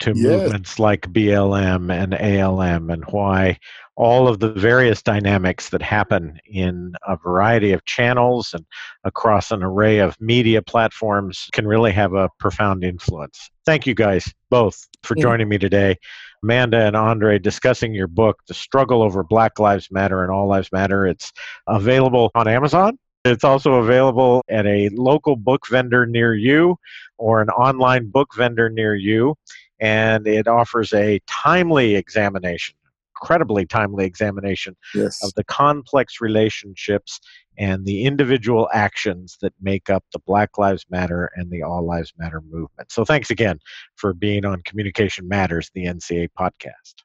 to 0.00 0.12
yes. 0.14 0.24
movements 0.24 0.78
like 0.78 1.02
BLM 1.12 1.92
and 1.92 2.14
ALM 2.14 2.90
and 2.90 3.04
why 3.06 3.58
all 3.96 4.28
of 4.28 4.40
the 4.40 4.52
various 4.52 5.02
dynamics 5.02 5.70
that 5.70 5.80
happen 5.80 6.38
in 6.44 6.92
a 7.06 7.16
variety 7.16 7.72
of 7.72 7.84
channels 7.86 8.52
and 8.52 8.64
across 9.04 9.50
an 9.50 9.62
array 9.62 9.98
of 9.98 10.20
media 10.20 10.60
platforms 10.60 11.48
can 11.52 11.66
really 11.66 11.92
have 11.92 12.12
a 12.12 12.28
profound 12.38 12.84
influence. 12.84 13.50
Thank 13.64 13.86
you 13.86 13.94
guys 13.94 14.32
both 14.50 14.86
for 15.02 15.14
joining 15.14 15.48
me 15.48 15.56
today. 15.56 15.96
Amanda 16.42 16.78
and 16.78 16.96
Andre 16.96 17.38
discussing 17.38 17.94
your 17.94 18.06
book, 18.06 18.42
The 18.46 18.54
Struggle 18.54 19.02
Over 19.02 19.22
Black 19.22 19.58
Lives 19.58 19.90
Matter 19.90 20.22
and 20.22 20.32
All 20.32 20.46
Lives 20.46 20.70
Matter. 20.72 21.06
It's 21.06 21.32
available 21.66 22.30
on 22.34 22.48
Amazon. 22.48 22.98
It's 23.24 23.44
also 23.44 23.74
available 23.74 24.42
at 24.48 24.66
a 24.66 24.88
local 24.90 25.34
book 25.36 25.66
vendor 25.68 26.06
near 26.06 26.34
you 26.34 26.78
or 27.18 27.42
an 27.42 27.48
online 27.50 28.08
book 28.10 28.34
vendor 28.36 28.70
near 28.70 28.94
you. 28.94 29.34
And 29.80 30.26
it 30.26 30.46
offers 30.46 30.92
a 30.92 31.20
timely 31.26 31.96
examination 31.96 32.76
incredibly 33.16 33.64
timely 33.64 34.04
examination 34.04 34.76
yes. 34.94 35.24
of 35.24 35.32
the 35.34 35.44
complex 35.44 36.20
relationships 36.20 37.20
and 37.58 37.84
the 37.84 38.04
individual 38.04 38.68
actions 38.72 39.38
that 39.40 39.52
make 39.60 39.90
up 39.90 40.04
the 40.12 40.18
Black 40.20 40.58
Lives 40.58 40.84
Matter 40.90 41.30
and 41.36 41.50
the 41.50 41.62
All 41.62 41.84
Lives 41.84 42.12
Matter 42.18 42.40
movement. 42.40 42.90
So 42.90 43.04
thanks 43.04 43.30
again 43.30 43.58
for 43.96 44.12
being 44.12 44.44
on 44.44 44.62
Communication 44.62 45.28
Matters, 45.28 45.70
the 45.74 45.84
NCA 45.84 46.28
podcast. 46.38 47.04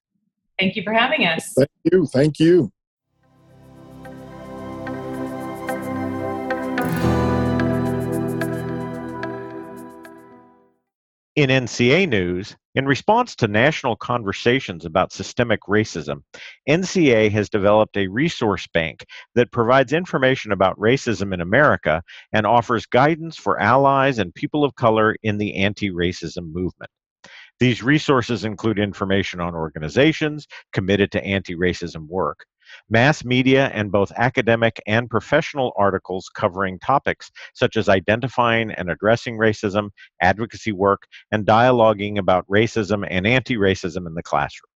Thank 0.59 0.75
you 0.75 0.83
for 0.83 0.93
having 0.93 1.25
us. 1.25 1.53
Thank 1.57 1.69
you. 1.91 2.05
Thank 2.05 2.39
you. 2.39 2.71
In 11.37 11.49
NCA 11.49 12.09
news, 12.09 12.57
in 12.75 12.85
response 12.85 13.37
to 13.37 13.47
national 13.47 13.95
conversations 13.95 14.83
about 14.83 15.13
systemic 15.13 15.61
racism, 15.61 16.23
NCA 16.67 17.31
has 17.31 17.49
developed 17.49 17.95
a 17.95 18.07
resource 18.07 18.67
bank 18.73 19.05
that 19.35 19.49
provides 19.53 19.93
information 19.93 20.51
about 20.51 20.77
racism 20.77 21.33
in 21.33 21.39
America 21.39 22.03
and 22.33 22.45
offers 22.45 22.85
guidance 22.85 23.37
for 23.37 23.61
allies 23.61 24.19
and 24.19 24.35
people 24.35 24.65
of 24.65 24.75
color 24.75 25.15
in 25.23 25.37
the 25.37 25.55
anti 25.55 25.89
racism 25.89 26.51
movement. 26.51 26.91
These 27.61 27.81
resources 27.81 28.43
include 28.43 28.77
information 28.77 29.39
on 29.39 29.55
organizations 29.55 30.47
committed 30.73 31.13
to 31.13 31.23
anti 31.23 31.55
racism 31.55 32.07
work, 32.09 32.45
mass 32.89 33.23
media, 33.23 33.69
and 33.73 33.91
both 33.91 34.11
academic 34.17 34.79
and 34.87 35.09
professional 35.09 35.73
articles 35.77 36.29
covering 36.33 36.79
topics 36.79 37.31
such 37.53 37.77
as 37.77 37.89
identifying 37.89 38.71
and 38.71 38.89
addressing 38.89 39.37
racism, 39.37 39.89
advocacy 40.21 40.71
work, 40.71 41.03
and 41.31 41.45
dialoguing 41.45 42.17
about 42.17 42.47
racism 42.47 43.05
and 43.09 43.27
anti 43.27 43.55
racism 43.55 44.07
in 44.07 44.13
the 44.13 44.23
classroom. 44.23 44.69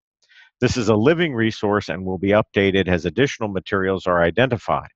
This 0.61 0.77
is 0.77 0.87
a 0.87 0.95
living 0.95 1.33
resource 1.33 1.89
and 1.89 2.05
will 2.05 2.17
be 2.17 2.29
updated 2.29 2.87
as 2.87 3.05
additional 3.05 3.49
materials 3.49 4.07
are 4.07 4.23
identified. 4.23 4.87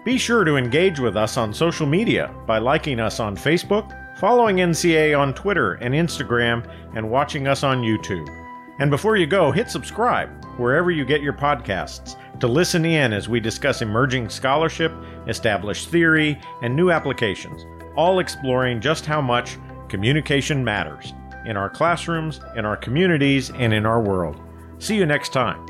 Be 0.05 0.19
sure 0.19 0.45
to 0.45 0.57
engage 0.57 1.01
with 1.01 1.17
us 1.17 1.37
on 1.39 1.55
social 1.55 1.87
media 1.87 2.35
by 2.47 2.59
liking 2.59 3.01
us 3.01 3.21
on 3.21 3.37
Facebook, 3.37 3.91
following 4.19 4.57
NCA 4.57 5.19
on 5.19 5.33
Twitter 5.33 5.75
and 5.75 5.95
Instagram, 5.95 6.69
and 6.95 7.11
watching 7.11 7.49
us 7.49 7.63
on 7.63 7.81
YouTube. 7.83 8.44
And 8.79 8.91
before 8.91 9.17
you 9.17 9.27
go, 9.27 9.53
hit 9.53 9.71
subscribe 9.71 10.31
wherever 10.57 10.91
you 10.91 11.05
get 11.05 11.23
your 11.23 11.33
podcasts 11.33 12.17
to 12.41 12.49
listen 12.49 12.85
in 12.85 13.13
as 13.13 13.29
we 13.29 13.41
discuss 13.41 13.83
emerging 13.83 14.29
scholarship, 14.29 14.93
established 15.29 15.89
theory, 15.89 16.41
and 16.63 16.75
new 16.75 16.91
applications, 16.91 17.65
all 17.97 18.19
exploring 18.19 18.81
just 18.81 19.07
how 19.07 19.21
much 19.21 19.59
communication 19.89 20.65
matters 20.65 21.13
in 21.47 21.57
our 21.57 21.71
classrooms, 21.71 22.41
in 22.57 22.65
our 22.65 22.77
communities, 22.77 23.51
and 23.51 23.73
in 23.73 23.87
our 23.87 24.01
world. 24.01 24.41
See 24.79 24.97
you 24.97 25.07
next 25.07 25.33
time. 25.33 25.65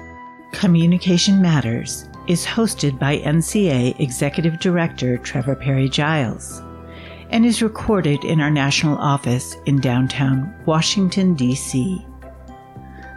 Communication 0.53 1.43
Matters 1.43 2.09
is 2.29 2.47
hosted 2.47 2.99
by 2.99 3.19
NCA 3.19 3.99
Executive 4.01 4.59
Director 4.61 5.19
Trevor 5.19 5.57
Parry 5.57 5.89
Giles 5.89 6.63
and 7.31 7.45
is 7.45 7.61
recorded 7.61 8.25
in 8.25 8.41
our 8.41 8.51
national 8.51 8.97
office 8.99 9.57
in 9.67 9.81
downtown 9.81 10.55
Washington, 10.65 11.35
D.C. 11.35 12.07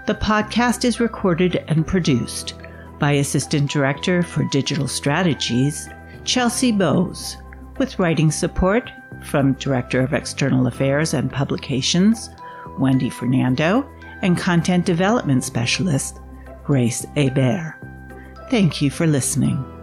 The 0.07 0.15
podcast 0.15 0.85
is 0.85 1.01
recorded 1.01 1.65
and 1.67 1.85
produced 1.85 2.53
by 2.97 3.11
Assistant 3.11 3.69
Director 3.69 4.23
for 4.23 4.45
Digital 4.45 4.87
Strategies, 4.87 5.89
Chelsea 6.23 6.71
Bowes, 6.71 7.35
with 7.77 7.99
writing 7.99 8.31
support 8.31 8.89
from 9.25 9.51
Director 9.55 9.99
of 9.99 10.13
External 10.13 10.65
Affairs 10.65 11.13
and 11.13 11.29
Publications, 11.29 12.29
Wendy 12.79 13.09
Fernando, 13.09 13.85
and 14.21 14.37
Content 14.37 14.85
Development 14.85 15.43
Specialist, 15.43 16.21
Grace 16.63 17.05
Hebert. 17.17 17.75
Thank 18.49 18.81
you 18.81 18.89
for 18.89 19.07
listening. 19.07 19.76